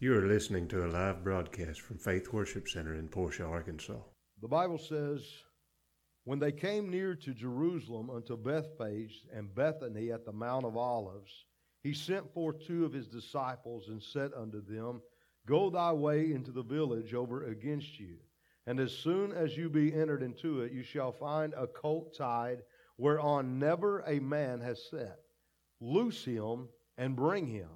You 0.00 0.14
are 0.16 0.28
listening 0.28 0.68
to 0.68 0.86
a 0.86 0.86
live 0.86 1.24
broadcast 1.24 1.80
from 1.80 1.98
Faith 1.98 2.32
Worship 2.32 2.68
Center 2.68 2.94
in 2.94 3.08
Portia, 3.08 3.44
Arkansas. 3.44 3.98
The 4.40 4.46
Bible 4.46 4.78
says, 4.78 5.28
When 6.22 6.38
they 6.38 6.52
came 6.52 6.88
near 6.88 7.16
to 7.16 7.34
Jerusalem 7.34 8.08
unto 8.08 8.36
Bethphage 8.36 9.24
and 9.34 9.52
Bethany 9.52 10.12
at 10.12 10.24
the 10.24 10.30
Mount 10.30 10.64
of 10.64 10.76
Olives, 10.76 11.46
he 11.82 11.92
sent 11.92 12.32
forth 12.32 12.64
two 12.64 12.84
of 12.84 12.92
his 12.92 13.08
disciples 13.08 13.88
and 13.88 14.00
said 14.00 14.30
unto 14.36 14.64
them, 14.64 15.02
Go 15.48 15.68
thy 15.68 15.92
way 15.92 16.30
into 16.30 16.52
the 16.52 16.62
village 16.62 17.12
over 17.12 17.46
against 17.46 17.98
you. 17.98 18.18
And 18.68 18.78
as 18.78 18.92
soon 18.92 19.32
as 19.32 19.56
you 19.56 19.68
be 19.68 19.92
entered 19.92 20.22
into 20.22 20.60
it, 20.60 20.70
you 20.70 20.84
shall 20.84 21.10
find 21.10 21.54
a 21.54 21.66
colt 21.66 22.14
tied 22.16 22.62
whereon 22.98 23.58
never 23.58 24.04
a 24.06 24.20
man 24.20 24.60
has 24.60 24.80
sat. 24.92 25.18
Loose 25.80 26.24
him 26.24 26.68
and 26.96 27.16
bring 27.16 27.48
him. 27.48 27.70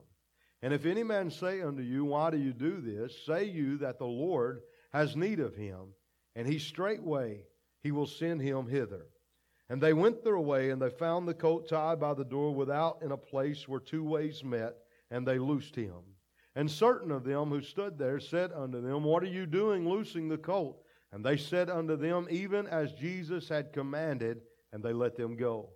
And 0.62 0.72
if 0.72 0.86
any 0.86 1.02
man 1.02 1.30
say 1.30 1.60
unto 1.60 1.82
you, 1.82 2.04
Why 2.04 2.30
do 2.30 2.38
you 2.38 2.52
do 2.52 2.80
this? 2.80 3.14
Say 3.26 3.44
you 3.44 3.78
that 3.78 3.98
the 3.98 4.06
Lord 4.06 4.62
has 4.92 5.16
need 5.16 5.40
of 5.40 5.56
him, 5.56 5.94
and 6.36 6.46
he 6.46 6.58
straightway 6.58 7.44
he 7.82 7.90
will 7.90 8.06
send 8.06 8.40
him 8.40 8.68
hither. 8.68 9.06
And 9.68 9.82
they 9.82 9.92
went 9.92 10.22
their 10.22 10.38
way, 10.38 10.70
and 10.70 10.80
they 10.80 10.90
found 10.90 11.26
the 11.26 11.34
colt 11.34 11.68
tied 11.68 11.98
by 11.98 12.14
the 12.14 12.24
door 12.24 12.54
without 12.54 12.98
in 13.02 13.10
a 13.10 13.16
place 13.16 13.66
where 13.66 13.80
two 13.80 14.04
ways 14.04 14.44
met, 14.44 14.76
and 15.10 15.26
they 15.26 15.38
loosed 15.38 15.74
him. 15.74 16.02
And 16.54 16.70
certain 16.70 17.10
of 17.10 17.24
them 17.24 17.48
who 17.48 17.62
stood 17.62 17.98
there 17.98 18.20
said 18.20 18.52
unto 18.52 18.80
them, 18.80 19.02
What 19.02 19.22
are 19.22 19.26
you 19.26 19.46
doing 19.46 19.88
loosing 19.88 20.28
the 20.28 20.38
colt? 20.38 20.84
And 21.10 21.24
they 21.24 21.36
said 21.36 21.70
unto 21.70 21.96
them, 21.96 22.26
Even 22.30 22.66
as 22.66 22.92
Jesus 22.92 23.48
had 23.48 23.72
commanded, 23.72 24.42
and 24.72 24.82
they 24.82 24.92
let 24.92 25.16
them 25.16 25.36
go. 25.36 25.70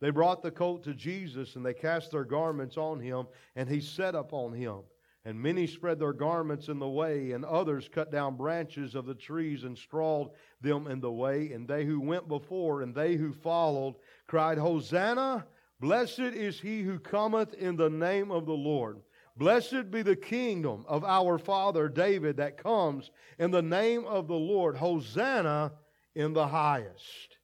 They 0.00 0.10
brought 0.10 0.42
the 0.42 0.50
colt 0.50 0.84
to 0.84 0.94
Jesus, 0.94 1.56
and 1.56 1.66
they 1.66 1.74
cast 1.74 2.12
their 2.12 2.24
garments 2.24 2.76
on 2.76 3.00
him, 3.00 3.26
and 3.56 3.68
he 3.68 3.80
sat 3.80 4.14
upon 4.14 4.52
him. 4.52 4.80
And 5.24 5.40
many 5.40 5.66
spread 5.66 5.98
their 5.98 6.12
garments 6.12 6.68
in 6.68 6.78
the 6.78 6.88
way, 6.88 7.32
and 7.32 7.44
others 7.44 7.88
cut 7.92 8.12
down 8.12 8.36
branches 8.36 8.94
of 8.94 9.04
the 9.04 9.14
trees 9.14 9.64
and 9.64 9.76
strawed 9.76 10.30
them 10.60 10.86
in 10.86 11.00
the 11.00 11.12
way. 11.12 11.52
And 11.52 11.66
they 11.66 11.84
who 11.84 12.00
went 12.00 12.28
before 12.28 12.82
and 12.82 12.94
they 12.94 13.16
who 13.16 13.32
followed 13.32 13.96
cried, 14.26 14.56
Hosanna! 14.56 15.46
Blessed 15.80 16.20
is 16.20 16.60
he 16.60 16.82
who 16.82 16.98
cometh 16.98 17.54
in 17.54 17.76
the 17.76 17.90
name 17.90 18.30
of 18.30 18.46
the 18.46 18.52
Lord. 18.52 19.00
Blessed 19.36 19.90
be 19.90 20.02
the 20.02 20.16
kingdom 20.16 20.84
of 20.88 21.04
our 21.04 21.38
father 21.38 21.88
David 21.88 22.38
that 22.38 22.60
comes 22.60 23.10
in 23.38 23.52
the 23.52 23.62
name 23.62 24.04
of 24.04 24.26
the 24.26 24.34
Lord. 24.34 24.76
Hosanna 24.76 25.72
in 26.14 26.32
the 26.32 26.48
highest. 26.48 27.37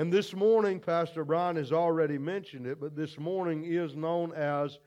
And 0.00 0.10
this 0.10 0.34
morning, 0.34 0.80
Pastor 0.80 1.26
Brian 1.26 1.56
has 1.56 1.72
already 1.72 2.16
mentioned 2.16 2.66
it, 2.66 2.80
but 2.80 2.96
this 2.96 3.18
morning 3.18 3.64
is 3.64 3.94
known 3.94 4.32
as 4.32 4.78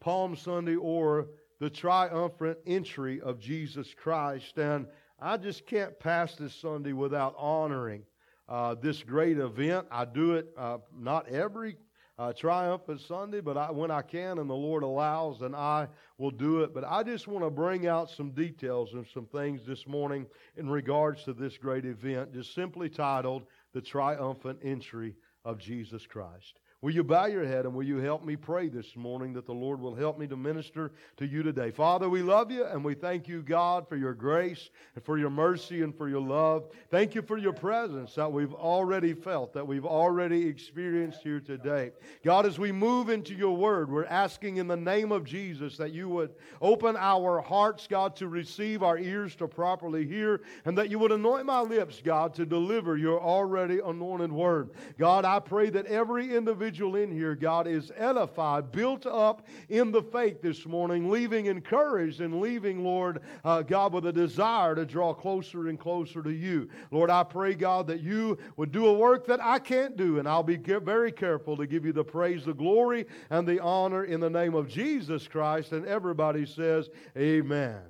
Palm 0.00 0.34
Sunday 0.34 0.76
or 0.76 1.28
the 1.60 1.68
triumphant 1.68 2.56
entry 2.66 3.20
of 3.20 3.38
Jesus 3.38 3.92
Christ. 3.92 4.56
And 4.56 4.86
I 5.20 5.36
just 5.36 5.66
can't 5.66 6.00
pass 6.00 6.36
this 6.36 6.54
Sunday 6.54 6.94
without 6.94 7.34
honoring 7.36 8.04
uh, 8.48 8.76
this 8.76 9.02
great 9.02 9.36
event. 9.36 9.88
I 9.90 10.06
do 10.06 10.36
it 10.36 10.48
uh, 10.56 10.78
not 10.98 11.28
every 11.28 11.76
uh, 12.18 12.32
triumphant 12.32 13.02
Sunday, 13.02 13.42
but 13.42 13.58
I, 13.58 13.70
when 13.70 13.90
I 13.90 14.00
can 14.00 14.38
and 14.38 14.48
the 14.48 14.54
Lord 14.54 14.84
allows, 14.84 15.40
then 15.40 15.54
I 15.54 15.86
will 16.16 16.30
do 16.30 16.62
it. 16.62 16.72
But 16.72 16.84
I 16.84 17.02
just 17.02 17.28
want 17.28 17.44
to 17.44 17.50
bring 17.50 17.88
out 17.88 18.08
some 18.08 18.30
details 18.30 18.94
and 18.94 19.06
some 19.12 19.26
things 19.26 19.66
this 19.66 19.86
morning 19.86 20.24
in 20.56 20.70
regards 20.70 21.24
to 21.24 21.34
this 21.34 21.58
great 21.58 21.84
event, 21.84 22.32
just 22.32 22.54
simply 22.54 22.88
titled 22.88 23.42
the 23.72 23.80
triumphant 23.80 24.58
entry 24.62 25.14
of 25.44 25.58
Jesus 25.58 26.06
Christ. 26.06 26.58
Will 26.82 26.90
you 26.90 27.04
bow 27.04 27.26
your 27.26 27.46
head 27.46 27.64
and 27.64 27.74
will 27.76 27.84
you 27.84 27.98
help 27.98 28.24
me 28.24 28.34
pray 28.34 28.68
this 28.68 28.96
morning 28.96 29.32
that 29.34 29.46
the 29.46 29.54
Lord 29.54 29.80
will 29.80 29.94
help 29.94 30.18
me 30.18 30.26
to 30.26 30.36
minister 30.36 30.90
to 31.16 31.24
you 31.24 31.44
today? 31.44 31.70
Father, 31.70 32.10
we 32.10 32.22
love 32.22 32.50
you 32.50 32.64
and 32.64 32.84
we 32.84 32.94
thank 32.94 33.28
you, 33.28 33.40
God, 33.40 33.88
for 33.88 33.94
your 33.94 34.14
grace 34.14 34.68
and 34.96 35.04
for 35.04 35.16
your 35.16 35.30
mercy 35.30 35.82
and 35.82 35.96
for 35.96 36.08
your 36.08 36.20
love. 36.20 36.64
Thank 36.90 37.14
you 37.14 37.22
for 37.22 37.38
your 37.38 37.52
presence 37.52 38.16
that 38.16 38.32
we've 38.32 38.52
already 38.52 39.14
felt, 39.14 39.52
that 39.52 39.64
we've 39.64 39.86
already 39.86 40.48
experienced 40.48 41.22
here 41.22 41.38
today. 41.38 41.92
God, 42.24 42.46
as 42.46 42.58
we 42.58 42.72
move 42.72 43.10
into 43.10 43.32
your 43.32 43.56
word, 43.56 43.88
we're 43.88 44.04
asking 44.06 44.56
in 44.56 44.66
the 44.66 44.76
name 44.76 45.12
of 45.12 45.22
Jesus 45.24 45.76
that 45.76 45.92
you 45.92 46.08
would 46.08 46.34
open 46.60 46.96
our 46.96 47.40
hearts, 47.40 47.86
God, 47.86 48.16
to 48.16 48.26
receive, 48.26 48.82
our 48.82 48.98
ears 48.98 49.36
to 49.36 49.46
properly 49.46 50.04
hear, 50.04 50.40
and 50.64 50.76
that 50.76 50.90
you 50.90 50.98
would 50.98 51.12
anoint 51.12 51.46
my 51.46 51.60
lips, 51.60 52.02
God, 52.04 52.34
to 52.34 52.44
deliver 52.44 52.96
your 52.96 53.20
already 53.20 53.78
anointed 53.78 54.32
word. 54.32 54.70
God, 54.98 55.24
I 55.24 55.38
pray 55.38 55.70
that 55.70 55.86
every 55.86 56.34
individual 56.34 56.71
individual 56.72 56.96
in 56.96 57.12
here, 57.12 57.34
God, 57.34 57.66
is 57.66 57.92
edified, 57.96 58.72
built 58.72 59.04
up 59.04 59.46
in 59.68 59.92
the 59.92 60.02
faith 60.02 60.40
this 60.40 60.64
morning, 60.64 61.10
leaving 61.10 61.46
encouraged 61.46 62.22
and 62.22 62.40
leaving, 62.40 62.82
Lord, 62.82 63.20
uh, 63.44 63.60
God, 63.60 63.92
with 63.92 64.06
a 64.06 64.12
desire 64.12 64.74
to 64.74 64.86
draw 64.86 65.12
closer 65.12 65.68
and 65.68 65.78
closer 65.78 66.22
to 66.22 66.32
you. 66.32 66.70
Lord, 66.90 67.10
I 67.10 67.24
pray, 67.24 67.54
God, 67.54 67.86
that 67.88 68.00
you 68.00 68.38
would 68.56 68.72
do 68.72 68.86
a 68.86 68.94
work 68.94 69.26
that 69.26 69.42
I 69.42 69.58
can't 69.58 69.98
do, 69.98 70.18
and 70.18 70.26
I'll 70.26 70.42
be 70.42 70.56
very 70.56 71.12
careful 71.12 71.58
to 71.58 71.66
give 71.66 71.84
you 71.84 71.92
the 71.92 72.04
praise, 72.04 72.46
the 72.46 72.54
glory, 72.54 73.04
and 73.28 73.46
the 73.46 73.60
honor 73.60 74.04
in 74.04 74.20
the 74.20 74.30
name 74.30 74.54
of 74.54 74.66
Jesus 74.66 75.28
Christ. 75.28 75.72
And 75.72 75.86
everybody 75.86 76.46
says, 76.46 76.88
Amen. 77.18 77.82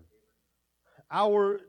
Our 1.09 1.61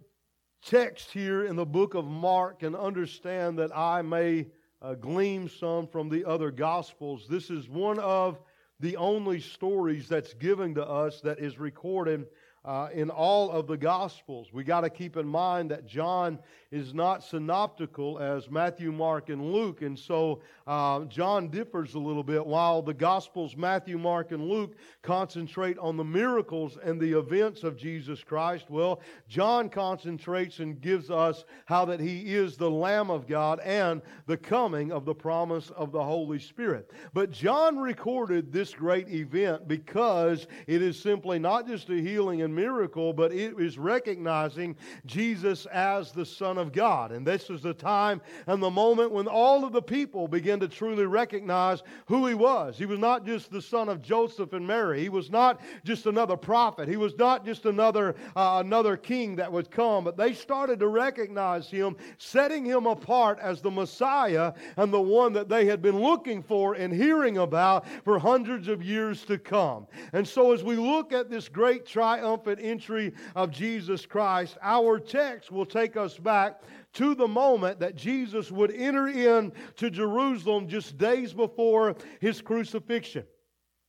text 0.65 1.11
here 1.11 1.45
in 1.45 1.57
the 1.57 1.65
book 1.65 1.93
of 1.93 2.05
Mark, 2.05 2.63
and 2.63 2.75
understand 2.75 3.59
that 3.59 3.75
I 3.77 4.01
may 4.01 4.47
uh, 4.83 4.95
glean 4.95 5.47
some 5.47 5.87
from 5.87 6.09
the 6.09 6.25
other 6.25 6.51
Gospels. 6.51 7.25
This 7.29 7.49
is 7.49 7.69
one 7.69 7.99
of 7.99 8.39
the 8.81 8.97
only 8.97 9.39
stories 9.39 10.09
that's 10.09 10.33
given 10.33 10.75
to 10.75 10.85
us 10.85 11.21
that 11.21 11.39
is 11.39 11.57
recorded 11.57 12.27
uh, 12.65 12.89
in 12.93 13.09
all 13.09 13.51
of 13.51 13.67
the 13.67 13.77
Gospels. 13.77 14.53
We 14.53 14.63
got 14.63 14.81
to 14.81 14.89
keep 14.89 15.17
in 15.17 15.27
mind 15.27 15.71
that 15.71 15.85
John 15.85 16.39
is 16.71 16.93
not 16.93 17.23
synoptical 17.23 18.17
as 18.19 18.49
Matthew, 18.49 18.91
Mark, 18.91 19.29
and 19.29 19.51
Luke, 19.51 19.81
and 19.81 19.97
so 19.97 20.41
uh, 20.65 21.01
John 21.05 21.49
differs 21.49 21.93
a 21.93 21.99
little 21.99 22.23
bit. 22.23 22.43
While 22.43 22.81
the 22.81 22.93
Gospels, 22.93 23.55
Matthew, 23.55 23.97
Mark, 23.97 24.31
and 24.31 24.47
Luke, 24.47 24.75
concentrate 25.01 25.77
on 25.77 25.97
the 25.97 26.03
miracles 26.03 26.77
and 26.83 26.99
the 26.99 27.19
events 27.19 27.63
of 27.63 27.77
Jesus 27.77 28.23
Christ, 28.23 28.69
well, 28.69 29.01
John 29.27 29.69
concentrates 29.69 30.59
and 30.59 30.79
gives 30.81 31.11
us 31.11 31.45
how 31.65 31.85
that 31.85 31.99
he 31.99 32.33
is 32.33 32.57
the 32.57 32.71
Lamb 32.71 33.11
of 33.11 33.27
God 33.27 33.59
and 33.59 34.01
the 34.25 34.37
coming 34.37 34.91
of 34.91 35.05
the 35.05 35.13
promise 35.13 35.69
of 35.71 35.91
the 35.91 36.03
Holy 36.03 36.39
Spirit. 36.39 36.89
But 37.13 37.29
John 37.29 37.77
recorded 37.77 38.51
this 38.51 38.73
great 38.73 39.09
event 39.09 39.67
because 39.67 40.47
it 40.65 40.81
is 40.81 40.99
simply 40.99 41.39
not 41.39 41.67
just 41.67 41.89
a 41.89 41.95
healing 41.95 42.41
and 42.41 42.52
miracle, 42.53 43.13
but 43.13 43.31
it 43.31 43.59
is 43.59 43.77
recognizing 43.77 44.75
Jesus 45.05 45.65
as 45.67 46.11
the 46.11 46.25
Son 46.25 46.57
of 46.57 46.71
God. 46.71 47.11
And 47.11 47.25
this 47.25 47.49
was 47.49 47.61
the 47.61 47.73
time 47.73 48.21
and 48.47 48.61
the 48.61 48.69
moment 48.69 49.11
when 49.11 49.27
all 49.27 49.63
of 49.63 49.73
the 49.73 49.81
people 49.81 50.27
began 50.27 50.59
to 50.59 50.67
truly 50.67 51.05
recognize 51.05 51.83
who 52.07 52.27
he 52.27 52.33
was. 52.33 52.77
He 52.77 52.85
was 52.85 52.99
not 52.99 53.25
just 53.25 53.51
the 53.51 53.61
son 53.61 53.89
of 53.89 54.01
Joseph 54.01 54.53
and 54.53 54.65
Mary. 54.65 55.01
He 55.01 55.09
was 55.09 55.29
not 55.29 55.61
just 55.83 56.05
another 56.05 56.37
prophet. 56.37 56.87
He 56.87 56.97
was 56.97 57.17
not 57.17 57.45
just 57.45 57.65
another 57.65 58.15
uh, 58.35 58.61
another 58.63 58.97
king 58.97 59.35
that 59.35 59.51
would 59.51 59.71
come, 59.71 60.03
but 60.03 60.17
they 60.17 60.33
started 60.33 60.79
to 60.79 60.87
recognize 60.87 61.69
him, 61.69 61.95
setting 62.17 62.65
him 62.65 62.85
apart 62.85 63.39
as 63.39 63.61
the 63.61 63.71
Messiah 63.71 64.53
and 64.77 64.93
the 64.93 65.01
one 65.01 65.33
that 65.33 65.49
they 65.49 65.65
had 65.65 65.81
been 65.81 65.99
looking 65.99 66.41
for 66.43 66.73
and 66.73 66.93
hearing 66.93 67.37
about 67.37 67.85
for 68.03 68.19
hundreds 68.19 68.67
of 68.67 68.83
years 68.83 69.23
to 69.25 69.37
come. 69.37 69.87
And 70.13 70.27
so 70.27 70.51
as 70.51 70.63
we 70.63 70.75
look 70.75 71.13
at 71.13 71.29
this 71.29 71.49
great 71.49 71.85
triumph 71.85 72.42
triumphant 72.43 72.59
entry 72.65 73.13
of 73.35 73.51
Jesus 73.51 74.05
Christ, 74.05 74.57
our 74.61 74.99
text 74.99 75.51
will 75.51 75.65
take 75.65 75.97
us 75.97 76.17
back 76.17 76.61
to 76.93 77.15
the 77.15 77.27
moment 77.27 77.79
that 77.79 77.95
Jesus 77.95 78.51
would 78.51 78.71
enter 78.71 79.07
in 79.07 79.51
to 79.77 79.89
Jerusalem 79.89 80.67
just 80.67 80.97
days 80.97 81.33
before 81.33 81.95
his 82.19 82.41
crucifixion. 82.41 83.25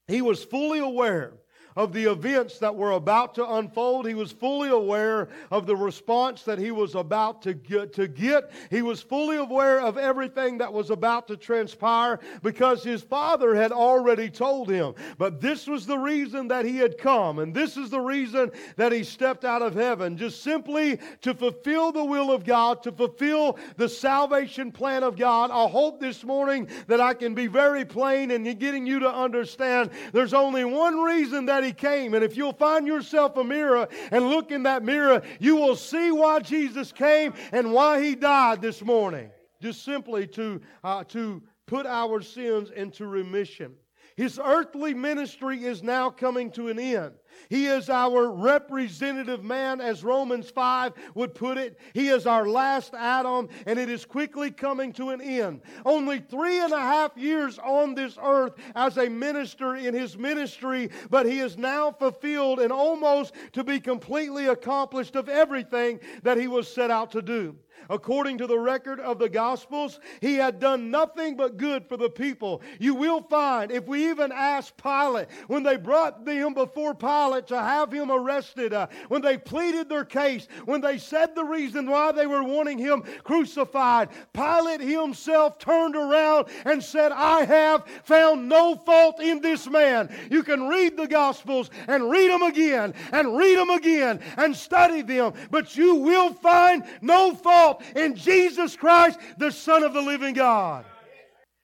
He 0.07 0.23
was 0.23 0.45
fully 0.45 0.79
aware 0.79 1.35
of 1.77 1.93
the 1.93 2.11
events 2.11 2.59
that 2.59 2.75
were 2.75 2.93
about 2.93 3.35
to 3.35 3.55
unfold. 3.55 4.07
He 4.07 4.15
was 4.15 4.33
fully 4.33 4.69
aware 4.69 5.29
of 5.51 5.67
the 5.67 5.77
response 5.77 6.43
that 6.45 6.59
he 6.59 6.71
was 6.71 6.95
about 6.95 7.43
to 7.43 7.55
get, 7.55 7.93
to 7.95 8.07
get. 8.07 8.51
He 8.71 8.83
was 8.83 9.03
fully 9.03 9.37
aware 9.37 9.81
of 9.81 9.99
everything 9.99 10.59
that 10.59 10.73
was 10.73 10.91
about 10.91 11.29
to 11.29 11.37
transpire 11.37 12.21
because 12.43 12.85
his 12.85 13.03
father 13.03 13.55
had 13.55 13.73
already 13.73 14.31
told 14.31 14.71
him. 14.71 14.95
But 15.19 15.41
this 15.41 15.67
was 15.67 15.87
the 15.87 15.99
reason 15.99 16.49
that 16.49 16.65
he 16.65 16.79
had 16.79 16.99
come, 16.99 17.39
and 17.39 17.53
this 17.53 17.77
is 17.77 17.91
the 17.91 18.01
reason 18.01 18.53
that 18.77 18.93
he 18.93 19.03
stepped 19.03 19.45
out 19.45 19.63
of 19.63 19.75
heaven, 19.75 20.17
just 20.17 20.43
simply 20.43 20.99
to 21.23 21.35
fulfill 21.35 21.93
the 21.93 22.05
will 22.05 22.31
of 22.31 22.45
God, 22.45 22.83
to 22.85 22.93
fulfill 22.93 23.59
the 23.77 23.89
salvation 23.89 24.71
plan 24.71 25.03
of 25.03 25.17
God. 25.17 25.51
I 25.51 25.69
hope 25.69 26.01
this 26.01 26.25
morning 26.25 26.69
that 26.87 27.01
I 27.01 27.15
can 27.15 27.35
be 27.35 27.47
very 27.47 27.85
plain 27.85 28.31
in 28.31 28.45
getting 28.59 28.87
you 28.87 29.01
to 29.01 29.13
understand 29.13 29.91
there's 30.13 30.35
only 30.35 30.65
one 30.65 31.01
reason 31.01 31.47
that 31.47 31.64
he 31.65 31.73
came. 31.73 32.15
And 32.15 32.23
if 32.23 32.37
you'll 32.37 32.53
find 32.53 32.87
yourself 32.87 33.37
a 33.37 33.45
mirror 33.45 33.89
and 34.11 34.29
look 34.29 34.51
in 34.51 34.63
that 34.65 34.83
mirror, 34.83 35.23
you 35.41 35.57
will 35.57 35.77
see 35.77 36.13
why 36.13 36.41
Jesus 36.41 36.93
came 36.93 37.35
and 37.53 37.73
why 37.73 38.03
he 38.03 38.15
died 38.15 38.63
this 38.63 38.83
morning. 38.83 39.31
Just 39.61 39.85
simply 39.85 40.27
to, 40.29 40.61
uh, 40.83 41.05
to 41.05 41.43
put 41.67 41.87
our 41.87 42.21
sins 42.21 42.71
into 42.71 43.07
remission. 43.07 43.75
His 44.17 44.41
earthly 44.43 44.95
ministry 44.95 45.65
is 45.65 45.83
now 45.83 46.09
coming 46.09 46.51
to 46.53 46.69
an 46.69 46.79
end. 46.79 47.15
He 47.49 47.67
is 47.67 47.91
our 47.91 48.31
representative 48.31 49.43
man, 49.43 49.81
as 49.81 50.05
Romans 50.05 50.51
5 50.51 50.93
would 51.17 51.35
put 51.35 51.59
it. 51.59 51.81
He 51.93 52.09
is 52.09 52.27
our 52.27 52.47
last 52.47 52.95
Adam, 52.95 53.49
and 53.67 53.77
it 53.77 53.89
is 53.89 54.05
quickly 54.05 54.53
coming 54.53 54.93
to 54.95 55.11
an 55.11 55.21
end. 55.21 55.63
Only 55.85 56.21
three 56.21 56.61
and 56.61 56.73
a 56.73 56.81
half 56.81 57.17
years 57.17 57.59
on 57.59 57.97
this 57.97 58.17
earth 58.23 58.55
as 58.77 58.99
a 58.99 59.09
minister 59.09 59.75
in 59.75 59.95
his 59.95 60.17
ministry, 60.17 60.91
but 61.11 61.27
he 61.27 61.41
is 61.41 61.59
now 61.59 61.91
fulfilled 61.91 62.61
and 62.61 62.73
almost 62.73 63.35
to 63.53 63.65
be 63.65 63.81
completely 63.81 64.47
accomplished 64.47 65.17
of 65.17 65.29
everything 65.29 65.99
that 66.23 66.39
he 66.39 66.47
was 66.47 66.73
set 66.73 66.91
out 66.91 67.11
to 67.13 67.23
do. 67.23 67.57
According 67.91 68.39
to 68.39 68.47
the 68.47 68.59
record 68.59 69.01
of 69.01 69.19
the 69.19 69.29
Gospels, 69.29 70.01
he 70.21 70.35
had 70.35 70.61
done 70.61 70.91
nothing 70.91 71.37
but 71.37 71.57
good 71.57 71.87
for 71.87 71.97
the 71.97 72.11
people. 72.11 72.63
You 72.79 72.95
will 72.95 73.23
find, 73.23 73.71
if 73.71 73.87
we 73.87 74.11
even 74.11 74.33
ask 74.33 74.77
Pilate, 74.77 75.29
when 75.47 75.63
they 75.63 75.77
brought 75.77 76.27
him 76.27 76.55
before 76.55 76.95
Pilate 76.95 77.47
to 77.49 77.61
have 77.61 77.93
him 77.93 78.11
arrested, 78.11 78.73
uh, 78.73 78.87
when 79.09 79.23
they 79.23 79.37
pleaded 79.39 79.89
their 79.89 80.05
case, 80.05 80.49
when 80.65 80.81
they 80.81 80.99
said 80.99 81.35
the 81.35 81.45
reason 81.45 81.89
why 81.89 82.13
they 82.13 82.27
were 82.27 82.43
wanting 82.43 82.79
him 82.79 83.03
crucified, 83.23 84.09
Pilate 84.33 84.81
himself 84.81 85.59
turned 85.59 85.97
around 85.97 86.49
and 86.65 86.83
said, 86.83 87.13
I 87.13 87.45
have 87.45 87.85
found 88.05 88.49
no 88.49 88.77
fault 88.77 89.21
in 89.21 89.41
this 89.41 89.69
man. 89.69 90.15
You 90.31 90.43
can 90.43 90.69
read 90.69 90.97
the 90.97 91.07
Gospels 91.07 91.71
and 91.89 92.11
read 92.11 92.31
them 92.31 92.43
again 92.43 92.95
and 93.13 93.37
read 93.37 93.59
them 93.59 93.71
again 93.71 94.21
and 94.37 94.55
study 94.57 95.03
them, 95.03 95.33
but 95.51 95.77
you 95.77 95.97
will 95.97 96.33
find 96.33 96.85
no 97.01 97.35
fault 97.35 97.74
in 97.95 98.15
Jesus 98.17 98.77
Christ, 98.77 99.19
the 99.39 99.51
Son 99.51 99.83
of 99.83 99.93
the 99.93 100.03
living 100.03 100.35
God. 100.35 100.85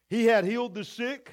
He 0.09 0.27
had 0.27 0.45
healed 0.45 0.75
the 0.75 0.85
sick, 0.85 1.33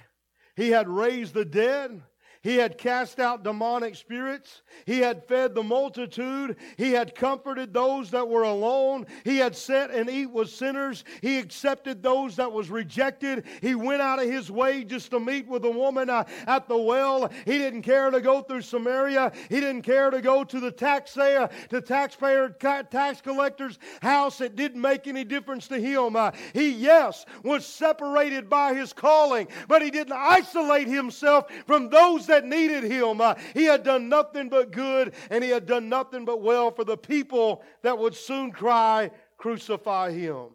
He 0.56 0.70
had 0.70 0.88
raised 0.88 1.34
the 1.34 1.46
dead, 1.46 2.02
he 2.48 2.56
had 2.56 2.78
cast 2.78 3.20
out 3.20 3.44
demonic 3.44 3.94
spirits. 3.98 4.62
He 4.86 5.00
had 5.00 5.28
fed 5.28 5.54
the 5.54 5.64
multitude. 5.64 6.56
He 6.78 6.94
had 6.94 7.14
comforted 7.14 7.74
those 7.74 8.10
that 8.12 8.26
were 8.26 8.44
alone. 8.44 9.06
He 9.26 9.36
had 9.36 9.54
sat 9.54 9.92
and 9.92 10.10
eat 10.10 10.28
with 10.28 10.50
sinners. 10.50 11.04
He 11.22 11.40
accepted 11.40 12.02
those 12.02 12.38
that 12.38 12.50
was 12.50 12.70
rejected. 12.70 13.44
He 13.62 13.76
went 13.76 14.02
out 14.02 14.24
of 14.24 14.30
his 14.30 14.50
way 14.50 14.86
just 14.86 15.12
to 15.12 15.20
meet 15.20 15.46
with 15.46 15.66
a 15.66 15.70
woman 15.70 16.10
uh, 16.10 16.24
at 16.48 16.70
the 16.70 16.78
well. 16.78 17.30
He 17.44 17.58
didn't 17.58 17.82
care 17.82 18.10
to 18.12 18.22
go 18.22 18.40
through 18.42 18.62
Samaria. 18.62 19.34
He 19.50 19.60
didn't 19.60 19.82
care 19.82 20.10
to 20.10 20.22
go 20.22 20.46
to 20.46 20.60
the 20.62 20.72
taxpayer, 20.72 21.50
to 21.68 21.82
taxpayer 21.82 22.48
tax 22.48 23.20
collector's 23.20 23.78
house. 24.02 24.40
It 24.40 24.56
didn't 24.56 24.80
make 24.80 25.06
any 25.06 25.26
difference 25.26 25.68
to 25.68 25.82
him. 25.82 26.16
Uh, 26.16 26.32
he, 26.54 26.70
yes, 26.70 27.26
was 27.44 27.66
separated 27.66 28.50
by 28.50 28.74
his 28.74 28.94
calling, 28.94 29.50
but 29.68 29.82
he 29.82 29.92
didn't 29.92 30.14
isolate 30.14 30.88
himself 30.88 31.52
from 31.66 31.90
those 31.90 32.26
that 32.28 32.37
needed 32.46 32.84
him. 32.84 33.22
Uh, 33.22 33.36
he 33.54 33.64
had 33.66 33.84
done 33.84 34.10
nothing 34.10 34.50
but 34.50 34.72
good, 34.72 35.14
and 35.30 35.44
he 35.44 35.50
had 35.50 35.66
done 35.66 35.90
nothing 35.90 36.26
but 36.26 36.42
well 36.42 36.72
for 36.72 36.84
the 36.84 36.98
people 36.98 37.64
that 37.84 37.98
would 37.98 38.16
soon 38.16 38.52
cry, 38.52 39.12
Crucify 39.38 40.12
him. 40.12 40.48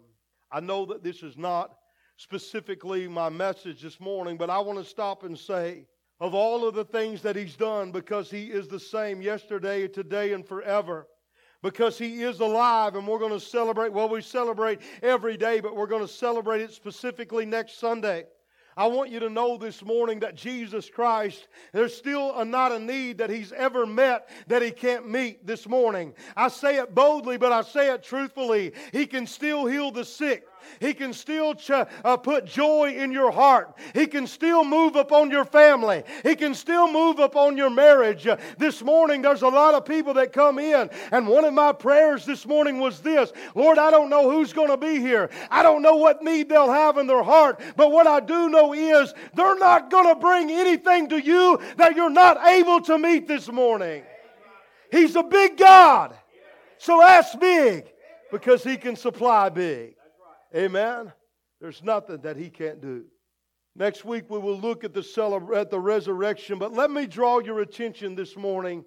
I 0.50 0.60
know 0.60 0.84
that 0.86 1.04
this 1.04 1.22
is 1.22 1.38
not 1.38 1.76
specifically 2.16 3.06
my 3.08 3.28
message 3.28 3.80
this 3.80 4.00
morning, 4.00 4.36
but 4.36 4.50
I 4.50 4.58
want 4.58 4.78
to 4.78 4.84
stop 4.84 5.22
and 5.22 5.38
say, 5.38 5.86
of 6.20 6.34
all 6.34 6.66
of 6.66 6.74
the 6.74 6.84
things 6.84 7.22
that 7.22 7.36
he's 7.36 7.56
done, 7.56 7.90
because 7.90 8.30
he 8.30 8.46
is 8.46 8.68
the 8.68 8.78
same 8.78 9.22
yesterday, 9.22 9.88
today, 9.88 10.32
and 10.32 10.46
forever 10.46 11.06
because 11.62 11.96
he 11.96 12.22
is 12.22 12.40
alive 12.40 12.96
and 12.96 13.06
we're 13.06 13.18
going 13.18 13.32
to 13.32 13.40
celebrate. 13.40 13.92
Well, 13.92 14.08
we 14.08 14.20
celebrate 14.20 14.80
every 15.02 15.36
day, 15.36 15.60
but 15.60 15.76
we're 15.76 15.86
going 15.86 16.02
to 16.02 16.12
celebrate 16.12 16.60
it 16.60 16.72
specifically 16.72 17.46
next 17.46 17.78
Sunday. 17.78 18.24
I 18.76 18.86
want 18.86 19.10
you 19.10 19.20
to 19.20 19.28
know 19.28 19.58
this 19.58 19.84
morning 19.84 20.20
that 20.20 20.34
Jesus 20.34 20.88
Christ, 20.88 21.48
there's 21.72 21.94
still 21.94 22.38
a, 22.38 22.44
not 22.44 22.72
a 22.72 22.78
need 22.78 23.18
that 23.18 23.30
He's 23.30 23.52
ever 23.52 23.84
met 23.84 24.28
that 24.46 24.62
He 24.62 24.70
can't 24.70 25.08
meet 25.08 25.46
this 25.46 25.68
morning. 25.68 26.14
I 26.36 26.48
say 26.48 26.78
it 26.78 26.94
boldly, 26.94 27.36
but 27.36 27.52
I 27.52 27.62
say 27.62 27.92
it 27.92 28.02
truthfully. 28.02 28.72
He 28.92 29.06
can 29.06 29.26
still 29.26 29.66
heal 29.66 29.90
the 29.90 30.04
sick. 30.04 30.46
He 30.80 30.94
can 30.94 31.12
still 31.12 31.54
ch- 31.54 31.70
uh, 31.70 32.16
put 32.16 32.44
joy 32.44 32.94
in 32.96 33.12
your 33.12 33.30
heart. 33.30 33.74
He 33.94 34.06
can 34.06 34.26
still 34.26 34.64
move 34.64 34.96
upon 34.96 35.30
your 35.30 35.44
family. 35.44 36.02
He 36.22 36.34
can 36.36 36.54
still 36.54 36.90
move 36.90 37.18
upon 37.18 37.56
your 37.56 37.70
marriage. 37.70 38.26
Uh, 38.26 38.36
this 38.58 38.82
morning, 38.82 39.22
there's 39.22 39.42
a 39.42 39.48
lot 39.48 39.74
of 39.74 39.84
people 39.84 40.14
that 40.14 40.32
come 40.32 40.58
in, 40.58 40.90
and 41.10 41.26
one 41.26 41.44
of 41.44 41.54
my 41.54 41.72
prayers 41.72 42.24
this 42.24 42.46
morning 42.46 42.78
was 42.78 43.00
this 43.00 43.32
Lord, 43.54 43.78
I 43.78 43.90
don't 43.90 44.10
know 44.10 44.30
who's 44.30 44.52
going 44.52 44.68
to 44.68 44.76
be 44.76 44.98
here. 44.98 45.30
I 45.50 45.62
don't 45.62 45.82
know 45.82 45.96
what 45.96 46.22
need 46.22 46.48
they'll 46.48 46.70
have 46.70 46.98
in 46.98 47.06
their 47.06 47.22
heart, 47.22 47.60
but 47.76 47.90
what 47.90 48.06
I 48.06 48.20
do 48.20 48.48
know 48.48 48.72
is 48.72 49.12
they're 49.34 49.58
not 49.58 49.90
going 49.90 50.14
to 50.14 50.20
bring 50.20 50.50
anything 50.50 51.08
to 51.10 51.20
you 51.20 51.60
that 51.76 51.96
you're 51.96 52.10
not 52.10 52.46
able 52.46 52.80
to 52.82 52.98
meet 52.98 53.28
this 53.28 53.50
morning. 53.50 54.02
He's 54.90 55.16
a 55.16 55.22
big 55.22 55.56
God. 55.56 56.14
So 56.78 57.00
ask 57.02 57.38
big 57.38 57.86
because 58.30 58.64
He 58.64 58.76
can 58.76 58.96
supply 58.96 59.48
big. 59.48 59.94
Amen. 60.54 61.12
There's 61.60 61.82
nothing 61.82 62.18
that 62.22 62.36
he 62.36 62.50
can't 62.50 62.80
do. 62.80 63.04
Next 63.74 64.04
week 64.04 64.24
we 64.28 64.38
will 64.38 64.58
look 64.58 64.84
at 64.84 64.92
the 64.92 65.00
celebra- 65.00 65.62
at 65.62 65.70
the 65.70 65.80
resurrection, 65.80 66.58
but 66.58 66.72
let 66.72 66.90
me 66.90 67.06
draw 67.06 67.38
your 67.38 67.60
attention 67.60 68.14
this 68.14 68.36
morning 68.36 68.84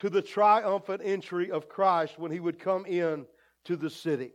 to 0.00 0.08
the 0.08 0.22
triumphant 0.22 1.02
entry 1.04 1.50
of 1.50 1.68
Christ 1.68 2.18
when 2.18 2.32
he 2.32 2.40
would 2.40 2.58
come 2.58 2.86
in 2.86 3.26
to 3.66 3.76
the 3.76 3.90
city. 3.90 4.32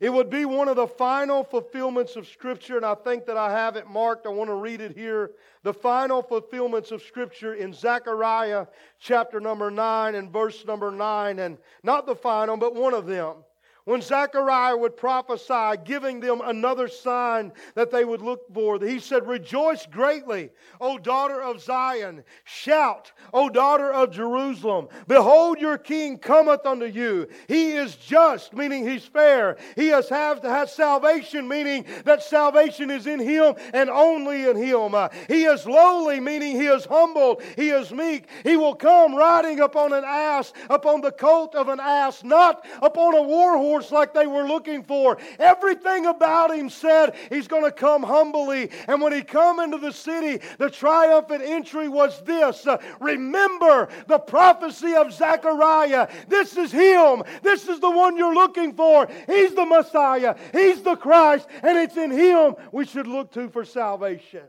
It 0.00 0.12
would 0.12 0.30
be 0.30 0.44
one 0.44 0.68
of 0.68 0.76
the 0.76 0.88
final 0.88 1.44
fulfillments 1.44 2.16
of 2.16 2.26
Scripture, 2.26 2.76
and 2.76 2.84
I 2.84 2.96
think 2.96 3.24
that 3.26 3.36
I 3.36 3.52
have 3.52 3.76
it 3.76 3.86
marked. 3.86 4.26
I 4.26 4.30
want 4.30 4.50
to 4.50 4.54
read 4.54 4.80
it 4.80 4.96
here. 4.96 5.30
The 5.62 5.72
final 5.72 6.22
fulfillments 6.22 6.90
of 6.90 7.02
Scripture 7.02 7.54
in 7.54 7.72
Zechariah 7.72 8.66
chapter 8.98 9.40
number 9.40 9.70
9 9.70 10.16
and 10.16 10.30
verse 10.30 10.64
number 10.66 10.90
9, 10.90 11.38
and 11.38 11.56
not 11.84 12.04
the 12.06 12.16
final, 12.16 12.56
but 12.56 12.74
one 12.74 12.94
of 12.94 13.06
them 13.06 13.36
when 13.84 14.00
Zechariah 14.00 14.76
would 14.76 14.96
prophesy, 14.96 15.80
giving 15.84 16.20
them 16.20 16.40
another 16.44 16.86
sign 16.86 17.52
that 17.74 17.90
they 17.90 18.04
would 18.04 18.22
look 18.22 18.42
for, 18.54 18.78
he 18.78 19.00
said, 19.00 19.26
Rejoice 19.26 19.86
greatly, 19.86 20.50
O 20.80 20.98
daughter 20.98 21.42
of 21.42 21.60
Zion. 21.60 22.22
Shout, 22.44 23.10
O 23.34 23.48
daughter 23.48 23.92
of 23.92 24.12
Jerusalem. 24.12 24.88
Behold, 25.08 25.58
your 25.58 25.78
king 25.78 26.18
cometh 26.18 26.64
unto 26.64 26.86
you. 26.86 27.26
He 27.48 27.72
is 27.72 27.96
just, 27.96 28.54
meaning 28.54 28.88
he's 28.88 29.04
fair. 29.04 29.56
He 29.74 29.88
has 29.88 30.08
have, 30.08 30.42
salvation, 30.70 31.48
meaning 31.48 31.84
that 32.04 32.22
salvation 32.22 32.90
is 32.90 33.08
in 33.08 33.18
him 33.18 33.54
and 33.74 33.90
only 33.90 34.48
in 34.48 34.56
him. 34.56 34.94
Uh, 34.94 35.08
he 35.26 35.44
is 35.44 35.66
lowly, 35.66 36.20
meaning 36.20 36.54
he 36.54 36.66
is 36.66 36.84
humble. 36.84 37.42
He 37.56 37.70
is 37.70 37.90
meek. 37.90 38.28
He 38.44 38.56
will 38.56 38.74
come 38.74 39.16
riding 39.16 39.58
upon 39.58 39.92
an 39.92 40.04
ass, 40.06 40.52
upon 40.70 41.00
the 41.00 41.10
colt 41.10 41.56
of 41.56 41.68
an 41.68 41.80
ass, 41.80 42.22
not 42.22 42.64
upon 42.80 43.16
a 43.16 43.22
war 43.22 43.56
horse 43.56 43.71
like 43.90 44.12
they 44.12 44.26
were 44.26 44.44
looking 44.44 44.82
for. 44.82 45.18
Everything 45.38 46.06
about 46.06 46.54
him 46.54 46.68
said 46.68 47.14
he's 47.30 47.48
going 47.48 47.64
to 47.64 47.72
come 47.72 48.02
humbly. 48.02 48.70
And 48.88 49.00
when 49.00 49.12
he 49.12 49.22
come 49.22 49.60
into 49.60 49.78
the 49.78 49.92
city, 49.92 50.44
the 50.58 50.70
triumphant 50.70 51.42
entry 51.42 51.88
was 51.88 52.22
this. 52.22 52.66
Uh, 52.66 52.78
remember 53.00 53.88
the 54.06 54.18
prophecy 54.18 54.94
of 54.94 55.12
Zechariah. 55.12 56.08
This 56.28 56.56
is 56.56 56.72
him. 56.72 57.22
This 57.42 57.68
is 57.68 57.80
the 57.80 57.90
one 57.90 58.16
you're 58.16 58.34
looking 58.34 58.74
for. 58.74 59.08
He's 59.26 59.54
the 59.54 59.66
Messiah. 59.66 60.36
He's 60.52 60.82
the 60.82 60.96
Christ. 60.96 61.48
And 61.62 61.78
it's 61.78 61.96
in 61.96 62.10
him 62.10 62.54
we 62.72 62.84
should 62.84 63.06
look 63.06 63.32
to 63.32 63.48
for 63.48 63.64
salvation. 63.64 64.42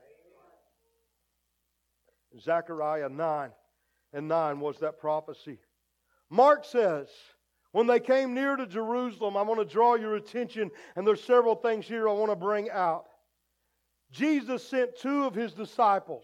Zechariah 2.40 3.10
9 3.10 3.52
and 4.14 4.28
9 4.28 4.60
was 4.60 4.80
that 4.80 5.00
prophecy. 5.00 5.60
Mark 6.30 6.66
says, 6.66 7.08
when 7.74 7.88
they 7.88 8.00
came 8.00 8.36
near 8.36 8.56
to 8.56 8.68
Jerusalem, 8.68 9.36
I 9.36 9.42
want 9.42 9.60
to 9.60 9.66
draw 9.66 9.96
your 9.96 10.16
attention, 10.16 10.70
and 10.96 11.06
there's 11.06 11.24
several 11.24 11.56
things 11.56 11.88
here 11.88 12.08
I 12.08 12.14
want 12.14 12.32
to 12.32 12.36
bring 12.36 12.70
out. 12.70 13.06
Jesus 14.12 14.66
sent 14.66 14.96
two 14.96 15.26
of 15.26 15.34
his 15.34 15.54
disciples. 15.54 16.24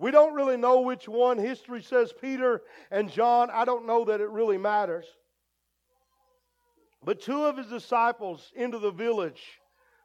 We 0.00 0.10
don't 0.10 0.34
really 0.34 0.56
know 0.56 0.80
which 0.80 1.08
one. 1.08 1.38
History 1.38 1.80
says 1.80 2.12
Peter 2.20 2.62
and 2.90 3.10
John. 3.10 3.48
I 3.52 3.64
don't 3.64 3.86
know 3.86 4.04
that 4.06 4.20
it 4.20 4.28
really 4.28 4.58
matters. 4.58 5.06
But 7.04 7.20
two 7.20 7.44
of 7.44 7.56
his 7.56 7.68
disciples 7.68 8.50
into 8.56 8.80
the 8.80 8.90
village 8.90 9.42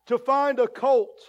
to 0.06 0.20
find 0.20 0.60
a 0.60 0.68
colt. 0.68 1.20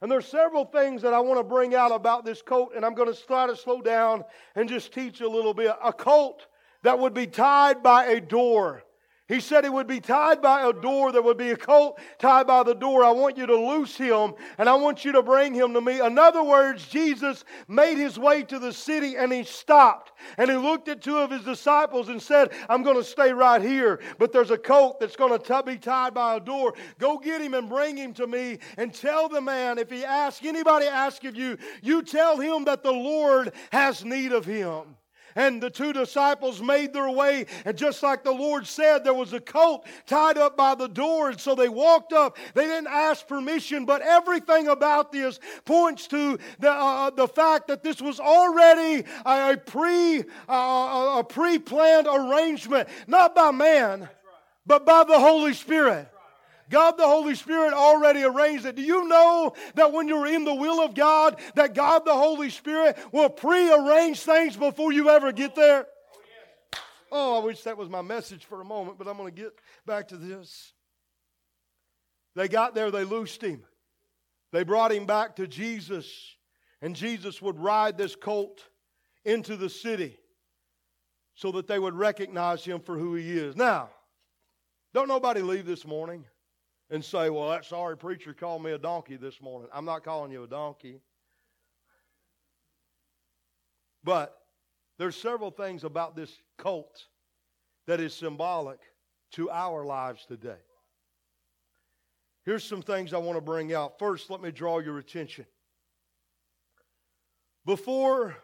And 0.00 0.10
there's 0.10 0.26
several 0.26 0.64
things 0.64 1.02
that 1.02 1.12
I 1.12 1.20
want 1.20 1.38
to 1.38 1.44
bring 1.44 1.74
out 1.74 1.92
about 1.92 2.24
this 2.24 2.40
colt, 2.40 2.72
and 2.74 2.82
I'm 2.82 2.94
going 2.94 3.12
to 3.12 3.26
try 3.26 3.46
to 3.46 3.56
slow 3.56 3.82
down 3.82 4.24
and 4.54 4.70
just 4.70 4.94
teach 4.94 5.20
a 5.20 5.28
little 5.28 5.52
bit. 5.52 5.72
A 5.84 5.92
colt 5.92 6.46
that 6.82 6.98
would 6.98 7.14
be 7.14 7.26
tied 7.26 7.82
by 7.82 8.06
a 8.06 8.20
door. 8.20 8.84
He 9.28 9.40
said 9.40 9.62
he 9.62 9.68
would 9.68 9.86
be 9.86 10.00
tied 10.00 10.40
by 10.40 10.66
a 10.66 10.72
door. 10.72 11.12
There 11.12 11.20
would 11.20 11.36
be 11.36 11.50
a 11.50 11.56
colt 11.56 12.00
tied 12.18 12.46
by 12.46 12.62
the 12.62 12.74
door. 12.74 13.04
I 13.04 13.10
want 13.10 13.36
you 13.36 13.44
to 13.44 13.56
loose 13.56 13.94
him 13.94 14.32
and 14.56 14.70
I 14.70 14.74
want 14.74 15.04
you 15.04 15.12
to 15.12 15.22
bring 15.22 15.52
him 15.52 15.74
to 15.74 15.82
me. 15.82 16.00
In 16.00 16.18
other 16.18 16.42
words, 16.42 16.88
Jesus 16.88 17.44
made 17.68 17.98
his 17.98 18.18
way 18.18 18.42
to 18.44 18.58
the 18.58 18.72
city 18.72 19.16
and 19.16 19.30
he 19.30 19.44
stopped 19.44 20.12
and 20.38 20.50
he 20.50 20.56
looked 20.56 20.88
at 20.88 21.02
two 21.02 21.18
of 21.18 21.30
his 21.30 21.42
disciples 21.42 22.08
and 22.08 22.22
said, 22.22 22.52
I'm 22.70 22.82
going 22.82 22.96
to 22.96 23.04
stay 23.04 23.34
right 23.34 23.60
here, 23.60 24.00
but 24.18 24.32
there's 24.32 24.50
a 24.50 24.56
colt 24.56 24.98
that's 24.98 25.16
going 25.16 25.38
to 25.38 25.62
be 25.62 25.76
tied 25.76 26.14
by 26.14 26.36
a 26.36 26.40
door. 26.40 26.72
Go 26.98 27.18
get 27.18 27.42
him 27.42 27.52
and 27.52 27.68
bring 27.68 27.98
him 27.98 28.14
to 28.14 28.26
me 28.26 28.60
and 28.78 28.94
tell 28.94 29.28
the 29.28 29.42
man 29.42 29.76
if 29.76 29.90
he 29.90 30.06
asks, 30.06 30.42
anybody 30.42 30.86
ask 30.86 31.22
of 31.24 31.36
you, 31.36 31.58
you 31.82 32.02
tell 32.02 32.38
him 32.38 32.64
that 32.64 32.82
the 32.82 32.92
Lord 32.92 33.52
has 33.72 34.06
need 34.06 34.32
of 34.32 34.46
him. 34.46 34.96
And 35.38 35.62
the 35.62 35.70
two 35.70 35.92
disciples 35.92 36.60
made 36.60 36.92
their 36.92 37.08
way. 37.08 37.46
And 37.64 37.78
just 37.78 38.02
like 38.02 38.24
the 38.24 38.32
Lord 38.32 38.66
said, 38.66 39.04
there 39.04 39.14
was 39.14 39.32
a 39.32 39.40
colt 39.40 39.86
tied 40.04 40.36
up 40.36 40.56
by 40.56 40.74
the 40.74 40.88
door. 40.88 41.30
And 41.30 41.40
so 41.40 41.54
they 41.54 41.68
walked 41.68 42.12
up. 42.12 42.36
They 42.54 42.64
didn't 42.64 42.88
ask 42.88 43.26
permission, 43.26 43.86
but 43.86 44.02
everything 44.02 44.66
about 44.66 45.12
this 45.12 45.38
points 45.64 46.08
to 46.08 46.38
the, 46.58 46.70
uh, 46.72 47.10
the 47.10 47.28
fact 47.28 47.68
that 47.68 47.84
this 47.84 48.02
was 48.02 48.18
already 48.18 49.04
a, 49.24 49.52
a 49.52 49.56
pre 49.56 50.24
uh, 50.48 51.18
a 51.18 51.24
pre 51.26 51.60
planned 51.60 52.08
arrangement, 52.08 52.88
not 53.06 53.36
by 53.36 53.52
man, 53.52 54.08
but 54.66 54.84
by 54.84 55.04
the 55.04 55.18
Holy 55.20 55.54
Spirit. 55.54 56.08
God 56.68 56.98
the 56.98 57.06
Holy 57.06 57.34
Spirit 57.34 57.72
already 57.72 58.22
arranged 58.22 58.66
it. 58.66 58.76
Do 58.76 58.82
you 58.82 59.08
know 59.08 59.54
that 59.74 59.92
when 59.92 60.08
you're 60.08 60.26
in 60.26 60.44
the 60.44 60.54
will 60.54 60.84
of 60.84 60.94
God, 60.94 61.40
that 61.54 61.74
God 61.74 62.04
the 62.04 62.14
Holy 62.14 62.50
Spirit 62.50 62.98
will 63.12 63.30
prearrange 63.30 64.20
things 64.20 64.56
before 64.56 64.92
you 64.92 65.08
ever 65.08 65.32
get 65.32 65.54
there? 65.54 65.86
Oh, 67.10 67.40
I 67.40 67.44
wish 67.44 67.62
that 67.62 67.78
was 67.78 67.88
my 67.88 68.02
message 68.02 68.44
for 68.44 68.60
a 68.60 68.64
moment, 68.64 68.98
but 68.98 69.08
I'm 69.08 69.16
going 69.16 69.34
to 69.34 69.42
get 69.42 69.52
back 69.86 70.08
to 70.08 70.16
this. 70.16 70.72
They 72.34 72.48
got 72.48 72.74
there, 72.74 72.90
they 72.90 73.04
loosed 73.04 73.42
him. 73.42 73.62
They 74.52 74.62
brought 74.62 74.92
him 74.92 75.06
back 75.06 75.36
to 75.36 75.46
Jesus, 75.46 76.36
and 76.82 76.94
Jesus 76.94 77.40
would 77.40 77.58
ride 77.58 77.96
this 77.96 78.14
colt 78.14 78.62
into 79.24 79.56
the 79.56 79.70
city 79.70 80.18
so 81.34 81.52
that 81.52 81.66
they 81.66 81.78
would 81.78 81.94
recognize 81.94 82.64
him 82.64 82.80
for 82.80 82.98
who 82.98 83.14
he 83.14 83.38
is. 83.38 83.56
Now, 83.56 83.90
don't 84.92 85.08
nobody 85.08 85.40
leave 85.40 85.66
this 85.66 85.86
morning 85.86 86.24
and 86.90 87.04
say, 87.04 87.30
well, 87.30 87.50
that 87.50 87.64
sorry 87.64 87.96
preacher 87.96 88.32
called 88.32 88.62
me 88.62 88.72
a 88.72 88.78
donkey 88.78 89.16
this 89.16 89.40
morning. 89.40 89.68
I'm 89.72 89.84
not 89.84 90.04
calling 90.04 90.32
you 90.32 90.44
a 90.44 90.48
donkey. 90.48 91.00
But 94.04 94.38
there's 94.98 95.16
several 95.16 95.50
things 95.50 95.84
about 95.84 96.16
this 96.16 96.32
cult 96.56 97.06
that 97.86 98.00
is 98.00 98.14
symbolic 98.14 98.78
to 99.32 99.50
our 99.50 99.84
lives 99.84 100.24
today. 100.26 100.60
Here's 102.44 102.64
some 102.64 102.80
things 102.80 103.12
I 103.12 103.18
want 103.18 103.36
to 103.36 103.42
bring 103.42 103.74
out. 103.74 103.98
First, 103.98 104.30
let 104.30 104.40
me 104.40 104.50
draw 104.50 104.78
your 104.78 104.98
attention. 104.98 105.44
Before 107.66 108.36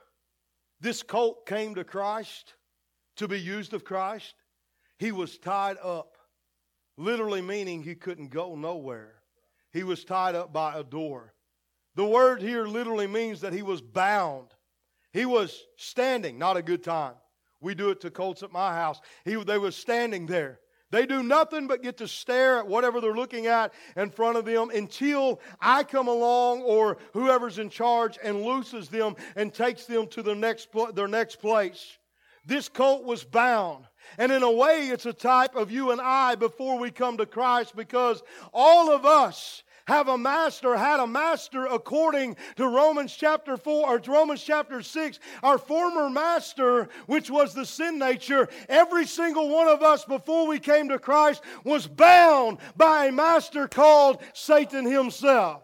this 0.81 1.03
cult 1.03 1.47
came 1.47 1.75
to 1.77 1.85
Christ 1.85 2.53
to 3.17 3.27
be 3.27 3.41
used 3.41 3.73
of 3.73 3.85
Christ, 3.85 4.35
he 4.99 5.13
was 5.13 5.39
tied 5.39 5.79
up 5.83 6.14
literally 6.97 7.43
meaning 7.43 7.83
he 7.83 7.95
couldn't 7.95 8.29
go 8.29 8.55
nowhere. 8.55 9.15
He 9.73 9.83
was 9.83 10.05
tied 10.05 10.35
up 10.35 10.53
by 10.53 10.79
a 10.79 10.85
door. 10.85 11.35
The 11.97 12.05
word 12.05 12.41
here 12.41 12.67
literally 12.67 13.07
means 13.07 13.41
that 13.41 13.53
he 13.53 13.63
was 13.63 13.81
bound. 13.81 14.49
He 15.13 15.27
was 15.27 15.65
standing, 15.77 16.39
not 16.39 16.57
a 16.57 16.63
good 16.63 16.83
time. 16.83 17.15
We 17.61 17.75
do 17.75 17.91
it 17.91 18.01
to 18.03 18.11
colts 18.11 18.43
at 18.43 18.53
my 18.53 18.73
house. 18.75 19.01
He, 19.25 19.37
they 19.37 19.59
were 19.59 19.71
standing 19.71 20.27
there. 20.27 20.61
They 20.91 21.07
do 21.07 21.23
nothing 21.25 21.67
but 21.67 21.83
get 21.83 21.97
to 21.97 22.07
stare 22.07 22.59
at 22.59 22.69
whatever 22.69 23.01
they're 23.01 23.17
looking 23.17 23.47
at 23.47 23.73
in 23.97 24.11
front 24.11 24.37
of 24.37 24.45
them 24.45 24.71
until 24.71 25.41
I 25.61 25.83
come 25.83 26.07
along 26.07 26.63
or 26.63 26.99
whoever's 27.13 27.59
in 27.59 27.69
charge 27.69 28.17
and 28.23 28.43
looses 28.43 28.89
them 28.89 29.17
and 29.35 29.53
takes 29.53 29.87
them 29.87 30.07
to 30.09 30.23
their 30.23 30.37
next, 30.37 30.69
their 30.95 31.09
next 31.09 31.41
place. 31.41 31.99
This 32.47 32.69
colt 32.69 33.05
was 33.05 33.25
bound. 33.25 33.87
And 34.19 34.33
in 34.33 34.43
a 34.43 34.51
way, 34.51 34.89
it's 34.89 35.07
a 35.07 35.13
type 35.13 35.57
of 35.57 35.71
you 35.71 35.91
and 35.91 36.01
I 36.01 36.35
before 36.35 36.79
we 36.79 36.91
come 36.91 37.17
to 37.19 37.27
Christ 37.27 37.75
because 37.77 38.23
all 38.53 38.91
of 38.91 39.05
us 39.05 39.63
have 39.87 40.09
a 40.09 40.17
master, 40.17 40.77
had 40.77 41.01
a 41.01 41.07
master 41.07 41.67
according 41.67 42.37
to 42.57 42.67
Romans 42.67 43.15
chapter 43.15 43.57
4 43.57 43.89
or 43.89 44.01
Romans 44.07 44.43
chapter 44.43 44.83
6. 44.83 45.21
Our 45.43 45.59
former 45.59 46.09
master, 46.09 46.89
which 47.07 47.31
was 47.31 47.55
the 47.55 47.67
sin 47.67 47.99
nature, 47.99 48.49
every 48.69 49.07
single 49.07 49.49
one 49.51 49.69
of 49.69 49.83
us 49.83 50.05
before 50.05 50.47
we 50.47 50.59
came 50.59 50.89
to 50.89 50.99
Christ 50.99 51.43
was 51.65 51.87
bound 51.87 52.59
by 52.77 53.07
a 53.07 53.13
master 53.13 53.69
called 53.69 54.23
Satan 54.33 54.87
himself. 54.87 55.63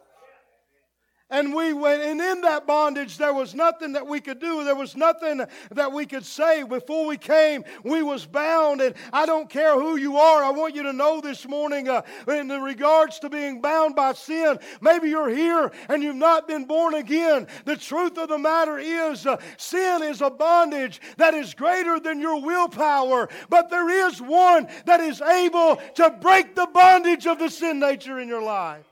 And 1.30 1.54
we 1.54 1.72
went, 1.72 2.02
and 2.02 2.20
in 2.20 2.40
that 2.40 2.66
bondage, 2.66 3.16
there 3.16 3.32
was 3.32 3.54
nothing 3.54 3.92
that 3.92 4.06
we 4.06 4.20
could 4.20 4.40
do. 4.40 4.64
There 4.64 4.74
was 4.74 4.96
nothing 4.96 5.42
that 5.70 5.92
we 5.92 6.04
could 6.04 6.24
say. 6.24 6.64
Before 6.64 7.06
we 7.06 7.16
came, 7.16 7.64
we 7.84 8.02
was 8.02 8.26
bound. 8.26 8.80
And 8.80 8.96
I 9.12 9.26
don't 9.26 9.48
care 9.48 9.74
who 9.74 9.96
you 9.96 10.16
are. 10.16 10.42
I 10.42 10.50
want 10.50 10.74
you 10.74 10.82
to 10.82 10.92
know 10.92 11.20
this 11.20 11.46
morning, 11.46 11.88
uh, 11.88 12.02
in 12.26 12.48
regards 12.48 13.20
to 13.20 13.30
being 13.30 13.60
bound 13.60 13.94
by 13.94 14.14
sin. 14.14 14.58
Maybe 14.80 15.10
you're 15.10 15.28
here 15.28 15.70
and 15.88 16.02
you've 16.02 16.16
not 16.16 16.48
been 16.48 16.64
born 16.64 16.94
again. 16.94 17.46
The 17.64 17.76
truth 17.76 18.18
of 18.18 18.28
the 18.28 18.38
matter 18.38 18.78
is, 18.78 19.24
uh, 19.24 19.36
sin 19.56 20.02
is 20.02 20.22
a 20.22 20.30
bondage 20.30 21.00
that 21.16 21.34
is 21.34 21.54
greater 21.54 22.00
than 22.00 22.20
your 22.20 22.42
willpower. 22.42 23.28
But 23.48 23.70
there 23.70 24.08
is 24.08 24.20
one 24.20 24.66
that 24.86 25.00
is 25.00 25.20
able 25.20 25.76
to 25.94 26.10
break 26.20 26.56
the 26.56 26.66
bondage 26.66 27.28
of 27.28 27.38
the 27.38 27.50
sin 27.50 27.78
nature 27.78 28.18
in 28.18 28.26
your 28.26 28.42
life. 28.42 28.86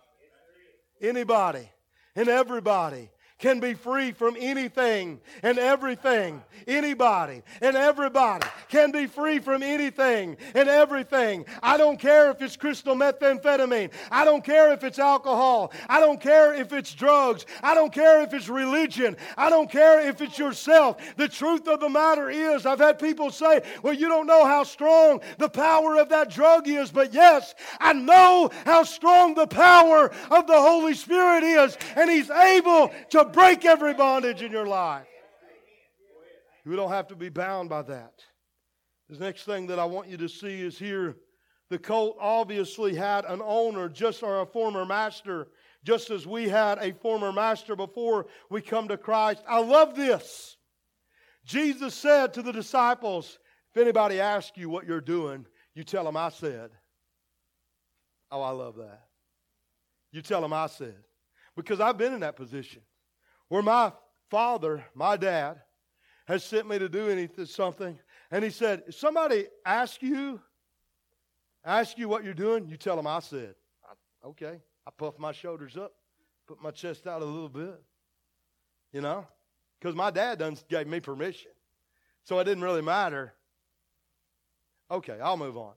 Anybody? 1.01 1.69
And 2.19 2.29
everybody 2.29 3.09
can 3.39 3.61
be 3.61 3.75
free 3.75 4.11
from 4.11 4.37
anything 4.39 5.21
and 5.43 5.59
everything. 5.59 6.43
Anybody 6.67 7.43
and 7.63 7.77
everybody 7.77 8.47
can 8.69 8.91
be 8.91 9.07
free 9.07 9.39
from 9.39 9.63
anything 9.63 10.37
and 10.55 10.69
everything. 10.69 11.47
I 11.63 11.77
don't 11.77 11.99
care 11.99 12.31
if 12.31 12.43
it's 12.43 12.57
crystal 12.57 12.97
methamphetamine. 12.97 13.93
I 14.11 14.25
don't 14.25 14.45
care 14.45 14.73
if 14.73 14.83
it's 14.83 14.99
alcohol. 14.99 15.73
I 15.89 16.01
don't 16.01 16.21
care 16.21 16.53
if 16.53 16.73
it's 16.73 16.93
drugs. 16.93 17.47
I 17.63 17.75
don't 17.75 17.93
care 17.93 18.23
if 18.23 18.35
it's 18.35 18.49
religion. 18.49 19.17
I 19.37 19.51
don't 19.51 19.71
care 19.71 20.07
if 20.09 20.21
it's 20.21 20.39
yourself. 20.39 20.97
The 21.17 21.29
truth 21.29 21.69
of 21.69 21.81
the 21.81 21.89
matter 21.89 22.29
is, 22.29 22.67
I've 22.67 22.81
had 22.81 22.99
people 22.99 23.31
say, 23.31 23.63
well, 23.83 23.95
you 23.95 24.09
don't 24.09 24.27
know 24.27 24.45
how 24.45 24.65
strong 24.65 25.21
the 25.39 25.49
power 25.49 25.97
of 25.97 26.09
that 26.09 26.31
drug 26.31 26.67
is. 26.67 26.91
But 26.91 27.15
yes, 27.15 27.55
I 27.79 27.93
know 27.93 28.51
how 28.65 28.83
strong 28.83 29.35
the 29.35 29.47
power 29.47 30.11
of 30.31 30.47
the 30.47 30.61
Holy 30.61 30.95
Spirit 30.95 31.45
is. 31.45 31.79
And 31.97 32.11
He's 32.11 32.31
able 32.31 32.91
to 33.11 33.28
break 33.33 33.65
every 33.65 33.95
bondage 33.95 34.43
in 34.43 34.53
your 34.53 34.67
life. 34.67 35.07
You 36.65 36.77
don't 36.77 36.91
have 36.91 37.09
to 37.09 37.17
be 37.17 37.29
bound 37.29 37.69
by 37.69 37.83
that. 37.83 38.23
The 39.09 39.19
next 39.19 39.45
thing 39.45 39.69
that 39.69 39.79
I 39.79 39.87
want 39.87 40.09
you 40.09 40.19
to 40.19 40.29
see 40.29 40.61
is 40.61 40.79
here 40.79 41.17
the 41.71 41.79
colt 41.79 42.17
obviously 42.21 42.95
had 42.95 43.25
an 43.25 43.41
owner, 43.43 43.89
just 43.89 44.23
or 44.23 44.41
a 44.41 44.47
former 44.47 44.85
master, 44.85 45.49
just 45.85 46.11
as 46.11 46.27
we 46.27 46.49
had 46.49 46.79
a 46.79 46.93
former 46.93 47.33
master 47.33 47.77
before 47.77 48.27
we 48.51 48.61
come 48.61 48.89
to 48.89 48.97
Christ. 48.97 49.43
I 49.49 49.61
love 49.61 49.95
this. 49.95 50.57
Jesus 51.45 51.95
said 51.95 52.35
to 52.35 52.43
the 52.43 52.53
disciples, 52.53 53.39
If 53.75 53.81
anybody 53.81 54.21
asks 54.21 54.57
you 54.57 54.69
what 54.69 54.87
you're 54.87 55.01
doing, 55.01 55.47
you 55.75 55.85
tell 55.85 56.05
them 56.05 56.17
I 56.17 56.31
said. 56.31 56.71
Oh, 58.31 58.43
I 58.43 58.51
love 58.51 58.77
that. 58.77 59.05
You 60.13 60.23
tell 60.23 60.41
them 60.41 60.53
I 60.53 60.67
said. 60.67 60.97
Because 61.57 61.81
I've 61.81 61.99
been 61.99 62.13
in 62.13 62.21
that 62.21 62.37
position 62.37 62.83
where 63.49 63.63
my 63.63 63.93
father, 64.31 64.85
my 64.95 65.17
dad, 65.17 65.61
has 66.27 66.45
sent 66.45 66.69
me 66.69 66.79
to 66.79 66.89
do 66.89 67.09
anything, 67.09 67.47
something, 67.47 67.99
and 68.31 68.45
he 68.45 68.51
said, 68.51 68.83
if 68.87 68.95
somebody 68.95 69.47
asks 69.65 70.03
you, 70.03 70.41
ask 71.65 71.97
you 71.97 72.09
what 72.09 72.25
you're 72.25 72.35
doing, 72.35 72.69
you 72.69 72.77
tell 72.77 72.97
them 72.97 73.07
I 73.07 73.21
said. 73.21 73.55
Okay. 74.25 74.61
I 74.87 74.91
puff 74.91 75.19
my 75.19 75.33
shoulders 75.33 75.77
up, 75.77 75.93
put 76.47 76.63
my 76.63 76.71
chest 76.71 77.07
out 77.07 77.21
a 77.21 77.25
little 77.27 77.51
bit, 77.51 77.79
you 78.91 79.03
know, 79.03 79.27
because 79.79 79.95
my 79.95 80.11
dad 80.11 80.39
done 80.39 80.57
gave 80.71 80.87
me 80.87 80.99
permission. 80.99 81.51
So 82.25 82.39
it 82.39 82.45
didn't 82.45 82.65
really 82.65 82.81
matter. 82.81 83.35
Okay, 84.91 85.19
I'll 85.23 85.37
move 85.37 85.59
on. 85.59 85.75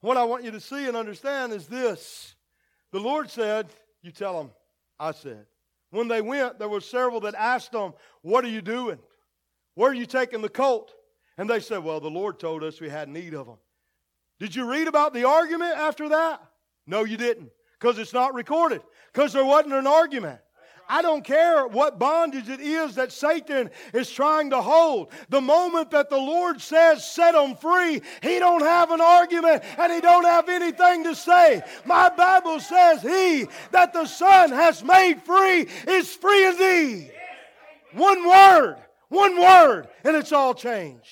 What 0.00 0.16
I 0.16 0.22
want 0.22 0.44
you 0.44 0.52
to 0.52 0.60
see 0.60 0.86
and 0.86 0.96
understand 0.96 1.52
is 1.52 1.66
this. 1.66 2.36
The 2.92 3.00
Lord 3.00 3.30
said, 3.30 3.66
you 4.00 4.12
tell 4.12 4.38
them, 4.38 4.52
I 5.00 5.10
said. 5.10 5.46
When 5.90 6.08
they 6.08 6.20
went, 6.20 6.58
there 6.58 6.68
were 6.68 6.80
several 6.80 7.20
that 7.20 7.34
asked 7.34 7.72
them, 7.72 7.94
What 8.22 8.44
are 8.44 8.48
you 8.48 8.62
doing? 8.62 8.98
Where 9.74 9.90
are 9.90 9.94
you 9.94 10.06
taking 10.06 10.42
the 10.42 10.48
colt? 10.48 10.94
And 11.38 11.48
they 11.48 11.60
said, 11.60 11.84
Well, 11.84 12.00
the 12.00 12.10
Lord 12.10 12.38
told 12.38 12.64
us 12.64 12.80
we 12.80 12.88
had 12.88 13.08
need 13.08 13.34
of 13.34 13.46
them. 13.46 13.58
Did 14.38 14.54
you 14.54 14.68
read 14.70 14.88
about 14.88 15.14
the 15.14 15.24
argument 15.24 15.76
after 15.76 16.08
that? 16.10 16.42
No, 16.86 17.04
you 17.04 17.16
didn't, 17.16 17.50
because 17.78 17.98
it's 17.98 18.12
not 18.12 18.34
recorded, 18.34 18.82
because 19.12 19.32
there 19.32 19.44
wasn't 19.44 19.74
an 19.74 19.86
argument. 19.86 20.40
I 20.88 21.02
don't 21.02 21.24
care 21.24 21.66
what 21.66 21.98
bondage 21.98 22.48
it 22.48 22.60
is 22.60 22.94
that 22.94 23.12
Satan 23.12 23.70
is 23.92 24.10
trying 24.10 24.50
to 24.50 24.62
hold. 24.62 25.10
The 25.28 25.40
moment 25.40 25.90
that 25.90 26.10
the 26.10 26.16
Lord 26.16 26.60
says 26.60 27.04
set 27.04 27.32
them 27.32 27.56
free, 27.56 28.02
he 28.22 28.38
don't 28.38 28.62
have 28.62 28.90
an 28.90 29.00
argument 29.00 29.62
and 29.78 29.92
he 29.92 30.00
don't 30.00 30.24
have 30.24 30.48
anything 30.48 31.04
to 31.04 31.14
say. 31.14 31.62
My 31.84 32.08
Bible 32.08 32.60
says 32.60 33.02
he 33.02 33.46
that 33.72 33.92
the 33.92 34.06
Son 34.06 34.50
has 34.50 34.82
made 34.84 35.22
free 35.22 35.66
is 35.88 36.14
free 36.14 36.46
indeed. 36.46 37.12
One 37.92 38.26
word, 38.26 38.76
one 39.08 39.40
word, 39.40 39.88
and 40.04 40.16
it's 40.16 40.32
all 40.32 40.54
changed. 40.54 41.06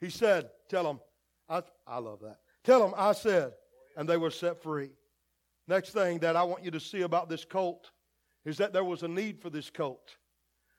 He 0.00 0.10
said, 0.10 0.48
tell 0.68 0.84
them, 0.84 1.00
I, 1.48 1.62
I 1.86 1.98
love 1.98 2.20
that. 2.20 2.38
Tell 2.64 2.80
them 2.80 2.94
I 2.96 3.12
said, 3.12 3.52
and 3.96 4.08
they 4.08 4.16
were 4.16 4.30
set 4.30 4.62
free. 4.62 4.90
Next 5.68 5.90
thing 5.90 6.18
that 6.20 6.36
I 6.36 6.42
want 6.42 6.64
you 6.64 6.70
to 6.70 6.80
see 6.80 7.02
about 7.02 7.28
this 7.28 7.44
colt 7.44 7.90
is 8.44 8.58
that 8.58 8.72
there 8.72 8.84
was 8.84 9.02
a 9.02 9.08
need 9.08 9.40
for 9.40 9.50
this 9.50 9.70
colt. 9.70 10.16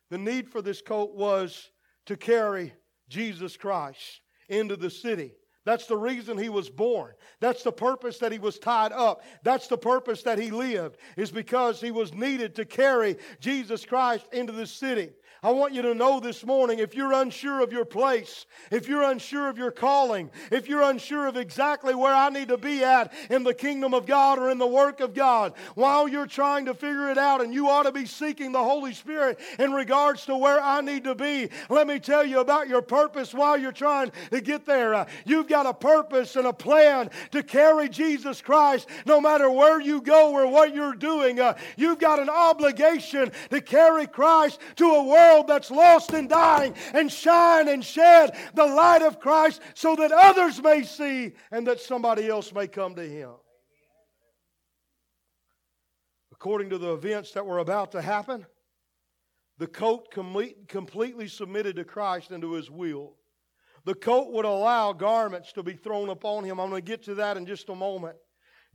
The 0.10 0.18
need 0.18 0.50
for 0.50 0.62
this 0.62 0.82
colt 0.82 1.16
was 1.16 1.72
to 2.06 2.18
carry 2.18 2.74
Jesus 3.08 3.58
Christ 3.58 4.22
into 4.50 4.76
the 4.76 4.90
city. 4.90 5.34
That's 5.64 5.86
the 5.86 5.98
reason 5.98 6.40
he 6.40 6.50
was 6.50 6.70
born. 6.70 7.12
That's 7.40 7.62
the 7.62 7.72
purpose 7.72 8.18
that 8.18 8.32
he 8.32 8.40
was 8.40 8.58
tied 8.58 8.92
up. 8.92 9.22
That's 9.44 9.68
the 9.68 9.78
purpose 9.78 10.24
that 10.24 10.40
he 10.40 10.50
lived, 10.50 10.98
is 11.18 11.30
because 11.30 11.80
he 11.80 11.92
was 11.92 12.14
needed 12.14 12.56
to 12.56 12.66
carry 12.66 13.18
Jesus 13.40 13.86
Christ 13.86 14.26
into 14.34 14.54
the 14.54 14.66
city. 14.66 15.12
I 15.44 15.50
want 15.50 15.74
you 15.74 15.82
to 15.82 15.96
know 15.96 16.20
this 16.20 16.46
morning 16.46 16.78
if 16.78 16.94
you're 16.94 17.14
unsure 17.14 17.64
of 17.64 17.74
your 17.74 17.84
place, 17.84 18.46
if 18.70 18.88
you're 18.88 19.02
unsure 19.02 19.50
of 19.50 19.58
your 19.58 19.72
calling, 19.72 20.30
if 20.52 20.70
you're 20.70 20.84
unsure 20.84 21.26
of 21.26 21.36
exactly 21.36 21.96
where 21.96 22.14
I 22.14 22.30
need 22.30 22.50
to 22.50 22.60
be 22.60 22.84
at 22.84 23.12
in 23.32 23.42
the 23.42 23.56
kingdom 23.56 23.96
of 23.96 24.06
God 24.06 24.38
or 24.38 24.52
in 24.52 24.60
the 24.60 24.68
work 24.68 25.00
of 25.00 25.16
God, 25.16 25.54
while 25.74 26.08
you're 26.08 26.28
trying 26.28 26.66
to 26.66 26.76
figure 26.76 27.10
it 27.10 27.18
out 27.18 27.42
and 27.42 27.56
you 27.56 27.70
ought 27.70 27.84
to 27.84 27.92
be 27.92 28.06
seeking 28.06 28.52
the 28.52 28.64
Holy 28.64 28.94
Spirit 28.94 29.40
in 29.58 29.72
regards 29.72 30.28
to 30.28 30.38
where 30.38 30.62
I 30.62 30.82
need 30.82 31.06
to 31.06 31.16
be, 31.16 31.50
let 31.72 31.88
me 31.88 31.98
tell 31.98 32.24
you 32.24 32.40
about 32.40 32.70
your 32.70 32.84
purpose 32.84 33.34
while 33.34 33.58
you're 33.58 33.72
trying 33.72 34.12
to 34.30 34.42
get 34.42 34.68
there. 34.68 34.94
Uh, 34.94 35.06
you've 35.26 35.48
got 35.48 35.66
a 35.66 35.74
purpose 35.74 36.36
and 36.36 36.46
a 36.46 36.54
plan 36.54 37.10
to 37.32 37.42
carry 37.42 37.90
Jesus 37.90 38.44
Christ 38.44 38.88
no 39.08 39.20
matter 39.20 39.50
where 39.50 39.82
you 39.82 40.02
go 40.02 40.34
or 40.34 40.46
what 40.46 40.76
you're 40.76 40.94
doing. 40.94 41.40
Uh, 41.40 41.58
you've 41.78 41.98
got 41.98 42.20
an 42.20 42.30
obligation 42.30 43.32
to 43.50 43.60
carry 43.60 44.06
Christ 44.06 44.60
to 44.76 44.86
a 44.86 45.04
world 45.04 45.31
world 45.32 45.48
that's 45.48 45.72
lost 45.72 46.14
and 46.14 46.30
dying 46.30 46.76
and 46.94 47.12
shine 47.12 47.68
and 47.68 47.84
shed 47.84 48.36
the 48.54 48.66
light 48.66 49.02
of 49.02 49.20
Christ 49.20 49.62
so 49.74 49.96
that 49.96 50.12
others 50.12 50.62
may 50.62 50.84
see 50.84 51.34
and 51.52 51.68
that 51.68 51.80
somebody 51.80 52.28
else 52.28 52.54
may 52.54 52.68
come 52.68 52.96
to 52.96 53.08
Him. 53.08 53.32
According 56.32 56.70
to 56.72 56.78
the 56.78 56.94
events 56.94 57.32
that 57.34 57.46
were 57.46 57.60
about 57.60 57.92
to 57.92 58.02
happen, 58.02 58.46
the 59.58 59.68
coat 59.68 60.10
complete, 60.12 60.68
completely 60.68 61.28
submitted 61.28 61.76
to 61.76 61.84
Christ 61.84 62.32
and 62.32 62.42
to 62.42 62.54
His 62.54 62.72
will. 62.72 63.16
The 63.86 63.96
coat 63.96 64.32
would 64.32 64.46
allow 64.46 64.94
garments 64.94 65.54
to 65.54 65.64
be 65.64 65.74
thrown 65.74 66.10
upon 66.10 66.44
him. 66.44 66.60
I'm 66.60 66.70
going 66.70 66.84
to 66.84 66.88
get 66.88 67.04
to 67.06 67.16
that 67.16 67.38
in 67.38 67.46
just 67.46 67.70
a 67.70 67.76
moment. 67.76 68.16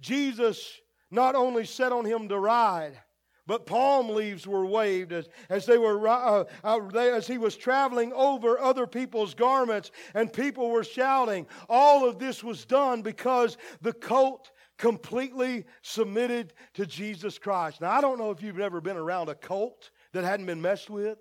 Jesus 0.01 0.81
not 1.11 1.37
only 1.37 1.65
set 1.65 1.93
on 1.93 2.05
him 2.05 2.29
to 2.29 2.39
ride, 2.39 2.99
but 3.47 3.65
palm 3.65 4.09
leaves 4.09 4.47
were 4.47 4.67
waved 4.67 5.13
as, 5.13 5.29
as, 5.49 5.67
they 5.67 5.79
were, 5.79 6.07
uh, 6.09 6.45
uh, 6.65 6.89
as 6.97 7.27
he 7.27 7.39
was 7.39 7.57
traveling 7.57 8.13
over 8.13 8.59
other 8.59 8.87
people's 8.87 9.35
garments, 9.35 9.93
and 10.15 10.33
people 10.33 10.71
were 10.71 10.85
shouting. 10.85 11.47
All 11.69 12.09
of 12.09 12.19
this 12.19 12.43
was 12.43 12.65
done 12.65 13.03
because 13.03 13.57
the 13.81 13.93
coat 13.93 14.51
completely 14.79 15.65
submitted 15.83 16.53
to 16.75 16.87
Jesus 16.87 17.39
Christ. 17.39 17.81
Now, 17.81 17.93
I 17.93 18.01
don't 18.01 18.19
know 18.19 18.31
if 18.31 18.43
you've 18.43 18.61
ever 18.61 18.81
been 18.81 18.97
around 18.97 19.29
a 19.29 19.35
colt 19.35 19.91
that 20.13 20.25
hadn't 20.25 20.47
been 20.47 20.61
messed 20.61 20.91
with, 20.91 21.19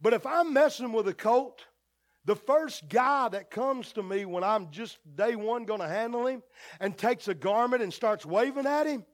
but 0.00 0.14
if 0.14 0.26
I'm 0.26 0.52
messing 0.52 0.92
with 0.92 1.06
a 1.06 1.14
colt, 1.14 1.66
the 2.24 2.34
first 2.34 2.88
guy 2.88 3.28
that 3.28 3.50
comes 3.50 3.92
to 3.92 4.02
me 4.02 4.24
when 4.24 4.42
I'm 4.42 4.70
just 4.70 4.98
day 5.16 5.36
one 5.36 5.64
going 5.64 5.80
to 5.80 5.88
handle 5.88 6.26
him 6.26 6.42
and 6.80 6.96
takes 6.96 7.28
a 7.28 7.34
garment 7.34 7.82
and 7.82 7.92
starts 7.92 8.24
waving 8.24 8.66
at 8.66 8.86
him, 8.86 9.04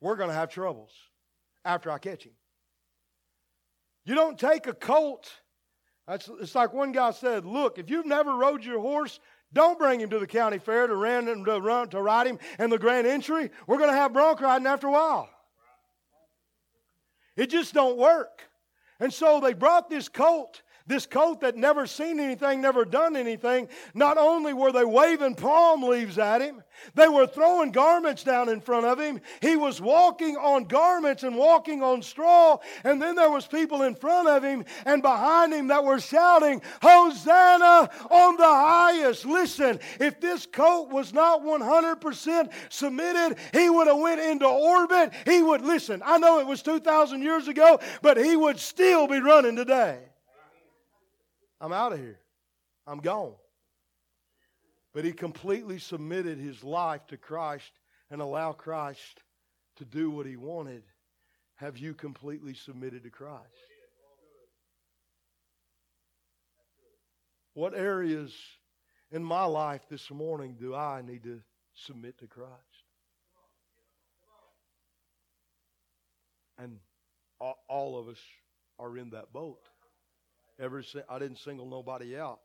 we're 0.00 0.16
going 0.16 0.30
to 0.30 0.34
have 0.34 0.48
troubles 0.48 0.92
after 1.68 1.90
I 1.90 1.98
catch 1.98 2.24
him. 2.24 2.32
You 4.06 4.14
don't 4.14 4.38
take 4.38 4.66
a 4.66 4.72
colt. 4.72 5.30
It's 6.08 6.54
like 6.54 6.72
one 6.72 6.92
guy 6.92 7.10
said, 7.10 7.44
look, 7.44 7.78
if 7.78 7.90
you've 7.90 8.06
never 8.06 8.34
rode 8.34 8.64
your 8.64 8.80
horse, 8.80 9.20
don't 9.52 9.78
bring 9.78 10.00
him 10.00 10.08
to 10.10 10.18
the 10.18 10.26
county 10.26 10.58
fair 10.58 10.86
to, 10.86 10.96
run, 10.96 11.26
to, 11.26 11.60
run, 11.60 11.88
to 11.90 12.00
ride 12.00 12.26
him 12.26 12.38
in 12.58 12.70
the 12.70 12.78
grand 12.78 13.06
entry. 13.06 13.50
We're 13.66 13.76
going 13.76 13.90
to 13.90 13.96
have 13.96 14.14
bronc 14.14 14.40
riding 14.40 14.66
after 14.66 14.86
a 14.86 14.92
while. 14.92 15.28
It 17.36 17.50
just 17.50 17.74
don't 17.74 17.98
work. 17.98 18.48
And 18.98 19.12
so 19.12 19.38
they 19.38 19.52
brought 19.52 19.90
this 19.90 20.08
colt 20.08 20.62
this 20.88 21.06
coat 21.06 21.40
that 21.42 21.56
never 21.56 21.86
seen 21.86 22.18
anything, 22.18 22.60
never 22.60 22.84
done 22.84 23.14
anything, 23.14 23.68
not 23.94 24.18
only 24.18 24.52
were 24.52 24.72
they 24.72 24.84
waving 24.84 25.34
palm 25.34 25.82
leaves 25.82 26.18
at 26.18 26.40
him, 26.40 26.62
they 26.94 27.08
were 27.08 27.26
throwing 27.26 27.72
garments 27.72 28.22
down 28.22 28.48
in 28.48 28.60
front 28.60 28.86
of 28.86 28.98
him. 28.98 29.20
He 29.40 29.56
was 29.56 29.80
walking 29.80 30.36
on 30.36 30.64
garments 30.64 31.22
and 31.22 31.36
walking 31.36 31.82
on 31.82 32.02
straw, 32.02 32.58
and 32.84 33.00
then 33.00 33.14
there 33.14 33.30
was 33.30 33.46
people 33.46 33.82
in 33.82 33.94
front 33.94 34.28
of 34.28 34.42
him 34.42 34.64
and 34.86 35.02
behind 35.02 35.52
him 35.52 35.68
that 35.68 35.84
were 35.84 36.00
shouting, 36.00 36.62
Hosanna 36.80 37.90
on 38.10 38.36
the 38.36 38.44
highest. 38.44 39.26
Listen, 39.26 39.78
if 40.00 40.20
this 40.20 40.46
coat 40.46 40.88
was 40.90 41.12
not 41.12 41.42
100% 41.42 42.50
submitted, 42.70 43.36
he 43.52 43.68
would 43.68 43.86
have 43.86 43.98
went 43.98 44.20
into 44.20 44.46
orbit. 44.46 45.12
He 45.26 45.42
would 45.42 45.62
listen. 45.62 46.02
I 46.04 46.18
know 46.18 46.40
it 46.40 46.46
was 46.46 46.62
2000 46.62 47.22
years 47.22 47.48
ago, 47.48 47.80
but 48.02 48.16
he 48.16 48.36
would 48.36 48.58
still 48.58 49.06
be 49.06 49.20
running 49.20 49.56
today. 49.56 49.98
I'm 51.60 51.72
out 51.72 51.92
of 51.92 51.98
here. 51.98 52.18
I'm 52.86 53.00
gone. 53.00 53.34
But 54.94 55.04
he 55.04 55.12
completely 55.12 55.78
submitted 55.78 56.38
his 56.38 56.64
life 56.64 57.06
to 57.08 57.16
Christ 57.16 57.70
and 58.10 58.20
allowed 58.20 58.58
Christ 58.58 59.22
to 59.76 59.84
do 59.84 60.10
what 60.10 60.26
he 60.26 60.36
wanted. 60.36 60.82
Have 61.56 61.76
you 61.76 61.94
completely 61.94 62.54
submitted 62.54 63.02
to 63.02 63.10
Christ? 63.10 63.42
What 67.54 67.74
areas 67.74 68.32
in 69.10 69.24
my 69.24 69.44
life 69.44 69.82
this 69.90 70.10
morning 70.10 70.56
do 70.58 70.74
I 70.74 71.02
need 71.02 71.24
to 71.24 71.40
submit 71.74 72.18
to 72.18 72.26
Christ? 72.26 72.52
And 76.56 76.78
all 77.40 77.98
of 77.98 78.08
us 78.08 78.18
are 78.78 78.96
in 78.96 79.10
that 79.10 79.32
boat. 79.32 79.68
Ever, 80.60 80.82
I 81.08 81.18
didn't 81.18 81.38
single 81.38 81.66
nobody 81.66 82.18
out. 82.18 82.40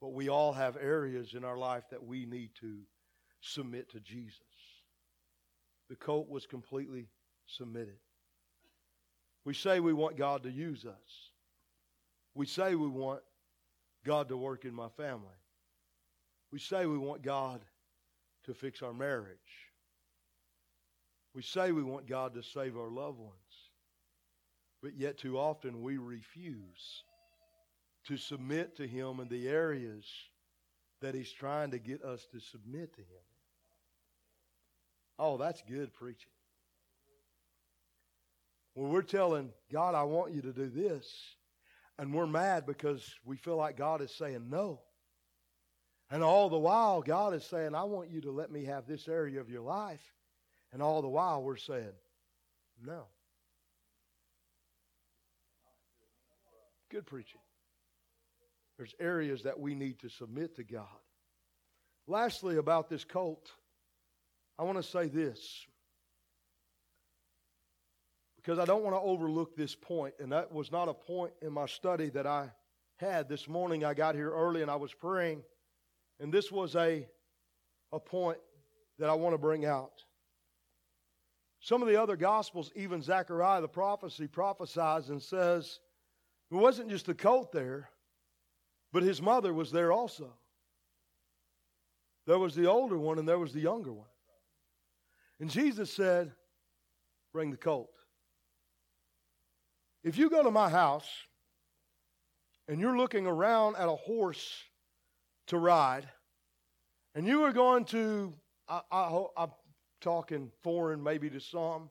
But 0.00 0.12
we 0.12 0.28
all 0.28 0.52
have 0.52 0.76
areas 0.76 1.34
in 1.34 1.44
our 1.44 1.56
life 1.56 1.84
that 1.90 2.04
we 2.04 2.26
need 2.26 2.50
to 2.60 2.80
submit 3.40 3.90
to 3.90 4.00
Jesus. 4.00 4.40
The 5.88 5.96
coat 5.96 6.28
was 6.28 6.46
completely 6.46 7.08
submitted. 7.46 7.98
We 9.44 9.54
say 9.54 9.80
we 9.80 9.92
want 9.92 10.16
God 10.16 10.42
to 10.44 10.50
use 10.50 10.84
us. 10.84 11.30
We 12.34 12.46
say 12.46 12.74
we 12.74 12.88
want 12.88 13.20
God 14.04 14.28
to 14.28 14.36
work 14.36 14.64
in 14.64 14.74
my 14.74 14.88
family. 14.88 15.28
We 16.50 16.58
say 16.58 16.86
we 16.86 16.98
want 16.98 17.22
God 17.22 17.60
to 18.44 18.54
fix 18.54 18.82
our 18.82 18.92
marriage. 18.92 19.38
We 21.34 21.42
say 21.42 21.72
we 21.72 21.82
want 21.82 22.06
God 22.06 22.34
to 22.34 22.42
save 22.42 22.76
our 22.76 22.90
loved 22.90 23.18
ones. 23.18 23.32
But 24.82 24.96
yet, 24.96 25.16
too 25.16 25.38
often, 25.38 25.80
we 25.82 25.96
refuse 25.96 27.04
to 28.08 28.16
submit 28.16 28.76
to 28.76 28.86
Him 28.86 29.20
in 29.20 29.28
the 29.28 29.48
areas 29.48 30.04
that 31.00 31.14
He's 31.14 31.32
trying 31.32 31.70
to 31.72 31.78
get 31.78 32.02
us 32.02 32.26
to 32.32 32.40
submit 32.40 32.92
to 32.94 33.00
Him. 33.00 33.22
Oh, 35.18 35.36
that's 35.36 35.62
good 35.68 35.92
preaching. 35.92 36.30
When 38.74 38.90
we're 38.90 39.02
telling 39.02 39.50
God, 39.70 39.94
I 39.94 40.04
want 40.04 40.32
you 40.32 40.42
to 40.42 40.52
do 40.52 40.68
this, 40.68 41.06
and 41.98 42.12
we're 42.14 42.26
mad 42.26 42.66
because 42.66 43.14
we 43.24 43.36
feel 43.36 43.56
like 43.56 43.76
God 43.76 44.00
is 44.00 44.10
saying 44.10 44.48
no. 44.48 44.80
And 46.10 46.22
all 46.22 46.48
the 46.48 46.58
while, 46.58 47.02
God 47.02 47.34
is 47.34 47.44
saying, 47.44 47.74
I 47.74 47.84
want 47.84 48.10
you 48.10 48.20
to 48.22 48.30
let 48.30 48.50
me 48.50 48.64
have 48.64 48.86
this 48.86 49.08
area 49.08 49.40
of 49.40 49.48
your 49.48 49.62
life. 49.62 50.02
And 50.72 50.82
all 50.82 51.02
the 51.02 51.08
while, 51.08 51.42
we're 51.42 51.56
saying, 51.56 51.92
no. 52.84 53.04
Good 56.90 57.06
preaching. 57.06 57.40
There's 58.82 58.96
areas 58.98 59.44
that 59.44 59.60
we 59.60 59.76
need 59.76 60.00
to 60.00 60.08
submit 60.08 60.56
to 60.56 60.64
God. 60.64 60.88
Lastly, 62.08 62.56
about 62.56 62.88
this 62.88 63.04
cult, 63.04 63.48
I 64.58 64.64
want 64.64 64.76
to 64.76 64.82
say 64.82 65.06
this 65.06 65.64
because 68.34 68.58
I 68.58 68.64
don't 68.64 68.82
want 68.82 68.96
to 68.96 69.00
overlook 69.00 69.54
this 69.54 69.76
point, 69.76 70.14
and 70.18 70.32
that 70.32 70.50
was 70.50 70.72
not 70.72 70.88
a 70.88 70.94
point 70.94 71.32
in 71.42 71.52
my 71.52 71.66
study 71.66 72.08
that 72.08 72.26
I 72.26 72.50
had 72.96 73.28
this 73.28 73.46
morning. 73.46 73.84
I 73.84 73.94
got 73.94 74.16
here 74.16 74.32
early 74.32 74.62
and 74.62 74.70
I 74.70 74.74
was 74.74 74.92
praying, 74.92 75.44
and 76.18 76.34
this 76.34 76.50
was 76.50 76.74
a, 76.74 77.06
a 77.92 78.00
point 78.00 78.38
that 78.98 79.08
I 79.08 79.14
want 79.14 79.32
to 79.34 79.38
bring 79.38 79.64
out. 79.64 79.92
Some 81.60 81.82
of 81.82 81.88
the 81.88 82.02
other 82.02 82.16
gospels, 82.16 82.72
even 82.74 83.00
Zechariah 83.00 83.60
the 83.60 83.68
prophecy 83.68 84.26
prophesies 84.26 85.08
and 85.08 85.22
says, 85.22 85.78
it 86.50 86.56
wasn't 86.56 86.90
just 86.90 87.06
the 87.06 87.14
cult 87.14 87.52
there, 87.52 87.88
but 88.92 89.02
his 89.02 89.22
mother 89.22 89.52
was 89.52 89.72
there 89.72 89.90
also. 89.90 90.32
There 92.26 92.38
was 92.38 92.54
the 92.54 92.66
older 92.66 92.98
one 92.98 93.18
and 93.18 93.28
there 93.28 93.38
was 93.38 93.52
the 93.52 93.60
younger 93.60 93.92
one. 93.92 94.06
And 95.40 95.50
Jesus 95.50 95.92
said, 95.92 96.32
Bring 97.32 97.50
the 97.50 97.56
colt. 97.56 97.90
If 100.04 100.18
you 100.18 100.28
go 100.28 100.42
to 100.42 100.50
my 100.50 100.68
house 100.68 101.08
and 102.68 102.80
you're 102.80 102.96
looking 102.96 103.26
around 103.26 103.76
at 103.76 103.88
a 103.88 103.96
horse 103.96 104.62
to 105.46 105.56
ride, 105.56 106.06
and 107.14 107.26
you 107.26 107.44
are 107.44 107.52
going 107.52 107.86
to, 107.86 108.34
I, 108.68 108.82
I, 108.90 109.24
I'm 109.36 109.50
talking 110.00 110.50
foreign 110.62 111.02
maybe 111.02 111.30
to 111.30 111.40
some, 111.40 111.88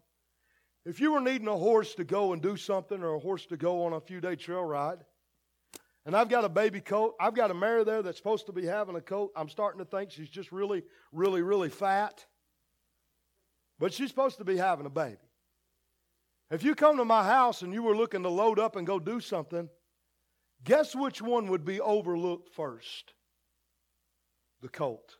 if 0.85 0.99
you 0.99 1.11
were 1.11 1.21
needing 1.21 1.47
a 1.47 1.57
horse 1.57 1.95
to 1.95 2.03
go 2.03 2.33
and 2.33 2.41
do 2.41 2.55
something 2.55 3.01
or 3.01 3.15
a 3.15 3.19
horse 3.19 3.45
to 3.47 3.57
go 3.57 3.83
on 3.85 3.93
a 3.93 4.01
few 4.01 4.21
day 4.21 4.35
trail 4.35 4.63
ride, 4.63 4.99
And 6.05 6.15
I've 6.15 6.29
got 6.29 6.45
a 6.45 6.49
baby 6.49 6.81
coat. 6.81 7.15
I've 7.19 7.35
got 7.35 7.51
a 7.51 7.53
mare 7.53 7.83
there 7.83 8.01
that's 8.01 8.17
supposed 8.17 8.47
to 8.47 8.51
be 8.51 8.65
having 8.65 8.95
a 8.95 9.01
coat. 9.01 9.31
I'm 9.35 9.49
starting 9.49 9.79
to 9.79 9.85
think 9.85 10.11
she's 10.11 10.29
just 10.29 10.51
really, 10.51 10.83
really, 11.11 11.41
really 11.41 11.69
fat. 11.69 12.25
But 13.77 13.93
she's 13.93 14.09
supposed 14.09 14.37
to 14.39 14.43
be 14.43 14.57
having 14.57 14.85
a 14.85 14.89
baby. 14.89 15.17
If 16.49 16.63
you 16.63 16.75
come 16.75 16.97
to 16.97 17.05
my 17.05 17.23
house 17.23 17.61
and 17.61 17.73
you 17.73 17.83
were 17.83 17.95
looking 17.95 18.23
to 18.23 18.29
load 18.29 18.59
up 18.59 18.75
and 18.75 18.85
go 18.85 18.99
do 18.99 19.19
something, 19.19 19.69
guess 20.63 20.95
which 20.95 21.21
one 21.21 21.47
would 21.47 21.65
be 21.65 21.79
overlooked 21.79 22.53
first? 22.53 23.13
The 24.61 24.69
colt. 24.69 25.17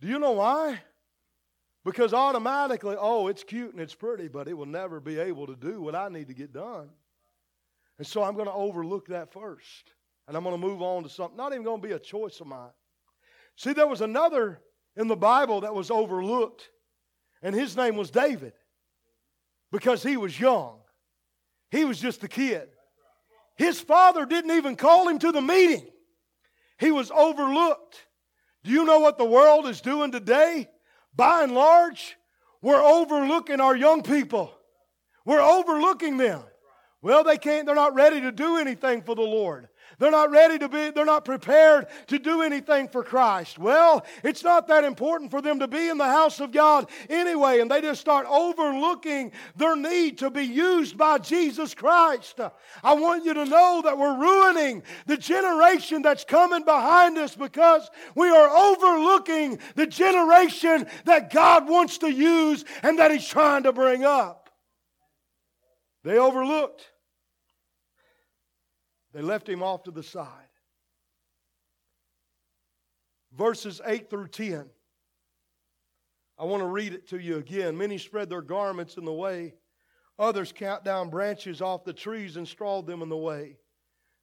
Do 0.00 0.08
you 0.08 0.18
know 0.18 0.32
why? 0.32 0.82
Because 1.84 2.12
automatically, 2.12 2.96
oh, 2.98 3.28
it's 3.28 3.42
cute 3.42 3.72
and 3.72 3.80
it's 3.80 3.94
pretty, 3.94 4.28
but 4.28 4.48
it 4.48 4.54
will 4.54 4.66
never 4.66 5.00
be 5.00 5.18
able 5.18 5.46
to 5.46 5.56
do 5.56 5.80
what 5.80 5.94
I 5.94 6.08
need 6.08 6.28
to 6.28 6.34
get 6.34 6.52
done. 6.52 6.90
And 7.98 8.06
so 8.06 8.22
I'm 8.22 8.34
going 8.34 8.46
to 8.46 8.52
overlook 8.52 9.08
that 9.08 9.32
first. 9.32 9.92
And 10.26 10.36
I'm 10.36 10.44
going 10.44 10.54
to 10.54 10.66
move 10.66 10.82
on 10.82 11.02
to 11.02 11.08
something, 11.08 11.36
not 11.36 11.52
even 11.52 11.64
going 11.64 11.80
to 11.80 11.88
be 11.88 11.94
a 11.94 11.98
choice 11.98 12.40
of 12.40 12.46
mine. 12.46 12.70
See, 13.56 13.72
there 13.72 13.86
was 13.86 14.00
another 14.00 14.60
in 14.96 15.08
the 15.08 15.16
Bible 15.16 15.62
that 15.62 15.74
was 15.74 15.90
overlooked, 15.90 16.68
and 17.42 17.54
his 17.54 17.76
name 17.76 17.96
was 17.96 18.10
David 18.10 18.52
because 19.72 20.02
he 20.02 20.16
was 20.16 20.38
young. 20.38 20.78
He 21.70 21.84
was 21.84 21.98
just 21.98 22.22
a 22.24 22.28
kid. 22.28 22.68
His 23.56 23.80
father 23.80 24.26
didn't 24.26 24.52
even 24.52 24.76
call 24.76 25.08
him 25.08 25.18
to 25.20 25.32
the 25.32 25.40
meeting, 25.40 25.86
he 26.78 26.90
was 26.92 27.10
overlooked. 27.10 28.04
Do 28.64 28.72
you 28.72 28.84
know 28.84 28.98
what 28.98 29.18
the 29.18 29.24
world 29.24 29.66
is 29.66 29.80
doing 29.80 30.12
today? 30.12 30.68
By 31.14 31.44
and 31.44 31.52
large, 31.52 32.16
we're 32.60 32.82
overlooking 32.82 33.60
our 33.60 33.76
young 33.76 34.02
people. 34.02 34.52
We're 35.24 35.40
overlooking 35.40 36.16
them. 36.16 36.42
Well, 37.08 37.24
they 37.24 37.38
can't, 37.38 37.64
they're 37.64 37.74
not 37.74 37.94
ready 37.94 38.20
to 38.20 38.30
do 38.30 38.58
anything 38.58 39.00
for 39.00 39.14
the 39.14 39.22
Lord. 39.22 39.66
They're 39.98 40.10
not 40.10 40.30
ready 40.30 40.58
to 40.58 40.68
be, 40.68 40.90
they're 40.90 41.06
not 41.06 41.24
prepared 41.24 41.86
to 42.08 42.18
do 42.18 42.42
anything 42.42 42.86
for 42.86 43.02
Christ. 43.02 43.58
Well, 43.58 44.04
it's 44.22 44.44
not 44.44 44.68
that 44.68 44.84
important 44.84 45.30
for 45.30 45.40
them 45.40 45.58
to 45.60 45.66
be 45.66 45.88
in 45.88 45.96
the 45.96 46.04
house 46.04 46.38
of 46.38 46.52
God 46.52 46.90
anyway, 47.08 47.60
and 47.60 47.70
they 47.70 47.80
just 47.80 48.02
start 48.02 48.26
overlooking 48.28 49.32
their 49.56 49.74
need 49.74 50.18
to 50.18 50.28
be 50.28 50.42
used 50.42 50.98
by 50.98 51.16
Jesus 51.16 51.72
Christ. 51.72 52.40
I 52.84 52.92
want 52.92 53.24
you 53.24 53.32
to 53.32 53.46
know 53.46 53.80
that 53.86 53.96
we're 53.96 54.18
ruining 54.18 54.82
the 55.06 55.16
generation 55.16 56.02
that's 56.02 56.24
coming 56.24 56.66
behind 56.66 57.16
us 57.16 57.34
because 57.34 57.88
we 58.16 58.28
are 58.28 58.50
overlooking 58.50 59.60
the 59.76 59.86
generation 59.86 60.86
that 61.06 61.32
God 61.32 61.70
wants 61.70 61.96
to 61.98 62.12
use 62.12 62.66
and 62.82 62.98
that 62.98 63.10
He's 63.10 63.26
trying 63.26 63.62
to 63.62 63.72
bring 63.72 64.04
up. 64.04 64.50
They 66.04 66.18
overlooked. 66.18 66.86
They 69.12 69.22
left 69.22 69.48
him 69.48 69.62
off 69.62 69.84
to 69.84 69.90
the 69.90 70.02
side. 70.02 70.26
Verses 73.32 73.80
8 73.84 74.10
through 74.10 74.28
10. 74.28 74.68
I 76.38 76.44
want 76.44 76.62
to 76.62 76.68
read 76.68 76.92
it 76.92 77.08
to 77.08 77.18
you 77.18 77.36
again. 77.36 77.76
Many 77.76 77.98
spread 77.98 78.30
their 78.30 78.42
garments 78.42 78.96
in 78.96 79.04
the 79.04 79.12
way. 79.12 79.54
Others 80.18 80.52
count 80.52 80.84
down 80.84 81.10
branches 81.10 81.60
off 81.60 81.84
the 81.84 81.92
trees 81.92 82.36
and 82.36 82.46
strawed 82.46 82.86
them 82.86 83.02
in 83.02 83.08
the 83.08 83.16
way. 83.16 83.56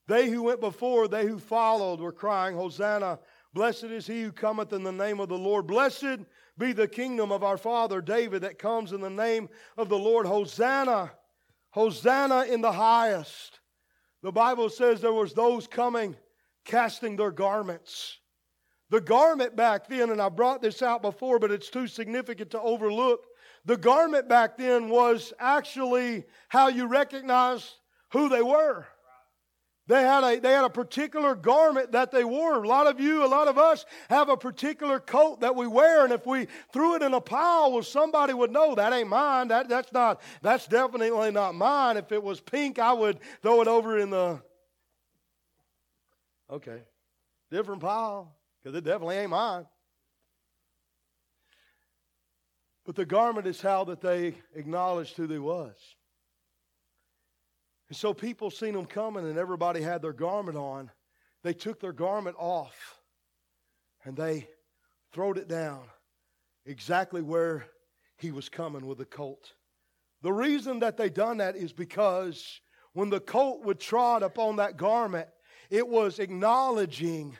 They 0.07 0.29
who 0.29 0.43
went 0.43 0.61
before, 0.61 1.07
they 1.07 1.25
who 1.25 1.39
followed, 1.39 1.99
were 1.99 2.11
crying, 2.11 2.55
Hosanna! 2.55 3.19
Blessed 3.53 3.85
is 3.85 4.05
he 4.05 4.21
who 4.21 4.31
cometh 4.31 4.73
in 4.73 4.83
the 4.83 4.91
name 4.91 5.19
of 5.19 5.29
the 5.29 5.37
Lord. 5.37 5.65
Blessed 5.65 6.19
be 6.57 6.73
the 6.73 6.87
kingdom 6.87 7.31
of 7.31 7.43
our 7.43 7.57
father 7.57 8.01
David 8.01 8.41
that 8.41 8.59
comes 8.59 8.91
in 8.91 9.01
the 9.01 9.09
name 9.09 9.49
of 9.77 9.89
the 9.89 9.97
Lord. 9.97 10.25
Hosanna! 10.25 11.11
Hosanna 11.71 12.43
in 12.43 12.61
the 12.61 12.71
highest. 12.71 13.54
The 14.25 14.31
Bible 14.31 14.71
says 14.71 15.01
there 15.01 15.13
was 15.13 15.33
those 15.33 15.67
coming 15.67 16.15
casting 16.63 17.15
their 17.15 17.29
garments. 17.29 18.17
The 18.89 18.99
garment 18.99 19.55
back 19.55 19.87
then, 19.87 20.09
and 20.09 20.19
I 20.19 20.29
brought 20.29 20.63
this 20.63 20.81
out 20.81 21.03
before, 21.03 21.37
but 21.37 21.51
it's 21.51 21.69
too 21.69 21.85
significant 21.85 22.49
to 22.49 22.59
overlook. 22.59 23.23
The 23.65 23.77
garment 23.77 24.27
back 24.27 24.57
then 24.57 24.89
was 24.89 25.31
actually 25.37 26.23
how 26.47 26.69
you 26.69 26.87
recognized 26.87 27.71
who 28.13 28.27
they 28.27 28.41
were. 28.41 28.87
They 29.87 30.01
had, 30.01 30.23
a, 30.23 30.39
they 30.39 30.51
had 30.51 30.65
a 30.65 30.69
particular 30.69 31.35
garment 31.35 31.91
that 31.91 32.11
they 32.11 32.23
wore. 32.23 32.63
A 32.63 32.67
lot 32.67 32.87
of 32.87 32.99
you, 32.99 33.23
a 33.23 33.27
lot 33.27 33.47
of 33.47 33.59
us 33.59 33.85
have 34.09 34.29
a 34.29 34.37
particular 34.37 34.99
coat 34.99 35.41
that 35.41 35.55
we 35.55 35.67
wear, 35.67 36.03
and 36.03 36.11
if 36.11 36.25
we 36.25 36.47
threw 36.73 36.95
it 36.95 37.03
in 37.03 37.13
a 37.13 37.21
pile, 37.21 37.71
well, 37.71 37.83
somebody 37.83 38.33
would 38.33 38.49
know 38.49 38.73
that 38.73 38.93
ain't 38.93 39.09
mine. 39.09 39.49
That, 39.49 39.69
that's 39.69 39.93
not, 39.93 40.21
that's 40.41 40.65
definitely 40.65 41.29
not 41.29 41.53
mine. 41.53 41.97
If 41.97 42.11
it 42.11 42.23
was 42.23 42.41
pink, 42.41 42.79
I 42.79 42.93
would 42.93 43.19
throw 43.43 43.61
it 43.61 43.67
over 43.67 43.99
in 43.99 44.09
the, 44.09 44.41
okay, 46.49 46.81
different 47.51 47.81
pile, 47.81 48.35
because 48.63 48.75
it 48.75 48.83
definitely 48.83 49.17
ain't 49.17 49.29
mine. 49.29 49.67
But 52.87 52.95
the 52.95 53.05
garment 53.05 53.45
is 53.45 53.61
how 53.61 53.83
that 53.83 54.01
they 54.01 54.33
acknowledged 54.55 55.15
who 55.15 55.27
they 55.27 55.39
was. 55.39 55.75
And 57.89 57.97
so 57.97 58.13
people 58.13 58.49
seen 58.49 58.73
them 58.73 58.85
coming 58.85 59.25
and 59.25 59.37
everybody 59.37 59.81
had 59.81 60.01
their 60.01 60.13
garment 60.13 60.57
on. 60.57 60.89
They 61.43 61.53
took 61.53 61.79
their 61.79 61.93
garment 61.93 62.35
off 62.39 62.75
and 64.03 64.17
they 64.17 64.47
throwed 65.13 65.37
it 65.37 65.47
down 65.47 65.83
exactly 66.65 67.21
where 67.21 67.67
he 68.17 68.31
was 68.31 68.49
coming 68.49 68.85
with 68.87 68.97
the 68.97 69.05
colt. 69.05 69.53
The 70.21 70.33
reason 70.33 70.79
that 70.79 70.97
they 70.97 71.09
done 71.09 71.37
that 71.37 71.55
is 71.55 71.73
because 71.73 72.61
when 72.93 73.09
the 73.09 73.19
colt 73.19 73.63
would 73.65 73.79
trot 73.79 74.23
upon 74.23 74.55
that 74.55 74.77
garment, 74.77 75.27
it 75.69 75.87
was 75.87 76.19
acknowledging 76.19 77.37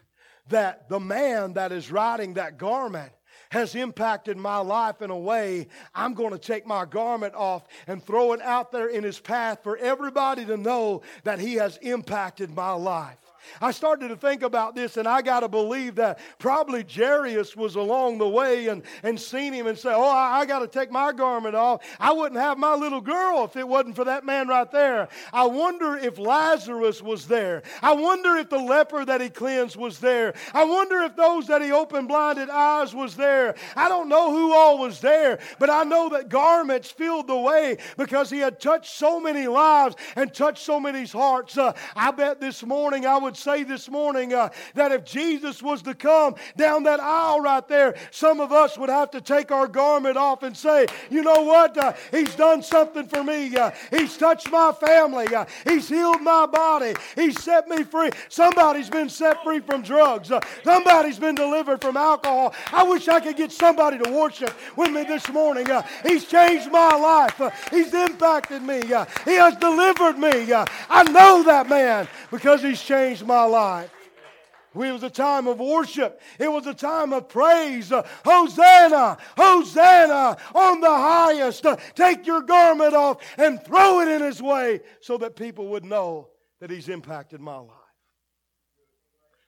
that 0.49 0.89
the 0.89 0.99
man 0.99 1.53
that 1.53 1.71
is 1.71 1.91
riding 1.91 2.35
that 2.35 2.57
garment 2.57 3.11
has 3.49 3.75
impacted 3.75 4.37
my 4.37 4.57
life 4.57 5.01
in 5.01 5.09
a 5.09 5.17
way, 5.17 5.67
I'm 5.93 6.13
going 6.13 6.31
to 6.31 6.37
take 6.37 6.65
my 6.65 6.85
garment 6.85 7.35
off 7.35 7.67
and 7.87 8.03
throw 8.03 8.33
it 8.33 8.41
out 8.41 8.71
there 8.71 8.87
in 8.87 9.03
his 9.03 9.19
path 9.19 9.59
for 9.63 9.77
everybody 9.77 10.45
to 10.45 10.57
know 10.57 11.01
that 11.23 11.39
he 11.39 11.55
has 11.55 11.77
impacted 11.77 12.55
my 12.55 12.71
life. 12.71 13.17
I 13.61 13.71
started 13.71 14.09
to 14.09 14.15
think 14.15 14.43
about 14.43 14.75
this, 14.75 14.97
and 14.97 15.07
I 15.07 15.21
got 15.21 15.41
to 15.41 15.47
believe 15.47 15.95
that 15.95 16.19
probably 16.39 16.83
Jairus 16.83 17.55
was 17.55 17.75
along 17.75 18.17
the 18.17 18.27
way 18.27 18.67
and, 18.67 18.83
and 19.03 19.19
seen 19.19 19.53
him 19.53 19.67
and 19.67 19.77
said, 19.77 19.93
Oh, 19.95 20.09
I, 20.09 20.39
I 20.39 20.45
got 20.45 20.59
to 20.59 20.67
take 20.67 20.91
my 20.91 21.11
garment 21.11 21.55
off. 21.55 21.81
I 21.99 22.11
wouldn't 22.11 22.39
have 22.39 22.57
my 22.57 22.75
little 22.75 23.01
girl 23.01 23.45
if 23.45 23.55
it 23.55 23.67
wasn't 23.67 23.95
for 23.95 24.05
that 24.05 24.25
man 24.25 24.47
right 24.47 24.69
there. 24.71 25.07
I 25.33 25.45
wonder 25.45 25.95
if 25.95 26.17
Lazarus 26.17 27.01
was 27.01 27.27
there. 27.27 27.63
I 27.81 27.93
wonder 27.93 28.35
if 28.35 28.49
the 28.49 28.57
leper 28.57 29.05
that 29.05 29.21
he 29.21 29.29
cleansed 29.29 29.75
was 29.75 29.99
there. 29.99 30.33
I 30.53 30.63
wonder 30.63 31.01
if 31.01 31.15
those 31.15 31.47
that 31.47 31.61
he 31.61 31.71
opened 31.71 32.07
blinded 32.07 32.49
eyes 32.49 32.93
was 32.93 33.15
there. 33.15 33.55
I 33.75 33.89
don't 33.89 34.09
know 34.09 34.31
who 34.31 34.53
all 34.53 34.77
was 34.77 34.99
there, 35.01 35.39
but 35.59 35.69
I 35.69 35.83
know 35.83 36.09
that 36.09 36.29
garments 36.29 36.91
filled 36.91 37.27
the 37.27 37.37
way 37.37 37.77
because 37.97 38.29
he 38.29 38.39
had 38.39 38.59
touched 38.59 38.91
so 38.91 39.19
many 39.19 39.47
lives 39.47 39.95
and 40.15 40.33
touched 40.33 40.63
so 40.63 40.79
many 40.79 41.05
hearts. 41.05 41.57
Uh, 41.57 41.73
I 41.95 42.11
bet 42.11 42.39
this 42.39 42.63
morning 42.63 43.05
I 43.05 43.17
would 43.17 43.34
would 43.35 43.41
say 43.41 43.63
this 43.63 43.89
morning 43.89 44.33
uh, 44.33 44.49
that 44.75 44.93
if 44.93 45.03
Jesus 45.03 45.61
was 45.61 45.81
to 45.81 45.93
come 45.93 46.35
down 46.55 46.83
that 46.83 47.01
aisle 47.01 47.41
right 47.41 47.67
there, 47.67 47.95
some 48.11 48.39
of 48.39 48.53
us 48.53 48.77
would 48.77 48.89
have 48.89 49.11
to 49.11 49.19
take 49.19 49.51
our 49.51 49.67
garment 49.67 50.15
off 50.15 50.43
and 50.43 50.55
say, 50.55 50.85
you 51.09 51.21
know 51.21 51.41
what? 51.41 51.77
Uh, 51.77 51.93
he's 52.11 52.33
done 52.35 52.63
something 52.63 53.05
for 53.07 53.23
me. 53.23 53.55
Uh, 53.55 53.71
he's 53.91 54.15
touched 54.15 54.49
my 54.51 54.71
family. 54.71 55.33
Uh, 55.35 55.45
he's 55.65 55.89
healed 55.89 56.21
my 56.21 56.45
body. 56.45 56.93
He's 57.15 57.41
set 57.43 57.67
me 57.67 57.83
free. 57.83 58.09
Somebody's 58.29 58.89
been 58.89 59.09
set 59.09 59.43
free 59.43 59.59
from 59.59 59.81
drugs. 59.81 60.31
Uh, 60.31 60.39
somebody's 60.63 61.19
been 61.19 61.35
delivered 61.35 61.81
from 61.81 61.97
alcohol. 61.97 62.53
I 62.71 62.83
wish 62.83 63.09
I 63.09 63.19
could 63.19 63.35
get 63.35 63.51
somebody 63.51 63.97
to 63.97 64.11
worship 64.11 64.53
with 64.77 64.91
me 64.91 65.03
this 65.03 65.27
morning. 65.29 65.69
Uh, 65.69 65.81
he's 66.03 66.25
changed 66.25 66.71
my 66.71 66.95
life. 66.95 67.41
he's 67.69 67.93
impacted 67.93 68.61
me. 68.61 68.81
he 69.25 69.33
has 69.33 69.55
delivered 69.57 70.17
me. 70.17 70.53
I 70.53 71.03
know 71.11 71.43
that 71.43 71.67
man 71.67 72.07
because 72.31 72.61
he's 72.61 72.81
changed 72.81 73.24
my 73.25 73.45
life. 73.45 73.91
It 74.73 74.91
was 74.91 75.03
a 75.03 75.09
time 75.09 75.47
of 75.47 75.59
worship. 75.59 76.21
It 76.37 76.51
was 76.51 76.67
a 76.67 76.73
time 76.73 77.13
of 77.13 77.29
praise. 77.29 77.93
Hosanna! 78.25 79.17
Hosanna 79.37 80.37
on 80.53 80.81
the 80.81 80.89
highest. 80.89 81.65
Take 81.95 82.27
your 82.27 82.41
garment 82.41 82.93
off 82.93 83.21
and 83.37 83.63
throw 83.63 84.01
it 84.01 84.09
in 84.09 84.21
his 84.21 84.41
way 84.41 84.81
so 84.99 85.17
that 85.19 85.37
people 85.37 85.67
would 85.69 85.85
know 85.85 86.29
that 86.59 86.69
he's 86.69 86.89
impacted 86.89 87.39
my 87.39 87.57
life. 87.57 87.71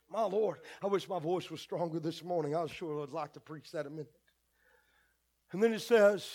My 0.09 0.23
Lord, 0.23 0.59
I 0.81 0.87
wish 0.87 1.09
my 1.09 1.19
voice 1.19 1.51
was 1.51 1.59
stronger 1.59 1.99
this 1.99 2.23
morning. 2.23 2.55
I 2.55 2.65
sure 2.67 2.95
would 2.95 3.11
like 3.11 3.33
to 3.33 3.41
preach 3.41 3.71
that 3.71 3.85
a 3.85 3.89
minute. 3.89 4.11
And 5.51 5.61
then 5.61 5.73
it 5.73 5.81
says, 5.81 6.25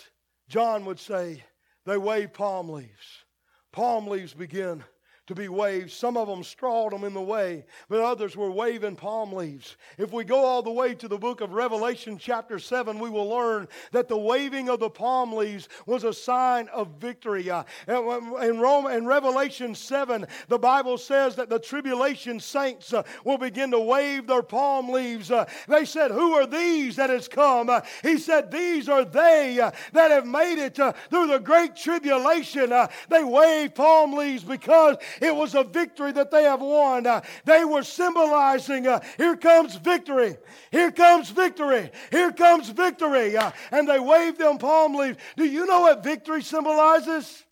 John 0.48 0.84
would 0.84 0.98
say, 0.98 1.42
they 1.86 1.96
wave 1.96 2.34
palm 2.34 2.68
leaves. 2.68 3.24
Palm 3.72 4.06
leaves 4.06 4.34
begin 4.34 4.84
to 5.28 5.34
be 5.34 5.48
waved. 5.48 5.90
Some 5.90 6.16
of 6.16 6.26
them 6.26 6.42
strawed 6.42 6.92
them 6.92 7.04
in 7.04 7.14
the 7.14 7.20
way, 7.20 7.64
but 7.88 8.00
others 8.00 8.36
were 8.36 8.50
waving 8.50 8.96
palm 8.96 9.32
leaves. 9.32 9.76
If 9.96 10.12
we 10.12 10.24
go 10.24 10.44
all 10.44 10.62
the 10.62 10.72
way 10.72 10.94
to 10.96 11.06
the 11.06 11.18
book 11.18 11.40
of 11.40 11.52
Revelation, 11.52 12.18
chapter 12.18 12.58
7, 12.58 12.98
we 12.98 13.08
will 13.08 13.28
learn 13.28 13.68
that 13.92 14.08
the 14.08 14.18
waving 14.18 14.68
of 14.68 14.80
the 14.80 14.90
palm 14.90 15.32
leaves 15.32 15.68
was 15.86 16.02
a 16.02 16.12
sign 16.12 16.66
of 16.68 16.96
victory. 16.98 17.50
Uh, 17.50 17.62
in, 17.86 18.58
Rome, 18.58 18.88
in 18.88 19.06
Revelation 19.06 19.76
7, 19.76 20.26
the 20.48 20.58
Bible 20.58 20.98
says 20.98 21.36
that 21.36 21.48
the 21.48 21.58
tribulation 21.58 22.40
saints 22.40 22.92
uh, 22.92 23.04
will 23.24 23.38
begin 23.38 23.70
to 23.70 23.80
wave 23.80 24.26
their 24.26 24.42
palm 24.42 24.90
leaves. 24.90 25.30
Uh, 25.30 25.44
they 25.68 25.84
said, 25.84 26.10
Who 26.10 26.32
are 26.32 26.46
these 26.46 26.96
that 26.96 27.10
has 27.10 27.28
come? 27.28 27.70
He 28.02 28.18
said, 28.18 28.50
These 28.50 28.88
are 28.88 29.04
they 29.04 29.70
that 29.92 30.10
have 30.10 30.26
made 30.26 30.58
it 30.58 30.74
through 30.74 31.28
the 31.28 31.38
great 31.38 31.76
tribulation. 31.76 32.72
they 33.08 33.22
wave 33.22 33.76
palm 33.76 34.14
leaves 34.14 34.42
because 34.42 34.96
it 35.20 35.34
was 35.34 35.54
a 35.54 35.64
victory 35.64 36.12
that 36.12 36.30
they 36.30 36.44
have 36.44 36.60
won. 36.60 37.06
Uh, 37.06 37.20
they 37.44 37.64
were 37.64 37.82
symbolizing 37.82 38.86
uh, 38.86 39.00
here 39.16 39.36
comes 39.36 39.76
victory. 39.76 40.36
Here 40.70 40.90
comes 40.90 41.30
victory. 41.30 41.90
Here 42.10 42.32
comes 42.32 42.68
victory. 42.68 43.36
Uh, 43.36 43.50
and 43.70 43.88
they 43.88 44.00
waved 44.00 44.38
them 44.38 44.58
palm 44.58 44.94
leaves. 44.94 45.18
Do 45.36 45.44
you 45.44 45.66
know 45.66 45.82
what 45.82 46.04
victory 46.04 46.42
symbolizes? 46.42 47.44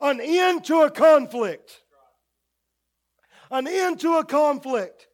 An 0.00 0.20
end 0.20 0.64
to 0.64 0.82
a 0.82 0.90
conflict. 0.90 1.82
An 3.50 3.66
end 3.66 4.00
to 4.00 4.18
a 4.18 4.24
conflict. 4.24 5.08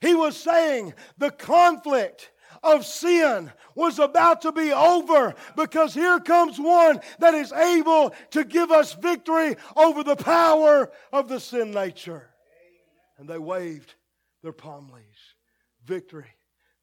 He 0.00 0.14
was 0.14 0.36
saying 0.36 0.94
the 1.16 1.30
conflict 1.30 2.30
of 2.62 2.84
sin 2.84 3.52
was 3.74 3.98
about 3.98 4.42
to 4.42 4.52
be 4.52 4.72
over 4.72 5.34
because 5.56 5.94
here 5.94 6.20
comes 6.20 6.58
one 6.58 7.00
that 7.18 7.34
is 7.34 7.52
able 7.52 8.14
to 8.30 8.44
give 8.44 8.70
us 8.70 8.94
victory 8.94 9.56
over 9.76 10.02
the 10.02 10.16
power 10.16 10.90
of 11.12 11.28
the 11.28 11.40
sin 11.40 11.70
nature. 11.70 12.28
And 13.18 13.28
they 13.28 13.38
waved 13.38 13.94
their 14.42 14.52
palm 14.52 14.90
leaves. 14.92 15.34
Victory 15.84 16.26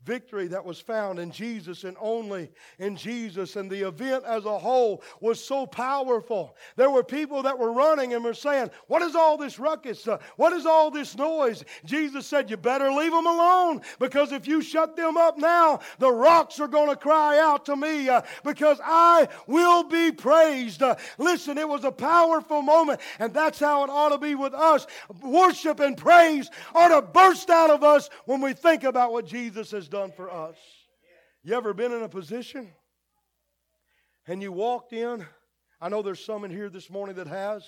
victory 0.06 0.48
that 0.48 0.64
was 0.64 0.80
found 0.80 1.18
in 1.20 1.32
Jesus 1.32 1.84
and 1.84 1.98
only 2.00 2.50
in 2.78 2.96
Jesus. 2.96 3.56
And 3.56 3.70
the 3.70 3.88
event 3.88 4.24
as 4.24 4.46
a 4.46 4.58
whole 4.58 5.02
was 5.20 5.44
so 5.44 5.66
powerful. 5.66 6.56
There 6.76 6.92
were 6.92 7.04
people 7.04 7.44
that 7.44 7.58
were 7.58 7.72
running 7.72 8.14
and 8.14 8.24
were 8.24 8.34
saying, 8.34 8.70
What 8.88 9.02
is 9.02 9.16
all 9.16 9.36
this 9.38 9.58
ruckus? 9.58 10.08
Uh, 10.08 10.20
what 10.38 10.54
is 10.54 10.66
all 10.66 10.92
this 10.92 11.18
noise? 11.18 11.66
Jesus 11.84 12.28
said, 12.28 12.50
You 12.50 12.58
better 12.58 12.92
leave 12.92 13.12
them 13.12 13.26
alone 13.26 13.82
because 14.00 14.32
if 14.32 14.48
you 14.48 14.62
shut 14.62 14.96
them 14.96 15.18
up 15.18 15.38
now, 15.38 15.80
the 15.98 16.12
rocks 16.12 16.60
are 16.60 16.68
going 16.68 16.90
to 16.90 16.96
cry 16.96 17.40
out 17.40 17.66
to 17.66 17.76
me 17.76 18.08
uh, 18.08 18.22
because 18.44 18.80
I 18.84 19.28
will 19.48 19.84
be 19.84 20.12
praised. 20.12 20.84
Uh, 20.84 20.96
listen, 21.18 21.58
it 21.58 21.68
was 21.68 21.84
a 21.84 21.92
powerful 21.92 22.62
moment, 22.62 23.02
and 23.20 23.34
that's 23.34 23.60
how 23.60 23.84
it 23.84 23.90
ought 23.90 24.10
to 24.10 24.20
be 24.20 24.36
with 24.36 24.54
us. 24.54 24.86
Worship 25.24 25.80
and 25.80 25.98
praise 25.98 26.50
ought 26.76 26.90
to 26.90 27.02
burst 27.02 27.50
out 27.50 27.72
of 27.72 27.84
us 27.84 28.10
when 28.26 28.42
we 28.42 28.54
think 28.54 28.84
about 28.84 29.12
what 29.12 29.26
Jesus 29.26 29.72
has 29.72 29.88
done 29.88 29.95
done 29.96 30.12
for 30.12 30.30
us. 30.30 30.58
You 31.42 31.54
ever 31.54 31.74
been 31.74 31.94
in 31.94 32.04
a 32.04 32.10
position 32.10 32.68
and 34.28 34.42
you 34.42 34.52
walked 34.52 34.92
in? 34.92 35.26
I 35.80 35.88
know 35.88 36.02
there's 36.02 36.20
some 36.20 36.44
in 36.44 36.52
here 36.52 36.70
this 36.70 36.90
morning 36.90 37.16
that 37.16 37.28
has. 37.28 37.64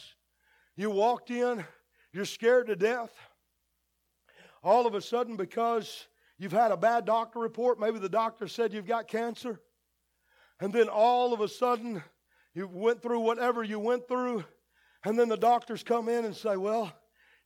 You 0.75 0.89
walked 0.89 1.31
in, 1.31 1.63
you're 2.11 2.25
scared 2.25 2.67
to 2.67 2.75
death. 2.75 3.13
All 4.61 4.85
of 4.85 4.93
a 4.93 4.99
sudden, 4.99 5.37
because 5.37 6.07
you've 6.37 6.51
had 6.51 6.71
a 6.71 6.75
bad 6.75 7.05
doctor 7.05 7.39
report, 7.39 7.79
maybe 7.79 7.97
the 7.97 8.09
doctor 8.09 8.49
said 8.49 8.73
you've 8.73 8.85
got 8.85 9.07
cancer, 9.07 9.61
and 10.59 10.73
then 10.73 10.89
all 10.89 11.33
of 11.33 11.39
a 11.39 11.47
sudden, 11.47 12.03
you 12.53 12.67
went 12.67 13.01
through 13.01 13.21
whatever 13.21 13.63
you 13.63 13.79
went 13.79 14.05
through, 14.05 14.43
and 15.05 15.17
then 15.17 15.29
the 15.29 15.37
doctors 15.37 15.81
come 15.81 16.09
in 16.09 16.25
and 16.25 16.35
say, 16.35 16.57
Well, 16.57 16.91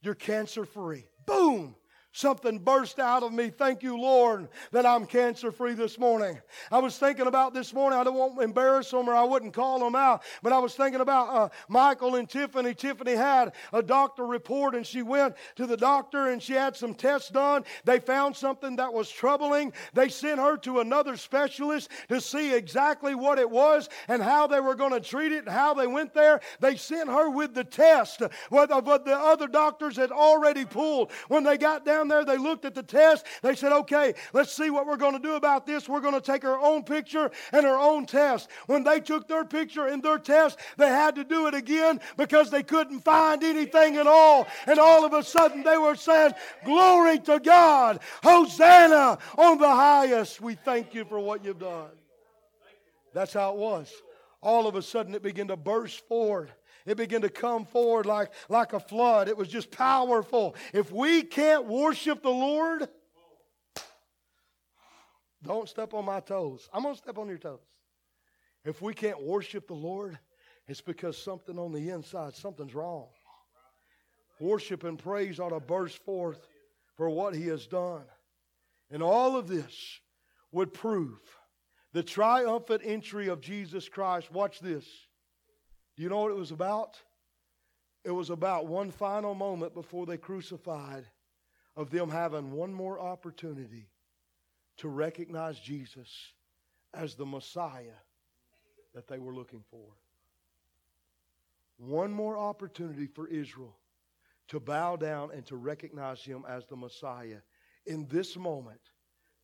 you're 0.01 0.15
cancer 0.15 0.65
free. 0.65 1.05
Boom! 1.27 1.75
Something 2.13 2.59
burst 2.59 2.99
out 2.99 3.23
of 3.23 3.31
me. 3.31 3.49
Thank 3.49 3.81
you, 3.81 3.97
Lord, 3.97 4.49
that 4.71 4.85
I'm 4.85 5.05
cancer 5.05 5.49
free 5.49 5.73
this 5.73 5.97
morning. 5.97 6.37
I 6.69 6.79
was 6.79 6.97
thinking 6.97 7.25
about 7.25 7.53
this 7.53 7.73
morning. 7.73 7.97
I 7.97 8.03
don't 8.03 8.15
want 8.15 8.35
to 8.35 8.41
embarrass 8.41 8.91
them 8.91 9.07
or 9.09 9.15
I 9.15 9.23
wouldn't 9.23 9.53
call 9.53 9.79
them 9.79 9.95
out, 9.95 10.23
but 10.43 10.51
I 10.51 10.59
was 10.59 10.75
thinking 10.75 10.99
about 10.99 11.29
uh, 11.29 11.47
Michael 11.69 12.15
and 12.15 12.27
Tiffany. 12.27 12.73
Tiffany 12.73 13.13
had 13.13 13.53
a 13.71 13.81
doctor 13.81 14.25
report 14.25 14.75
and 14.75 14.85
she 14.85 15.03
went 15.03 15.35
to 15.55 15.65
the 15.65 15.77
doctor 15.77 16.31
and 16.31 16.43
she 16.43 16.51
had 16.51 16.75
some 16.75 16.93
tests 16.93 17.29
done. 17.29 17.63
They 17.85 17.99
found 17.99 18.35
something 18.35 18.75
that 18.75 18.93
was 18.93 19.09
troubling. 19.09 19.71
They 19.93 20.09
sent 20.09 20.41
her 20.41 20.57
to 20.57 20.81
another 20.81 21.15
specialist 21.15 21.89
to 22.09 22.19
see 22.19 22.53
exactly 22.53 23.15
what 23.15 23.39
it 23.39 23.49
was 23.49 23.87
and 24.09 24.21
how 24.21 24.47
they 24.47 24.59
were 24.59 24.75
going 24.75 24.91
to 24.91 24.99
treat 24.99 25.31
it 25.31 25.45
and 25.45 25.49
how 25.49 25.73
they 25.73 25.87
went 25.87 26.13
there. 26.13 26.41
They 26.59 26.75
sent 26.75 27.09
her 27.09 27.29
with 27.29 27.53
the 27.53 27.63
test, 27.63 28.21
what 28.49 28.67
the 28.67 29.15
other 29.15 29.47
doctors 29.47 29.95
had 29.95 30.11
already 30.11 30.65
pulled. 30.65 31.09
When 31.29 31.45
they 31.45 31.57
got 31.57 31.85
down 31.85 32.00
down 32.01 32.07
there, 32.07 32.25
they 32.25 32.41
looked 32.41 32.65
at 32.65 32.73
the 32.73 32.83
test. 32.83 33.25
They 33.41 33.55
said, 33.55 33.71
okay, 33.71 34.13
let's 34.33 34.51
see 34.51 34.69
what 34.69 34.87
we're 34.87 34.97
going 34.97 35.13
to 35.13 35.19
do 35.19 35.35
about 35.35 35.65
this. 35.65 35.87
We're 35.87 36.01
going 36.01 36.13
to 36.13 36.21
take 36.21 36.43
our 36.43 36.59
own 36.59 36.83
picture 36.83 37.31
and 37.51 37.65
our 37.65 37.79
own 37.79 38.05
test. 38.05 38.49
When 38.67 38.83
they 38.83 38.99
took 38.99 39.27
their 39.27 39.45
picture 39.45 39.87
and 39.87 40.01
their 40.01 40.17
test, 40.17 40.59
they 40.77 40.87
had 40.87 41.15
to 41.15 41.23
do 41.23 41.47
it 41.47 41.53
again 41.53 41.99
because 42.17 42.49
they 42.49 42.63
couldn't 42.63 43.01
find 43.01 43.43
anything 43.43 43.97
at 43.97 44.07
all. 44.07 44.47
And 44.65 44.79
all 44.79 45.05
of 45.05 45.13
a 45.13 45.23
sudden, 45.23 45.63
they 45.63 45.77
were 45.77 45.95
saying, 45.95 46.33
Glory 46.65 47.19
to 47.19 47.39
God, 47.39 47.99
Hosanna 48.23 49.19
on 49.37 49.57
the 49.57 49.69
highest. 49.69 50.41
We 50.41 50.55
thank 50.55 50.93
you 50.93 51.05
for 51.05 51.19
what 51.19 51.45
you've 51.45 51.59
done. 51.59 51.89
That's 53.13 53.33
how 53.33 53.53
it 53.53 53.57
was. 53.57 53.91
All 54.41 54.67
of 54.67 54.75
a 54.75 54.81
sudden, 54.81 55.13
it 55.13 55.21
began 55.21 55.49
to 55.49 55.57
burst 55.57 56.07
forward 56.07 56.51
it 56.85 56.97
began 56.97 57.21
to 57.21 57.29
come 57.29 57.65
forward 57.65 58.05
like, 58.05 58.31
like 58.49 58.73
a 58.73 58.79
flood. 58.79 59.27
It 59.27 59.37
was 59.37 59.47
just 59.47 59.71
powerful. 59.71 60.55
If 60.73 60.91
we 60.91 61.23
can't 61.23 61.65
worship 61.65 62.21
the 62.21 62.29
Lord, 62.29 62.87
don't 65.43 65.67
step 65.67 65.93
on 65.93 66.05
my 66.05 66.19
toes. 66.19 66.69
I'm 66.73 66.83
going 66.83 66.95
to 66.95 67.01
step 67.01 67.17
on 67.17 67.27
your 67.27 67.37
toes. 67.37 67.59
If 68.63 68.81
we 68.81 68.93
can't 68.93 69.21
worship 69.21 69.67
the 69.67 69.73
Lord, 69.73 70.17
it's 70.67 70.81
because 70.81 71.17
something 71.17 71.57
on 71.57 71.71
the 71.71 71.89
inside, 71.89 72.35
something's 72.35 72.75
wrong. 72.75 73.07
Worship 74.39 74.83
and 74.83 74.97
praise 74.97 75.39
ought 75.39 75.49
to 75.49 75.59
burst 75.59 76.03
forth 76.03 76.47
for 76.95 77.09
what 77.09 77.35
He 77.35 77.47
has 77.47 77.67
done. 77.67 78.03
And 78.89 79.01
all 79.01 79.35
of 79.35 79.47
this 79.47 79.99
would 80.51 80.73
prove 80.73 81.19
the 81.93 82.03
triumphant 82.03 82.81
entry 82.83 83.27
of 83.27 83.41
Jesus 83.41 83.89
Christ. 83.89 84.31
Watch 84.31 84.59
this 84.59 84.85
you 86.01 86.09
know 86.09 86.19
what 86.19 86.31
it 86.31 86.37
was 86.37 86.51
about? 86.51 86.99
It 88.03 88.11
was 88.11 88.31
about 88.31 88.65
one 88.65 88.89
final 88.89 89.35
moment 89.35 89.73
before 89.73 90.05
they 90.05 90.17
crucified 90.17 91.05
of 91.75 91.91
them 91.91 92.09
having 92.09 92.51
one 92.51 92.73
more 92.73 92.99
opportunity 92.99 93.87
to 94.77 94.89
recognize 94.89 95.59
Jesus 95.59 96.09
as 96.93 97.13
the 97.13 97.25
Messiah 97.25 97.99
that 98.95 99.07
they 99.07 99.19
were 99.19 99.33
looking 99.33 99.63
for. 99.69 99.93
One 101.77 102.11
more 102.11 102.37
opportunity 102.37 103.05
for 103.05 103.27
Israel 103.27 103.77
to 104.47 104.59
bow 104.59 104.95
down 104.95 105.29
and 105.31 105.45
to 105.45 105.55
recognize 105.55 106.23
him 106.23 106.43
as 106.47 106.65
the 106.65 106.75
Messiah. 106.75 107.41
In 107.85 108.07
this 108.09 108.35
moment, 108.35 108.81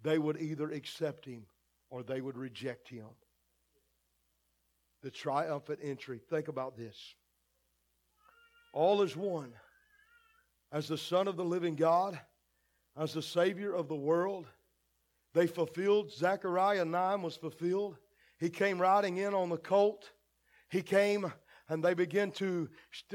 they 0.01 0.17
would 0.17 0.41
either 0.41 0.71
accept 0.71 1.25
him 1.25 1.45
or 1.89 2.03
they 2.03 2.19
would 2.19 2.37
reject 2.37 2.89
him 2.89 3.07
the 5.03 5.11
triumphant 5.11 5.79
entry. 5.81 6.19
Think 6.29 6.47
about 6.47 6.77
this. 6.77 7.15
All 8.73 9.01
is 9.01 9.15
one. 9.15 9.53
As 10.71 10.87
the 10.87 10.97
Son 10.97 11.27
of 11.27 11.37
the 11.37 11.45
living 11.45 11.75
God, 11.75 12.19
as 12.97 13.13
the 13.13 13.21
Savior 13.21 13.73
of 13.73 13.87
the 13.87 13.95
world, 13.95 14.47
they 15.33 15.47
fulfilled, 15.47 16.11
Zechariah 16.11 16.85
9 16.85 17.21
was 17.21 17.37
fulfilled. 17.37 17.97
He 18.39 18.49
came 18.49 18.79
riding 18.79 19.17
in 19.17 19.33
on 19.33 19.49
the 19.49 19.57
colt. 19.57 20.11
He 20.69 20.81
came 20.81 21.31
and 21.69 21.83
they 21.83 21.93
began 21.93 22.31
to 22.31 22.69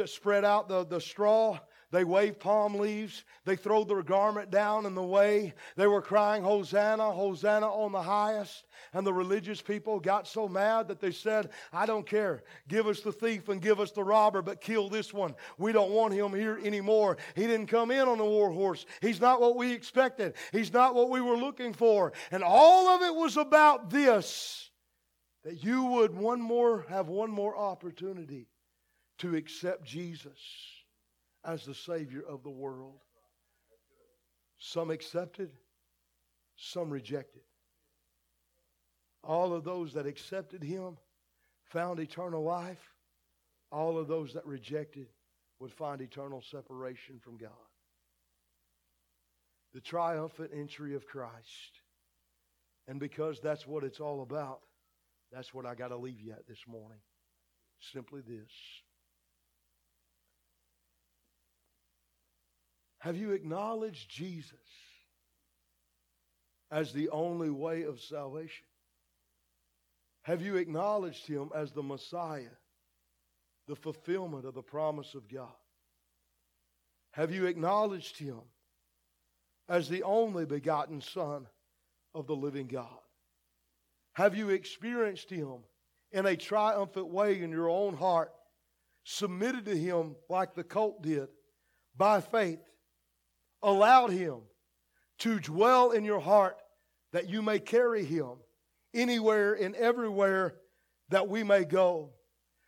spread 0.07 0.45
out 0.45 0.69
the, 0.69 0.85
the 0.85 1.01
straw 1.01 1.59
they 1.93 2.05
waved 2.05 2.41
palm 2.41 2.77
leaves. 2.77 3.23
They 3.45 3.55
threw 3.55 3.85
their 3.85 4.03
garment 4.03 4.51
down 4.51 4.87
in 4.87 4.95
the 4.95 5.03
way. 5.03 5.53
They 5.77 5.87
were 5.87 6.01
crying, 6.01 6.43
Hosanna, 6.43 7.13
Hosanna 7.13 7.67
on 7.67 7.93
the 7.93 8.01
highest. 8.01 8.65
And 8.95 9.07
the 9.07 9.13
religious 9.13 9.61
people 9.61 10.01
got 10.01 10.27
so 10.27 10.49
mad 10.49 10.89
that 10.89 11.01
they 11.01 11.11
said, 11.11 11.51
I 11.71 11.85
don't 11.85 12.07
care. 12.07 12.45
Give 12.67 12.87
us 12.87 13.01
the 13.01 13.13
thief 13.13 13.51
and 13.51 13.61
give 13.61 13.79
us 13.79 13.91
the 13.91 14.03
robber, 14.03 14.41
but 14.41 14.63
kill 14.63 14.89
this 14.89 15.13
one. 15.13 15.35
We 15.59 15.73
don't 15.73 15.91
want 15.91 16.15
him 16.15 16.33
here 16.33 16.59
anymore. 16.65 17.19
He 17.37 17.47
didn't 17.47 17.67
come 17.67 17.91
in 17.91 18.09
on 18.09 18.17
the 18.17 18.25
war 18.25 18.51
horse. 18.51 18.87
He's 19.03 19.21
not 19.21 19.43
what 19.43 19.57
we 19.57 19.71
expected. 19.71 20.33
He's 20.51 20.73
not 20.73 20.95
what 20.95 21.11
we 21.11 21.21
were 21.21 21.37
looking 21.37 21.75
for. 21.75 22.15
And 22.31 22.43
all 22.43 22.89
of 22.89 23.03
it 23.03 23.15
was 23.15 23.37
about 23.37 23.91
this 23.91 24.71
that 25.45 25.63
you 25.63 25.85
would 25.85 26.15
one 26.15 26.41
more 26.41 26.87
have 26.89 27.09
one 27.09 27.31
more 27.31 27.55
opportunity 27.55 28.49
to 29.19 29.37
accept 29.37 29.85
Jesus 29.85 30.39
as 31.45 31.65
the 31.65 31.75
Savior 31.75 32.23
of 32.29 32.43
the 32.43 32.51
world. 32.51 32.99
Some 34.59 34.91
accepted, 34.91 35.51
some 36.57 36.91
rejected. 36.91 37.43
All 39.25 39.53
of 39.53 39.65
those 39.65 39.93
that 39.95 40.07
accepted 40.07 40.63
Him 40.63 40.97
found 41.65 42.01
eternal 42.01 42.43
life. 42.43 42.95
All 43.71 43.99
of 43.99 44.07
those 44.07 44.35
that 44.35 44.47
rejected 44.47 45.07
would 45.59 45.73
find 45.73 46.01
eternal 46.01 46.43
separation 46.43 47.19
from 47.21 47.37
God. 47.37 47.51
The 49.73 49.81
triumphant 49.81 50.51
entry 50.55 50.95
of 50.95 51.07
Christ. 51.07 51.81
And 52.89 53.01
because 53.01 53.41
that's 53.41 53.67
what 53.67 53.85
it's 53.85 54.01
all 54.01 54.23
about, 54.23 54.61
that's 55.33 55.55
what 55.55 55.65
I 55.65 55.75
got 55.75 55.89
to 55.89 55.97
leave 55.97 56.21
you 56.21 56.33
at 56.33 56.47
this 56.47 56.65
morning. 56.69 56.99
Simply 57.81 58.21
this. 58.21 58.51
Have 63.03 63.17
you 63.17 63.33
acknowledged 63.33 64.09
Jesus 64.09 64.55
as 66.71 66.93
the 66.93 67.09
only 67.09 67.51
way 67.51 67.83
of 67.83 68.01
salvation? 68.01 68.65
Have 70.23 70.41
you 70.41 70.55
acknowledged 70.55 71.27
him 71.27 71.51
as 71.53 71.73
the 71.73 71.83
Messiah, 71.83 72.55
the 73.67 73.75
fulfillment 73.75 74.47
of 74.47 74.55
the 74.55 74.63
promise 74.63 75.15
of 75.15 75.29
God? 75.29 75.51
Have 77.11 77.33
you 77.33 77.47
acknowledged 77.47 78.19
him 78.19 78.39
as 79.69 79.89
the 79.89 80.05
only 80.05 80.47
begotten 80.47 81.01
Son 81.01 81.49
of 82.15 82.29
the 82.29 82.37
living 82.37 82.69
God? 82.69 82.87
Have 84.13 84.37
you 84.37 84.51
experienced 84.51 85.29
him 85.29 85.65
in 86.13 86.25
a 86.25 86.37
triumphant 86.37 87.09
way 87.09 87.43
in 87.43 87.51
your 87.51 87.69
own 87.69 87.97
heart, 87.97 88.31
submitted 89.03 89.65
to 89.65 89.77
him 89.77 90.15
like 90.29 90.55
the 90.55 90.63
colt 90.63 91.03
did 91.03 91.27
by 91.97 92.21
faith, 92.21 92.61
allowed 93.63 94.11
him 94.11 94.41
to 95.21 95.39
dwell 95.39 95.91
in 95.93 96.05
your 96.05 96.21
heart 96.21 96.57
that 97.13 97.29
you 97.29 97.43
may 97.43 97.59
carry 97.59 98.05
him 98.05 98.33
anywhere 98.95 99.55
and 99.55 99.75
everywhere 99.77 100.55
that 101.11 101.29
we 101.29 101.43
may 101.43 101.65
go? 101.65 102.11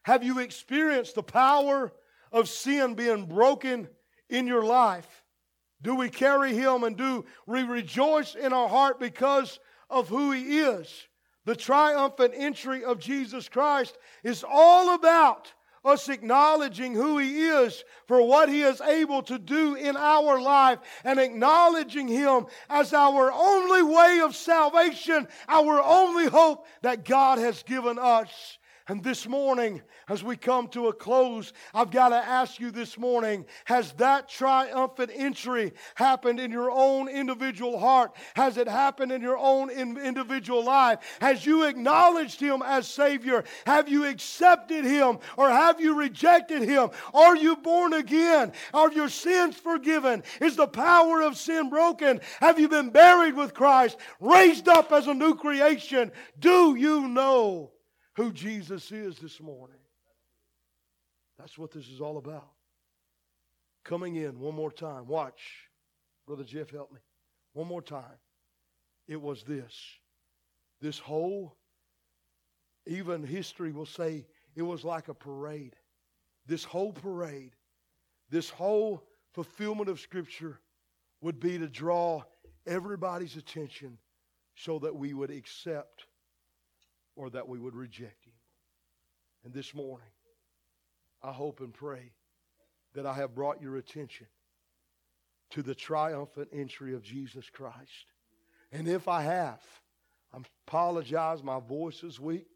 Have 0.02 0.22
you 0.22 0.38
experienced 0.38 1.14
the 1.14 1.22
power 1.22 1.92
of 2.30 2.48
sin 2.48 2.94
being 2.94 3.26
broken 3.26 3.88
in 4.28 4.46
your 4.46 4.64
life? 4.64 5.24
Do 5.82 5.94
we 5.94 6.08
carry 6.08 6.54
him 6.54 6.84
and 6.84 6.96
do 6.96 7.24
we 7.46 7.62
rejoice 7.62 8.34
in 8.34 8.52
our 8.52 8.68
heart 8.68 8.98
because 9.00 9.58
of 9.90 10.08
who 10.08 10.32
he 10.32 10.60
is? 10.60 11.08
The 11.44 11.56
triumphant 11.56 12.32
entry 12.34 12.84
of 12.84 12.98
Jesus 12.98 13.48
Christ 13.48 13.98
is 14.22 14.44
all 14.48 14.94
about 14.94 15.52
us 15.84 16.08
acknowledging 16.08 16.94
who 16.94 17.18
He 17.18 17.44
is 17.44 17.84
for 18.06 18.22
what 18.26 18.48
He 18.48 18.62
is 18.62 18.80
able 18.80 19.22
to 19.24 19.38
do 19.38 19.74
in 19.74 19.96
our 19.96 20.40
life 20.40 20.78
and 21.04 21.18
acknowledging 21.18 22.08
Him 22.08 22.46
as 22.68 22.92
our 22.92 23.32
only 23.32 23.82
way 23.82 24.20
of 24.22 24.34
salvation, 24.34 25.28
our 25.48 25.82
only 25.82 26.26
hope 26.26 26.66
that 26.82 27.04
God 27.04 27.38
has 27.38 27.62
given 27.62 27.98
us. 27.98 28.58
And 28.86 29.02
this 29.02 29.26
morning, 29.26 29.80
as 30.10 30.22
we 30.22 30.36
come 30.36 30.68
to 30.68 30.88
a 30.88 30.92
close, 30.92 31.54
I've 31.72 31.90
got 31.90 32.10
to 32.10 32.16
ask 32.16 32.60
you 32.60 32.70
this 32.70 32.98
morning 32.98 33.46
has 33.64 33.92
that 33.94 34.28
triumphant 34.28 35.10
entry 35.14 35.72
happened 35.94 36.38
in 36.38 36.50
your 36.50 36.70
own 36.70 37.08
individual 37.08 37.78
heart? 37.78 38.14
Has 38.36 38.58
it 38.58 38.68
happened 38.68 39.10
in 39.10 39.22
your 39.22 39.38
own 39.38 39.70
individual 39.70 40.62
life? 40.62 40.98
Has 41.22 41.46
you 41.46 41.62
acknowledged 41.62 42.40
Him 42.40 42.60
as 42.62 42.86
Savior? 42.86 43.44
Have 43.64 43.88
you 43.88 44.04
accepted 44.04 44.84
Him 44.84 45.18
or 45.38 45.48
have 45.48 45.80
you 45.80 45.98
rejected 45.98 46.60
Him? 46.60 46.90
Are 47.14 47.36
you 47.36 47.56
born 47.56 47.94
again? 47.94 48.52
Are 48.74 48.92
your 48.92 49.08
sins 49.08 49.56
forgiven? 49.56 50.22
Is 50.42 50.56
the 50.56 50.66
power 50.68 51.22
of 51.22 51.38
sin 51.38 51.70
broken? 51.70 52.20
Have 52.40 52.58
you 52.58 52.68
been 52.68 52.90
buried 52.90 53.34
with 53.34 53.54
Christ, 53.54 53.96
raised 54.20 54.68
up 54.68 54.92
as 54.92 55.06
a 55.06 55.14
new 55.14 55.34
creation? 55.36 56.12
Do 56.38 56.74
you 56.74 57.08
know? 57.08 57.70
Who 58.16 58.32
Jesus 58.32 58.92
is 58.92 59.18
this 59.18 59.40
morning. 59.40 59.76
That's 61.38 61.58
what 61.58 61.72
this 61.72 61.88
is 61.88 62.00
all 62.00 62.16
about. 62.16 62.50
Coming 63.84 64.16
in 64.16 64.38
one 64.38 64.54
more 64.54 64.72
time. 64.72 65.06
Watch. 65.06 65.68
Brother 66.26 66.44
Jeff, 66.44 66.70
help 66.70 66.92
me. 66.92 67.00
One 67.52 67.68
more 67.68 67.82
time. 67.82 68.18
It 69.08 69.20
was 69.20 69.42
this. 69.42 69.74
This 70.80 70.98
whole, 70.98 71.56
even 72.86 73.22
history 73.22 73.72
will 73.72 73.86
say 73.86 74.26
it 74.54 74.62
was 74.62 74.84
like 74.84 75.08
a 75.08 75.14
parade. 75.14 75.74
This 76.46 76.64
whole 76.64 76.92
parade, 76.92 77.52
this 78.30 78.48
whole 78.48 79.02
fulfillment 79.32 79.88
of 79.88 80.00
Scripture 80.00 80.60
would 81.20 81.40
be 81.40 81.58
to 81.58 81.68
draw 81.68 82.22
everybody's 82.66 83.36
attention 83.36 83.98
so 84.54 84.78
that 84.78 84.94
we 84.94 85.14
would 85.14 85.30
accept 85.30 86.06
or 87.16 87.30
that 87.30 87.48
we 87.48 87.58
would 87.58 87.74
reject 87.74 88.24
him. 88.24 88.32
And 89.44 89.52
this 89.52 89.74
morning, 89.74 90.06
I 91.22 91.32
hope 91.32 91.60
and 91.60 91.72
pray 91.72 92.12
that 92.94 93.06
I 93.06 93.14
have 93.14 93.34
brought 93.34 93.60
your 93.62 93.76
attention 93.76 94.26
to 95.50 95.62
the 95.62 95.74
triumphant 95.74 96.48
entry 96.52 96.94
of 96.94 97.02
Jesus 97.02 97.48
Christ. 97.50 98.06
And 98.72 98.88
if 98.88 99.08
I 99.08 99.22
have, 99.22 99.60
I 100.32 100.38
apologize, 100.66 101.42
my 101.42 101.60
voice 101.60 102.02
is 102.02 102.18
weak. 102.18 102.46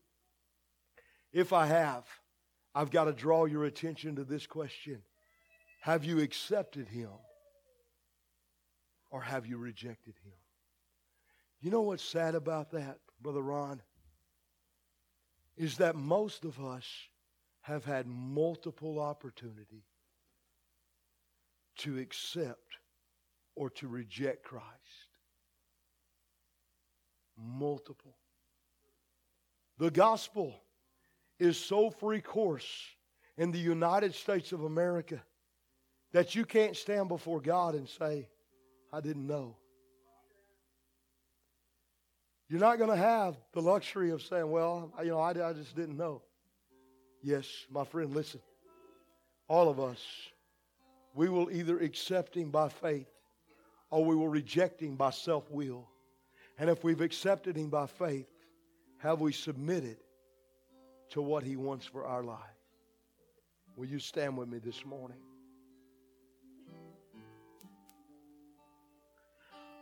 If 1.33 1.53
I 1.53 1.66
have, 1.66 2.05
I've 2.75 2.90
got 2.90 3.05
to 3.05 3.12
draw 3.12 3.44
your 3.44 3.64
attention 3.64 4.16
to 4.16 4.25
this 4.25 4.47
question 4.47 5.03
Have 5.83 6.05
you 6.05 6.21
accepted 6.21 6.88
him 6.88 7.11
or 9.11 9.21
have 9.21 9.47
you 9.47 9.59
rejected 9.59 10.14
him? 10.25 10.33
You 11.61 11.71
know 11.71 11.83
what's 11.83 12.05
sad 12.05 12.35
about 12.35 12.71
that, 12.73 12.99
Brother 13.21 13.42
Ron? 13.42 13.83
Is 15.59 15.77
that 15.79 15.97
most 15.97 16.44
of 16.44 16.64
us 16.64 16.87
have 17.62 17.85
had 17.85 18.07
multiple 18.07 19.01
opportunity 19.01 19.85
to 21.79 21.99
accept 21.99 22.77
or 23.57 23.68
to 23.71 23.88
reject 23.88 24.44
Christ. 24.44 24.66
Multiple. 27.37 28.16
The 29.79 29.90
gospel 29.90 30.55
is 31.40 31.59
so 31.59 31.90
free 31.90 32.21
course 32.21 32.68
in 33.37 33.51
the 33.51 33.59
United 33.59 34.14
States 34.14 34.53
of 34.53 34.62
America 34.62 35.21
that 36.12 36.35
you 36.37 36.44
can't 36.44 36.77
stand 36.77 37.09
before 37.09 37.40
God 37.40 37.75
and 37.75 37.88
say, 37.88 38.29
I 38.92 39.01
didn't 39.01 39.27
know. 39.27 39.57
You're 42.48 42.61
not 42.61 42.78
going 42.78 42.90
to 42.90 42.96
have 42.96 43.37
the 43.52 43.61
luxury 43.61 44.11
of 44.11 44.22
saying, 44.22 44.50
well, 44.50 44.92
you 45.02 45.11
know, 45.11 45.20
I, 45.20 45.30
I 45.30 45.52
just 45.52 45.76
didn't 45.76 45.96
know. 45.96 46.22
Yes, 47.22 47.46
my 47.70 47.84
friend, 47.84 48.14
listen. 48.14 48.40
All 49.48 49.68
of 49.68 49.80
us, 49.80 50.00
we 51.14 51.28
will 51.28 51.50
either 51.50 51.78
accept 51.78 52.34
Him 52.34 52.50
by 52.50 52.68
faith 52.68 53.08
or 53.90 54.04
we 54.04 54.14
will 54.14 54.28
reject 54.28 54.80
Him 54.80 54.96
by 54.96 55.11
self 55.11 55.50
will. 55.50 55.88
And 56.58 56.70
if 56.70 56.84
we've 56.84 57.00
accepted 57.00 57.56
Him 57.56 57.68
by 57.68 57.87
faith, 57.87 58.28
have 58.98 59.20
we 59.20 59.32
submitted 59.32 59.98
to 61.11 61.22
what 61.22 61.42
He 61.42 61.56
wants 61.56 61.87
for 61.87 62.04
our 62.04 62.22
life? 62.22 62.38
Will 63.76 63.87
you 63.87 63.98
stand 63.98 64.37
with 64.37 64.48
me 64.48 64.58
this 64.58 64.84
morning? 64.84 65.18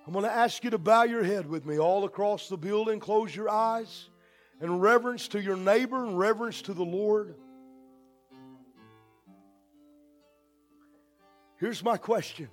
I'm 0.06 0.12
going 0.12 0.24
to 0.24 0.30
ask 0.30 0.62
you 0.62 0.70
to 0.70 0.78
bow 0.78 1.02
your 1.02 1.24
head 1.24 1.48
with 1.48 1.66
me 1.66 1.80
all 1.80 2.04
across 2.04 2.48
the 2.48 2.56
building. 2.56 3.00
Close 3.00 3.34
your 3.34 3.50
eyes 3.50 4.08
in 4.60 4.78
reverence 4.78 5.26
to 5.28 5.42
your 5.42 5.56
neighbor 5.56 6.04
and 6.04 6.16
reverence 6.16 6.62
to 6.62 6.74
the 6.74 6.84
Lord. 6.84 7.34
Here's 11.58 11.82
my 11.82 11.96
question. 11.96 12.48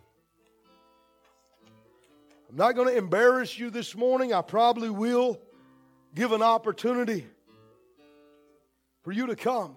I'm 2.50 2.56
not 2.56 2.74
going 2.76 2.88
to 2.88 2.98
embarrass 2.98 3.60
you 3.60 3.70
this 3.70 3.96
morning. 3.96 4.34
I 4.34 4.42
probably 4.42 4.90
will 4.90 5.40
give 6.16 6.32
an 6.32 6.42
opportunity 6.42 7.28
for 9.04 9.12
you 9.12 9.28
to 9.28 9.36
come. 9.36 9.76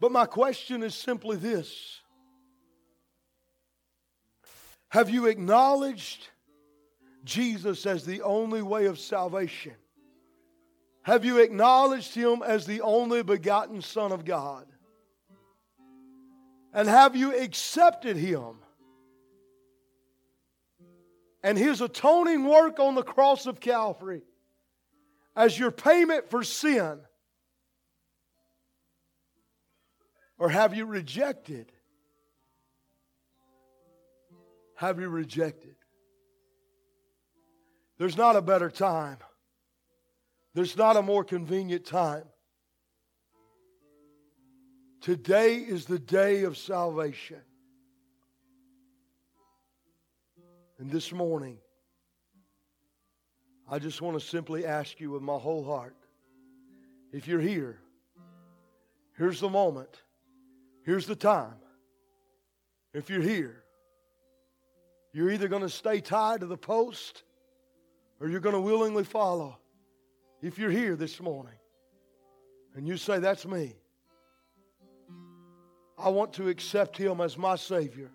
But 0.00 0.10
my 0.10 0.26
question 0.26 0.82
is 0.82 0.94
simply 0.94 1.36
this 1.36 2.00
have 4.96 5.10
you 5.10 5.26
acknowledged 5.26 6.26
Jesus 7.22 7.84
as 7.84 8.06
the 8.06 8.22
only 8.22 8.62
way 8.62 8.86
of 8.86 8.98
salvation? 8.98 9.74
Have 11.02 11.22
you 11.22 11.40
acknowledged 11.40 12.14
Him 12.14 12.42
as 12.42 12.64
the 12.64 12.80
only 12.80 13.22
begotten 13.22 13.82
Son 13.82 14.10
of 14.10 14.24
God? 14.24 14.64
And 16.72 16.88
have 16.88 17.14
you 17.14 17.38
accepted 17.38 18.16
Him 18.16 18.54
and 21.42 21.58
His 21.58 21.82
atoning 21.82 22.44
work 22.44 22.80
on 22.80 22.94
the 22.94 23.02
cross 23.02 23.44
of 23.44 23.60
Calvary 23.60 24.22
as 25.36 25.58
your 25.58 25.72
payment 25.72 26.30
for 26.30 26.42
sin? 26.42 27.00
Or 30.38 30.48
have 30.48 30.74
you 30.74 30.86
rejected 30.86 31.70
have 34.76 35.00
you 35.00 35.08
rejected? 35.08 35.74
There's 37.98 38.16
not 38.16 38.36
a 38.36 38.42
better 38.42 38.70
time. 38.70 39.18
There's 40.54 40.76
not 40.76 40.96
a 40.96 41.02
more 41.02 41.24
convenient 41.24 41.84
time 41.84 42.24
Today 45.06 45.58
is 45.58 45.84
the 45.84 46.00
day 46.00 46.42
of 46.42 46.58
salvation. 46.58 47.40
And 50.80 50.90
this 50.90 51.12
morning, 51.12 51.58
I 53.70 53.78
just 53.78 54.02
want 54.02 54.18
to 54.18 54.26
simply 54.26 54.66
ask 54.66 54.98
you 54.98 55.12
with 55.12 55.22
my 55.22 55.38
whole 55.38 55.64
heart 55.64 55.94
if 57.12 57.28
you're 57.28 57.38
here, 57.38 57.78
here's 59.16 59.38
the 59.38 59.48
moment, 59.48 60.02
here's 60.84 61.06
the 61.06 61.14
time. 61.14 61.54
If 62.92 63.08
you're 63.08 63.22
here, 63.22 63.62
you're 65.16 65.30
either 65.30 65.48
going 65.48 65.62
to 65.62 65.70
stay 65.70 65.98
tied 65.98 66.40
to 66.40 66.46
the 66.46 66.58
post 66.58 67.22
or 68.20 68.28
you're 68.28 68.38
going 68.38 68.54
to 68.54 68.60
willingly 68.60 69.02
follow. 69.02 69.56
If 70.42 70.58
you're 70.58 70.70
here 70.70 70.94
this 70.94 71.22
morning 71.22 71.54
and 72.74 72.86
you 72.86 72.98
say, 72.98 73.18
That's 73.18 73.46
me, 73.46 73.76
I 75.96 76.10
want 76.10 76.34
to 76.34 76.50
accept 76.50 76.98
Him 76.98 77.22
as 77.22 77.38
my 77.38 77.56
Savior. 77.56 78.10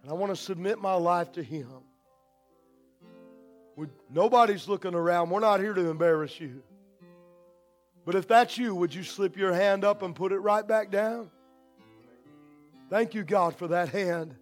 And 0.00 0.10
I 0.10 0.14
want 0.14 0.34
to 0.34 0.36
submit 0.36 0.80
my 0.80 0.94
life 0.94 1.32
to 1.32 1.42
Him. 1.42 1.68
Would, 3.76 3.90
nobody's 4.10 4.66
looking 4.68 4.94
around. 4.94 5.28
We're 5.28 5.40
not 5.40 5.60
here 5.60 5.74
to 5.74 5.90
embarrass 5.90 6.40
you. 6.40 6.62
But 8.06 8.14
if 8.14 8.26
that's 8.26 8.56
you, 8.56 8.74
would 8.74 8.94
you 8.94 9.02
slip 9.02 9.36
your 9.36 9.52
hand 9.52 9.84
up 9.84 10.02
and 10.02 10.16
put 10.16 10.32
it 10.32 10.38
right 10.38 10.66
back 10.66 10.90
down? 10.90 11.30
Thank 12.88 13.12
you, 13.12 13.22
God, 13.22 13.54
for 13.54 13.68
that 13.68 13.90
hand. 13.90 14.34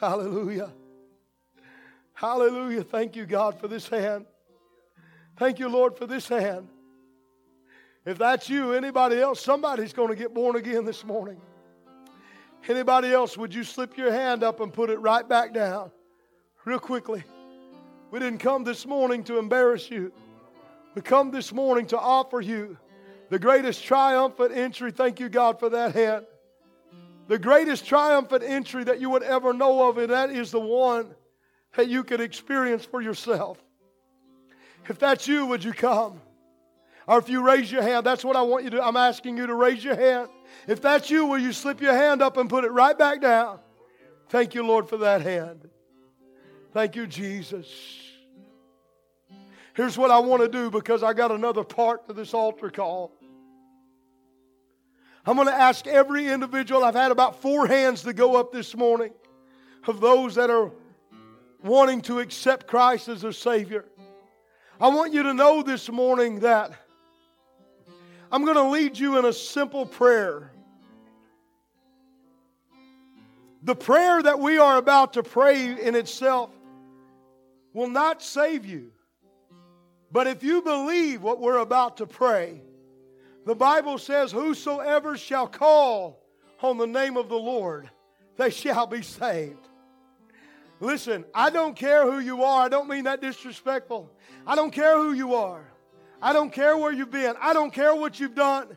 Hallelujah. 0.00 0.72
Hallelujah. 2.14 2.82
Thank 2.82 3.16
you, 3.16 3.26
God, 3.26 3.58
for 3.58 3.68
this 3.68 3.88
hand. 3.88 4.26
Thank 5.36 5.58
you, 5.58 5.68
Lord, 5.68 5.96
for 5.96 6.06
this 6.06 6.28
hand. 6.28 6.68
If 8.06 8.18
that's 8.18 8.48
you, 8.48 8.72
anybody 8.72 9.20
else, 9.20 9.40
somebody's 9.40 9.92
going 9.92 10.08
to 10.08 10.14
get 10.14 10.34
born 10.34 10.56
again 10.56 10.84
this 10.84 11.04
morning. 11.04 11.40
Anybody 12.68 13.12
else, 13.12 13.36
would 13.36 13.52
you 13.52 13.64
slip 13.64 13.96
your 13.96 14.12
hand 14.12 14.42
up 14.42 14.60
and 14.60 14.72
put 14.72 14.90
it 14.90 14.98
right 14.98 15.28
back 15.28 15.52
down 15.52 15.90
real 16.64 16.78
quickly? 16.78 17.24
We 18.10 18.20
didn't 18.20 18.38
come 18.38 18.64
this 18.64 18.86
morning 18.86 19.24
to 19.24 19.38
embarrass 19.38 19.90
you. 19.90 20.12
We 20.94 21.02
come 21.02 21.30
this 21.30 21.52
morning 21.52 21.86
to 21.86 21.98
offer 21.98 22.40
you 22.40 22.78
the 23.28 23.38
greatest 23.38 23.84
triumphant 23.84 24.52
entry. 24.52 24.92
Thank 24.92 25.18
you, 25.18 25.28
God, 25.28 25.58
for 25.58 25.68
that 25.70 25.94
hand. 25.94 26.26
The 27.26 27.38
greatest 27.38 27.86
triumphant 27.86 28.42
entry 28.42 28.84
that 28.84 29.00
you 29.00 29.10
would 29.10 29.22
ever 29.22 29.52
know 29.52 29.88
of, 29.88 29.98
and 29.98 30.10
that 30.10 30.30
is 30.30 30.50
the 30.50 30.60
one 30.60 31.14
that 31.76 31.88
you 31.88 32.04
can 32.04 32.20
experience 32.20 32.84
for 32.84 33.00
yourself. 33.00 33.58
If 34.88 34.98
that's 34.98 35.26
you, 35.26 35.46
would 35.46 35.64
you 35.64 35.72
come? 35.72 36.20
Or 37.06 37.18
if 37.18 37.28
you 37.28 37.42
raise 37.42 37.70
your 37.70 37.82
hand, 37.82 38.06
that's 38.06 38.24
what 38.24 38.36
I 38.36 38.42
want 38.42 38.64
you 38.64 38.70
to. 38.70 38.82
I'm 38.84 38.96
asking 38.96 39.36
you 39.36 39.46
to 39.46 39.54
raise 39.54 39.82
your 39.82 39.96
hand. 39.96 40.28
If 40.66 40.80
that's 40.80 41.10
you, 41.10 41.26
will 41.26 41.38
you 41.38 41.52
slip 41.52 41.80
your 41.80 41.94
hand 41.94 42.22
up 42.22 42.36
and 42.36 42.48
put 42.48 42.64
it 42.64 42.70
right 42.70 42.96
back 42.96 43.20
down? 43.20 43.58
Thank 44.28 44.54
you, 44.54 44.66
Lord, 44.66 44.88
for 44.88 44.96
that 44.98 45.20
hand. 45.20 45.68
Thank 46.72 46.96
you, 46.96 47.06
Jesus. 47.06 47.66
Here's 49.74 49.98
what 49.98 50.10
I 50.10 50.18
want 50.18 50.42
to 50.42 50.48
do 50.48 50.70
because 50.70 51.02
I 51.02 51.12
got 51.12 51.30
another 51.30 51.64
part 51.64 52.06
to 52.08 52.14
this 52.14 52.32
altar 52.32 52.70
call. 52.70 53.12
I'm 55.26 55.36
going 55.36 55.48
to 55.48 55.54
ask 55.54 55.86
every 55.86 56.28
individual. 56.28 56.84
I've 56.84 56.94
had 56.94 57.10
about 57.10 57.40
four 57.40 57.66
hands 57.66 58.02
to 58.02 58.12
go 58.12 58.36
up 58.36 58.52
this 58.52 58.76
morning 58.76 59.12
of 59.86 60.00
those 60.00 60.34
that 60.34 60.50
are 60.50 60.70
wanting 61.62 62.02
to 62.02 62.20
accept 62.20 62.66
Christ 62.66 63.08
as 63.08 63.22
their 63.22 63.32
Savior. 63.32 63.86
I 64.78 64.88
want 64.88 65.14
you 65.14 65.22
to 65.22 65.32
know 65.32 65.62
this 65.62 65.90
morning 65.90 66.40
that 66.40 66.72
I'm 68.30 68.44
going 68.44 68.56
to 68.56 68.68
lead 68.68 68.98
you 68.98 69.18
in 69.18 69.24
a 69.24 69.32
simple 69.32 69.86
prayer. 69.86 70.50
The 73.62 73.74
prayer 73.74 74.22
that 74.22 74.38
we 74.38 74.58
are 74.58 74.76
about 74.76 75.14
to 75.14 75.22
pray 75.22 75.80
in 75.80 75.94
itself 75.94 76.50
will 77.72 77.88
not 77.88 78.22
save 78.22 78.66
you. 78.66 78.90
But 80.12 80.26
if 80.26 80.42
you 80.42 80.60
believe 80.60 81.22
what 81.22 81.40
we're 81.40 81.58
about 81.58 81.96
to 81.96 82.06
pray, 82.06 82.60
the 83.46 83.54
Bible 83.54 83.98
says, 83.98 84.32
Whosoever 84.32 85.16
shall 85.16 85.46
call 85.46 86.20
on 86.62 86.78
the 86.78 86.86
name 86.86 87.16
of 87.16 87.28
the 87.28 87.36
Lord, 87.36 87.90
they 88.36 88.50
shall 88.50 88.86
be 88.86 89.02
saved. 89.02 89.68
Listen, 90.80 91.24
I 91.34 91.50
don't 91.50 91.76
care 91.76 92.10
who 92.10 92.18
you 92.18 92.42
are. 92.42 92.64
I 92.64 92.68
don't 92.68 92.88
mean 92.88 93.04
that 93.04 93.20
disrespectful. 93.20 94.10
I 94.46 94.56
don't 94.56 94.72
care 94.72 94.96
who 94.96 95.12
you 95.12 95.34
are. 95.34 95.64
I 96.20 96.32
don't 96.32 96.52
care 96.52 96.76
where 96.76 96.92
you've 96.92 97.10
been. 97.10 97.34
I 97.40 97.52
don't 97.52 97.72
care 97.72 97.94
what 97.94 98.18
you've 98.18 98.34
done. 98.34 98.76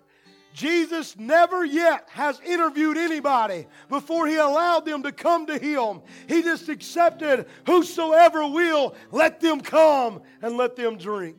Jesus 0.54 1.16
never 1.18 1.64
yet 1.64 2.08
has 2.10 2.40
interviewed 2.42 2.98
anybody 2.98 3.68
before 3.90 4.26
he 4.26 4.38
allowed 4.38 4.86
them 4.86 5.04
to 5.04 5.12
come 5.12 5.46
to 5.46 5.58
him. 5.58 6.02
He 6.28 6.42
just 6.42 6.68
accepted 6.68 7.46
whosoever 7.66 8.48
will, 8.48 8.96
let 9.12 9.40
them 9.40 9.62
come 9.62 10.24
and 10.42 10.58
let 10.58 10.76
them 10.76 10.98
drink. 10.98 11.38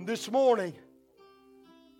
This 0.00 0.30
morning, 0.30 0.74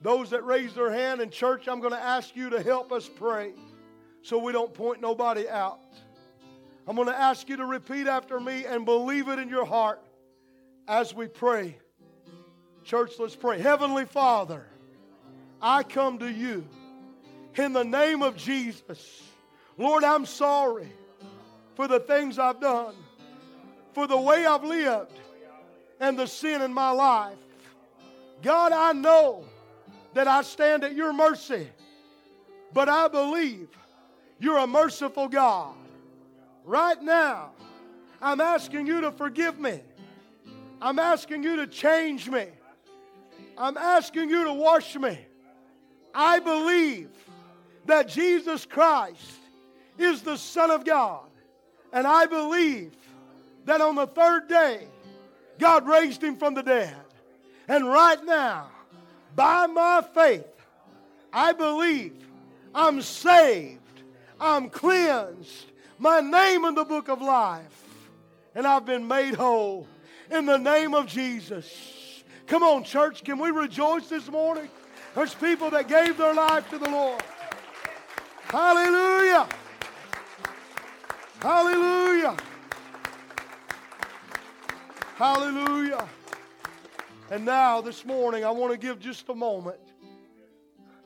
those 0.03 0.31
that 0.31 0.45
raise 0.45 0.75
their 0.75 0.91
hand 0.91 1.21
in 1.21 1.31
church, 1.31 1.69
I'm 1.69 1.81
going 1.81 1.93
to 1.93 2.03
ask 2.03 2.37
you 2.37 2.51
to 2.51 2.63
help 2.63 2.93
us 2.93 3.09
pray 3.09 3.53
so 4.23 4.39
we 4.39 4.53
don't 4.53 4.73
point 4.73 5.01
nobody 5.01 5.49
out. 5.49 5.81
I'm 6.87 6.97
going 6.97 7.09
to 7.09 7.19
ask 7.19 7.49
you 7.49 7.57
to 7.57 7.65
repeat 7.65 8.07
after 8.07 8.39
me 8.39 8.65
and 8.65 8.85
believe 8.85 9.29
it 9.29 9.39
in 9.39 9.49
your 9.49 9.65
heart 9.65 10.01
as 10.87 11.15
we 11.15 11.27
pray. 11.27 11.79
Church, 12.85 13.13
let's 13.19 13.35
pray. 13.35 13.59
Heavenly 13.59 14.05
Father, 14.05 14.67
I 15.61 15.83
come 15.83 16.19
to 16.19 16.31
you 16.31 16.67
in 17.57 17.73
the 17.73 17.85
name 17.85 18.23
of 18.23 18.37
Jesus. 18.37 19.23
Lord, 19.79 20.05
I'm 20.05 20.27
sorry 20.27 20.93
for 21.75 21.89
the 21.89 22.01
things 22.01 22.39
I've 22.39 22.61
done, 22.61 22.95
for 23.93 24.07
the 24.07 24.17
way 24.17 24.47
I've 24.47 24.65
lived, 24.65 25.19
and 25.99 26.19
the 26.19 26.27
sin 26.27 26.63
in 26.63 26.73
my 26.73 26.91
life. 26.91 27.39
God, 28.43 28.73
I 28.73 28.93
know 28.93 29.45
that 30.17 30.27
I 30.27 30.41
stand 30.41 30.83
at 30.83 30.95
your 30.95 31.13
mercy, 31.13 31.69
but 32.73 32.89
I 32.89 33.07
believe 33.07 33.69
you're 34.41 34.57
a 34.57 34.67
merciful 34.67 35.29
God. 35.29 35.75
Right 36.65 37.03
now, 37.03 37.51
I'm 38.23 38.41
asking 38.41 38.87
you 38.87 39.03
to 39.03 39.13
forgive 39.13 39.61
me. 39.61 39.79
I'm 40.81 40.99
asking 40.99 41.43
you 41.43 41.57
to 41.57 41.67
change 41.67 42.31
me. 42.31 42.47
I'm 43.59 43.77
asking 43.77 44.31
you 44.31 44.45
to 44.45 44.55
wash 44.55 44.97
me. 44.97 45.19
I 46.15 46.39
believe 46.39 47.11
that 47.85 48.09
Jesus 48.09 48.65
Christ 48.65 49.37
is 49.99 50.23
the 50.23 50.39
Son 50.39 50.71
of 50.71 50.87
God. 50.87 51.29
And 51.93 52.07
I 52.07 52.25
believe 52.25 52.97
that 53.67 53.83
on 53.83 53.97
the 53.97 54.07
third 54.07 54.49
day, 54.49 54.89
God 55.59 55.87
raised 55.87 56.25
him 56.25 56.39
from 56.39 56.55
the 56.55 56.63
dead. 56.63 56.97
And 57.69 57.87
right 57.87 58.25
now, 58.25 58.71
by 59.37 59.67
my 59.67 60.03
faith, 60.15 60.47
I 61.33 61.53
believe 61.53 62.15
I'm 62.75 63.03
saved, 63.03 63.81
I'm 64.41 64.71
cleansed, 64.71 65.67
my 65.99 66.21
name 66.21 66.65
in 66.65 66.75
the 66.75 66.85
book 66.85 67.09
of 67.09 67.21
life, 67.21 67.85
and 68.55 68.67
I've 68.67 68.87
been 68.87 69.07
made 69.07 69.35
whole 69.35 69.87
in 70.31 70.47
the 70.47 70.57
name 70.57 70.95
of 70.95 71.07
Jesus. 71.07 72.25
Come 72.47 72.63
on, 72.63 72.83
church, 72.83 73.23
can 73.23 73.39
we 73.39 73.51
rejoice 73.51 74.09
this 74.09 74.31
morning? 74.31 74.69
There's 75.15 75.35
people 75.35 75.71
that 75.71 75.89
gave 75.89 76.17
their 76.17 76.35
life 76.35 76.69
to 76.71 76.79
the 76.79 76.89
Lord. 76.89 77.23
Hallelujah. 78.45 79.49
Hallelujah. 81.41 82.37
Hallelujah. 85.17 86.09
And 87.29 87.45
now, 87.45 87.81
this 87.81 88.05
morning, 88.05 88.45
I 88.45 88.51
want 88.53 88.73
to 88.73 88.79
give 88.79 89.01
just 89.01 89.29
a 89.29 89.35
moment 89.35 89.81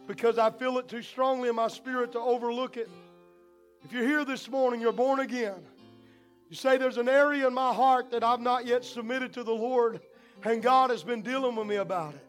because 0.07 0.37
I 0.37 0.51
feel 0.51 0.77
it 0.77 0.87
too 0.87 1.01
strongly 1.01 1.49
in 1.49 1.55
my 1.55 1.69
spirit 1.69 2.13
to 2.13 2.19
overlook 2.19 2.77
it. 2.77 2.91
If 3.85 3.93
you're 3.93 4.07
here 4.07 4.27
this 4.27 4.51
morning, 4.51 4.83
you're 4.83 4.93
born 4.93 5.21
again. 5.21 5.63
You 6.51 6.57
say, 6.57 6.77
There's 6.77 6.99
an 6.99 7.09
area 7.09 7.47
in 7.47 7.55
my 7.55 7.73
heart 7.73 8.11
that 8.11 8.23
I've 8.23 8.41
not 8.41 8.67
yet 8.67 8.85
submitted 8.85 9.33
to 9.33 9.45
the 9.45 9.53
Lord. 9.53 10.01
And 10.45 10.63
God 10.63 10.91
has 10.91 11.03
been 11.03 11.23
dealing 11.23 11.57
with 11.57 11.67
me 11.67 11.77
about 11.77 12.15
it. 12.15 12.27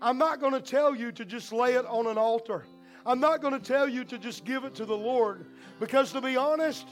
I'm 0.00 0.16
not 0.16 0.40
going 0.40 0.52
to 0.52 0.60
tell 0.60 0.94
you 0.94 1.12
to 1.12 1.24
just 1.24 1.52
lay 1.52 1.74
it 1.74 1.84
on 1.86 2.06
an 2.06 2.16
altar. 2.16 2.64
I'm 3.04 3.20
not 3.20 3.42
going 3.42 3.54
to 3.54 3.60
tell 3.60 3.88
you 3.88 4.04
to 4.04 4.18
just 4.18 4.44
give 4.46 4.64
it 4.64 4.74
to 4.76 4.86
the 4.86 4.96
Lord 4.96 5.46
because, 5.78 6.12
to 6.12 6.22
be 6.22 6.36
honest, 6.36 6.86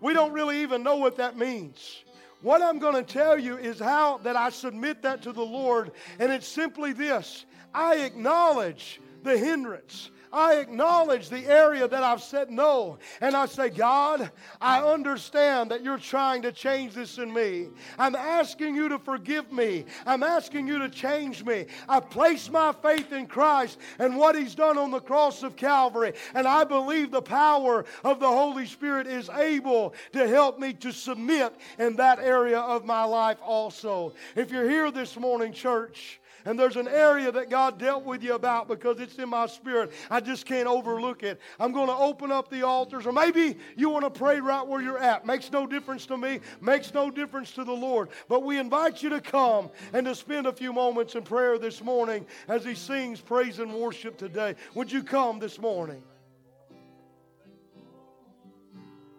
we 0.00 0.14
don't 0.14 0.32
really 0.32 0.62
even 0.62 0.84
know 0.84 0.96
what 0.96 1.16
that 1.16 1.36
means. 1.36 2.04
What 2.42 2.62
I'm 2.62 2.78
going 2.78 2.94
to 2.94 3.02
tell 3.02 3.38
you 3.38 3.58
is 3.58 3.78
how 3.78 4.18
that 4.18 4.36
I 4.36 4.50
submit 4.50 5.02
that 5.02 5.22
to 5.22 5.32
the 5.32 5.44
Lord, 5.44 5.92
and 6.18 6.32
it's 6.32 6.48
simply 6.48 6.92
this 6.92 7.44
I 7.74 7.96
acknowledge 7.98 9.00
the 9.22 9.36
hindrance. 9.36 10.10
I 10.32 10.56
acknowledge 10.56 11.28
the 11.28 11.46
area 11.46 11.88
that 11.88 12.02
I've 12.02 12.22
said 12.22 12.50
no. 12.50 12.98
And 13.20 13.34
I 13.34 13.46
say, 13.46 13.70
God, 13.70 14.30
I 14.60 14.82
understand 14.82 15.70
that 15.70 15.82
you're 15.82 15.98
trying 15.98 16.42
to 16.42 16.52
change 16.52 16.94
this 16.94 17.18
in 17.18 17.32
me. 17.32 17.68
I'm 17.98 18.14
asking 18.14 18.74
you 18.76 18.88
to 18.90 18.98
forgive 18.98 19.52
me. 19.52 19.86
I'm 20.06 20.22
asking 20.22 20.68
you 20.68 20.78
to 20.78 20.88
change 20.88 21.44
me. 21.44 21.66
I 21.88 22.00
place 22.00 22.50
my 22.50 22.72
faith 22.72 23.12
in 23.12 23.26
Christ 23.26 23.78
and 23.98 24.16
what 24.16 24.36
He's 24.36 24.54
done 24.54 24.78
on 24.78 24.90
the 24.90 25.00
cross 25.00 25.42
of 25.42 25.56
Calvary. 25.56 26.12
And 26.34 26.46
I 26.46 26.64
believe 26.64 27.10
the 27.10 27.22
power 27.22 27.84
of 28.04 28.20
the 28.20 28.28
Holy 28.28 28.66
Spirit 28.66 29.06
is 29.06 29.28
able 29.30 29.94
to 30.12 30.28
help 30.28 30.58
me 30.58 30.72
to 30.74 30.92
submit 30.92 31.54
in 31.78 31.96
that 31.96 32.18
area 32.18 32.60
of 32.60 32.84
my 32.84 33.04
life 33.04 33.38
also. 33.42 34.14
If 34.36 34.50
you're 34.50 34.68
here 34.68 34.90
this 34.90 35.16
morning, 35.16 35.52
church, 35.52 36.19
and 36.44 36.58
there's 36.58 36.76
an 36.76 36.88
area 36.88 37.30
that 37.32 37.50
God 37.50 37.78
dealt 37.78 38.04
with 38.04 38.22
you 38.22 38.34
about 38.34 38.68
because 38.68 39.00
it's 39.00 39.16
in 39.16 39.28
my 39.28 39.46
spirit. 39.46 39.92
I 40.10 40.20
just 40.20 40.46
can't 40.46 40.66
overlook 40.66 41.22
it. 41.22 41.40
I'm 41.58 41.72
going 41.72 41.88
to 41.88 41.96
open 41.96 42.32
up 42.32 42.50
the 42.50 42.62
altars, 42.62 43.06
or 43.06 43.12
maybe 43.12 43.56
you 43.76 43.90
want 43.90 44.04
to 44.04 44.10
pray 44.10 44.40
right 44.40 44.66
where 44.66 44.80
you're 44.80 44.98
at. 44.98 45.26
Makes 45.26 45.52
no 45.52 45.66
difference 45.66 46.06
to 46.06 46.16
me, 46.16 46.40
makes 46.60 46.92
no 46.94 47.10
difference 47.10 47.52
to 47.52 47.64
the 47.64 47.72
Lord. 47.72 48.08
But 48.28 48.42
we 48.42 48.58
invite 48.58 49.02
you 49.02 49.10
to 49.10 49.20
come 49.20 49.70
and 49.92 50.06
to 50.06 50.14
spend 50.14 50.46
a 50.46 50.52
few 50.52 50.72
moments 50.72 51.14
in 51.14 51.22
prayer 51.22 51.58
this 51.58 51.82
morning 51.82 52.26
as 52.48 52.64
He 52.64 52.74
sings 52.74 53.20
praise 53.20 53.58
and 53.58 53.72
worship 53.74 54.16
today. 54.16 54.54
Would 54.74 54.90
you 54.90 55.02
come 55.02 55.38
this 55.38 55.58
morning? 55.58 56.02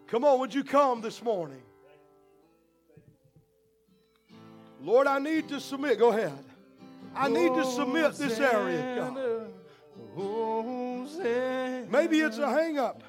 Come 0.08 0.24
on, 0.24 0.40
would 0.40 0.52
you 0.52 0.62
come 0.62 1.00
this 1.00 1.22
morning? 1.22 1.62
Lord, 4.82 5.06
I 5.06 5.18
need 5.18 5.48
to 5.48 5.60
submit. 5.60 5.98
Go 5.98 6.10
ahead. 6.10 6.44
I 7.14 7.28
need 7.28 7.54
to 7.54 7.64
submit 7.64 8.14
this 8.14 8.38
area, 8.40 8.96
God. 8.96 9.16
Maybe 11.90 12.20
it's 12.20 12.38
a 12.38 12.50
hang 12.50 12.78
up. 12.78 13.02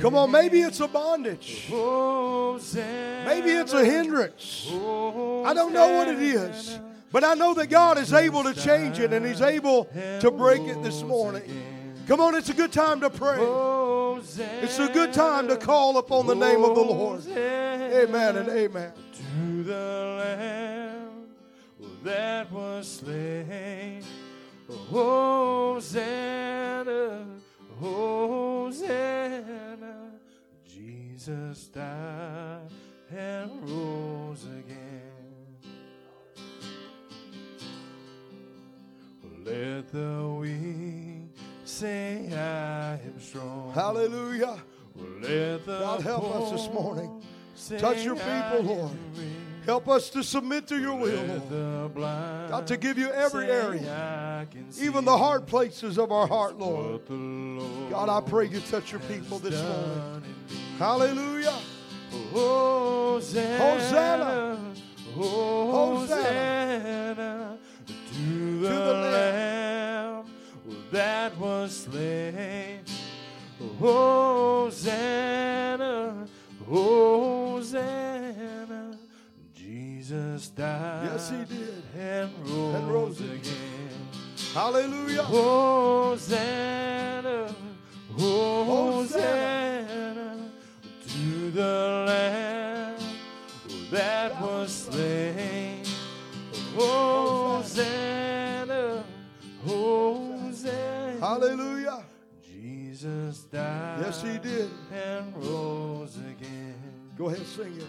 Come 0.00 0.14
on, 0.14 0.30
maybe 0.30 0.60
it's 0.60 0.80
a 0.80 0.88
bondage. 0.88 1.66
Maybe 1.70 3.50
it's 3.50 3.72
a 3.72 3.84
hindrance. 3.84 4.68
I 4.70 5.52
don't 5.54 5.72
know 5.72 5.96
what 5.96 6.08
it 6.08 6.22
is. 6.22 6.78
But 7.12 7.24
I 7.24 7.34
know 7.34 7.54
that 7.54 7.68
God 7.68 7.98
is 7.98 8.12
able 8.12 8.42
to 8.44 8.52
change 8.52 8.98
it 8.98 9.12
and 9.12 9.24
He's 9.24 9.40
able 9.40 9.86
to 10.20 10.30
break 10.30 10.62
it 10.62 10.82
this 10.82 11.02
morning. 11.02 11.42
Come 12.06 12.20
on, 12.20 12.34
it's 12.34 12.50
a 12.50 12.54
good 12.54 12.72
time 12.72 13.00
to 13.00 13.10
pray. 13.10 13.38
It's 14.62 14.78
a 14.78 14.88
good 14.88 15.12
time 15.12 15.48
to 15.48 15.56
call 15.56 15.98
upon 15.98 16.26
the 16.26 16.34
name 16.34 16.62
of 16.62 16.74
the 16.74 16.82
Lord. 16.82 17.26
Amen 17.26 18.36
and 18.36 18.48
amen. 18.48 18.92
To 19.36 19.62
the 19.64 20.16
Lamb 20.18 21.28
that 22.02 22.50
was 22.50 22.90
slain. 22.90 24.02
Hosanna, 24.88 26.06
Hosanna. 27.78 28.86
Jesus 30.64 31.66
died 31.66 32.70
and 33.14 33.50
rose 33.68 34.44
again. 34.44 35.02
Let 39.44 39.92
the 39.92 40.34
weak 40.40 41.36
say 41.66 42.30
I 42.32 42.94
am 42.94 43.20
strong. 43.20 43.74
Hallelujah. 43.74 44.62
Let 45.20 45.66
the 45.66 45.78
God, 45.78 46.00
help 46.00 46.24
us 46.36 46.52
this 46.52 46.72
morning. 46.72 47.22
Touch 47.78 48.04
your 48.04 48.16
people, 48.16 48.62
Lord. 48.62 48.92
Help 49.64 49.88
us 49.88 50.10
to 50.10 50.22
submit 50.22 50.68
to 50.68 50.78
your 50.78 50.94
will, 50.94 51.40
Lord. 51.50 51.94
God, 51.94 52.66
to 52.68 52.76
give 52.76 52.98
you 52.98 53.10
every 53.10 53.50
area, 53.50 54.46
even 54.80 55.04
the 55.04 55.18
hard 55.18 55.46
places 55.46 55.98
of 55.98 56.12
our 56.12 56.28
heart, 56.28 56.56
Lord. 56.56 56.92
what 56.92 57.06
the 57.06 57.14
Lord 57.14 57.90
God, 57.90 58.08
I 58.08 58.20
pray 58.20 58.46
you 58.46 58.60
touch 58.60 58.92
your 58.92 59.00
people 59.02 59.40
this 59.40 59.60
morning. 59.60 59.94
done 59.96 60.22
in 60.22 60.30
me. 60.54 60.60
Hallelujah. 60.78 61.58
Hosanna, 62.32 63.58
Hosanna. 63.58 64.58
Hosanna, 65.96 66.38
to 67.86 68.58
the, 68.60 68.68
the 68.68 68.92
Lamb 68.92 70.26
that 70.92 71.36
was 71.38 71.74
slain. 71.74 72.82
Hosanna, 73.80 75.06
Hosanna, 76.68 77.25
Jesus 79.54 80.48
died 80.50 81.08
Yes, 81.12 81.30
he 81.30 81.44
did. 81.44 81.82
and 81.98 82.30
rose, 82.48 82.74
And 82.74 82.92
rose 82.92 83.20
again. 83.20 83.90
Hallelujah. 84.54 85.22
Hosanna, 85.22 86.34
Hosanna, 88.18 90.50
to 91.08 91.50
the 91.50 92.04
Lamb 92.06 92.96
that 93.90 94.40
was 94.40 94.72
slain. 94.72 95.82
Hosanna, 97.56 99.04
Hosanna. 99.66 101.20
Hallelujah. 101.20 102.04
Jesus 102.42 103.40
died. 103.52 103.98
Yes, 104.04 104.22
he 104.22 104.38
did. 104.38 104.70
And 104.92 105.34
rose 105.36 106.16
again. 106.16 106.85
Go 107.16 107.30
ahead, 107.30 107.46
sing 107.46 107.78
it. 107.78 107.86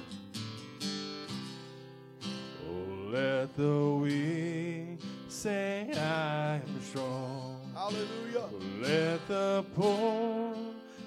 Oh, 2.66 3.10
let 3.12 3.54
the 3.58 4.00
weak 4.02 5.02
say 5.28 5.90
I 5.94 6.56
am 6.56 6.82
strong. 6.82 7.60
Hallelujah. 7.76 8.46
Oh, 8.46 8.62
let 8.82 9.28
the 9.28 9.66
poor 9.76 10.56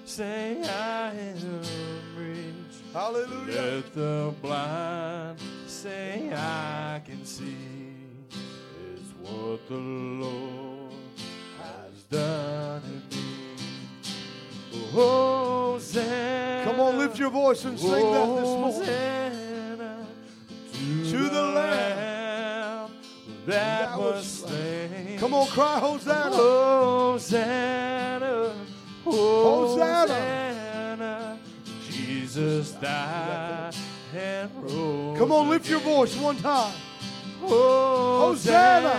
say 0.05 0.61
I 0.63 1.13
am 1.13 1.61
rich. 2.15 2.83
Hallelujah. 2.93 3.61
Let 3.61 3.93
the 3.95 4.33
blind 4.39 5.39
say 5.65 6.31
I 6.31 7.01
can 7.03 7.25
see. 7.25 7.57
Is 8.93 9.13
what 9.19 9.67
the 9.67 9.77
Lord 9.77 10.93
has 11.57 12.03
done. 12.03 13.00
Hosanna. 14.91 16.61
Come 16.65 16.79
on, 16.79 16.97
lift 16.97 17.17
your 17.17 17.29
voice 17.29 17.65
and 17.65 17.79
sing 17.79 17.89
that 17.89 18.35
this 18.35 18.47
morning. 18.47 18.79
Hosanna 18.79 20.05
to, 20.73 21.11
To 21.11 21.29
the 21.29 21.43
Lamb 21.43 22.91
that, 23.45 23.97
was 23.97 24.25
slain. 24.27 25.17
Come 25.17 25.33
on, 25.33 25.47
cry 25.47 25.79
Hosanna. 25.79 26.35
Hosanna, 26.35 27.73
Hosanna. 29.03 30.13
Hosanna. 30.13 31.39
Jesus 31.89 32.71
died 32.73 33.73
and 34.15 34.51
rose. 34.63 35.17
Come 35.17 35.31
on, 35.31 35.49
lift 35.49 35.69
your 35.69 35.79
voice 35.79 36.15
one 36.17 36.37
time. 36.37 36.73
Hosanna, 37.41 38.89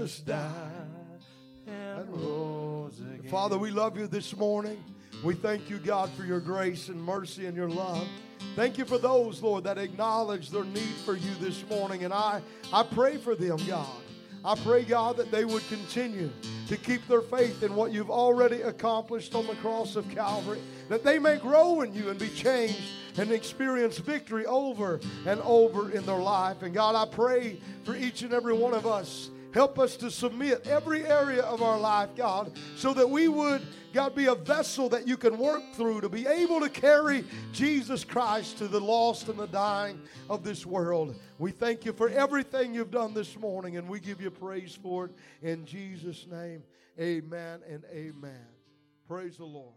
Jesus 0.00 0.20
died 0.20 1.20
and 1.66 2.08
rose 2.08 2.98
again. 3.00 3.30
Father, 3.30 3.58
we 3.58 3.70
love 3.70 3.98
you 3.98 4.06
this 4.06 4.34
morning. 4.34 4.82
We 5.22 5.34
thank 5.34 5.68
you, 5.68 5.76
God, 5.76 6.08
for 6.12 6.24
your 6.24 6.40
grace 6.40 6.88
and 6.88 6.98
mercy 6.98 7.44
and 7.44 7.54
your 7.54 7.68
love. 7.68 8.08
Thank 8.56 8.78
you 8.78 8.86
for 8.86 8.96
those, 8.96 9.42
Lord, 9.42 9.64
that 9.64 9.76
acknowledge 9.76 10.48
their 10.48 10.64
need 10.64 10.94
for 11.04 11.16
you 11.16 11.34
this 11.38 11.68
morning. 11.68 12.04
And 12.04 12.14
I, 12.14 12.40
I 12.72 12.82
pray 12.82 13.18
for 13.18 13.34
them, 13.34 13.58
God. 13.68 13.86
I 14.42 14.54
pray, 14.54 14.84
God, 14.84 15.18
that 15.18 15.30
they 15.30 15.44
would 15.44 15.66
continue 15.68 16.30
to 16.68 16.78
keep 16.78 17.06
their 17.06 17.20
faith 17.20 17.62
in 17.62 17.74
what 17.74 17.92
you've 17.92 18.10
already 18.10 18.62
accomplished 18.62 19.34
on 19.34 19.46
the 19.46 19.56
cross 19.56 19.96
of 19.96 20.08
Calvary, 20.08 20.60
that 20.88 21.04
they 21.04 21.18
may 21.18 21.36
grow 21.36 21.82
in 21.82 21.92
you 21.92 22.08
and 22.08 22.18
be 22.18 22.30
changed 22.30 22.80
and 23.18 23.30
experience 23.30 23.98
victory 23.98 24.46
over 24.46 24.98
and 25.26 25.42
over 25.42 25.90
in 25.90 26.06
their 26.06 26.16
life. 26.16 26.62
And 26.62 26.72
God, 26.72 26.94
I 26.94 27.04
pray 27.14 27.60
for 27.84 27.94
each 27.94 28.22
and 28.22 28.32
every 28.32 28.54
one 28.54 28.72
of 28.72 28.86
us. 28.86 29.28
Help 29.52 29.78
us 29.78 29.96
to 29.96 30.10
submit 30.10 30.66
every 30.66 31.04
area 31.04 31.42
of 31.42 31.62
our 31.62 31.78
life, 31.78 32.10
God, 32.16 32.52
so 32.76 32.94
that 32.94 33.08
we 33.08 33.28
would, 33.28 33.62
God, 33.92 34.14
be 34.14 34.26
a 34.26 34.34
vessel 34.34 34.88
that 34.90 35.08
you 35.08 35.16
can 35.16 35.38
work 35.38 35.62
through 35.74 36.00
to 36.02 36.08
be 36.08 36.26
able 36.26 36.60
to 36.60 36.68
carry 36.68 37.24
Jesus 37.52 38.04
Christ 38.04 38.58
to 38.58 38.68
the 38.68 38.80
lost 38.80 39.28
and 39.28 39.38
the 39.38 39.48
dying 39.48 40.00
of 40.28 40.44
this 40.44 40.64
world. 40.64 41.16
We 41.38 41.50
thank 41.50 41.84
you 41.84 41.92
for 41.92 42.08
everything 42.10 42.74
you've 42.74 42.92
done 42.92 43.12
this 43.12 43.36
morning, 43.36 43.76
and 43.76 43.88
we 43.88 43.98
give 43.98 44.20
you 44.20 44.30
praise 44.30 44.78
for 44.80 45.06
it. 45.06 45.12
In 45.42 45.66
Jesus' 45.66 46.26
name, 46.30 46.62
amen 46.98 47.60
and 47.68 47.84
amen. 47.92 48.46
Praise 49.08 49.38
the 49.38 49.44
Lord. 49.44 49.74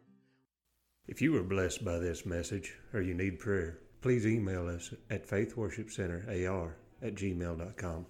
If 1.08 1.22
you 1.22 1.32
were 1.34 1.44
blessed 1.44 1.84
by 1.84 1.98
this 1.98 2.26
message 2.26 2.76
or 2.94 3.02
you 3.02 3.14
need 3.14 3.40
prayer, 3.40 3.80
please 4.02 4.26
email 4.26 4.68
us 4.68 4.94
at 5.10 5.28
faithworshipcenterar 5.28 6.74
at 7.02 7.16
gmail.com. 7.16 8.06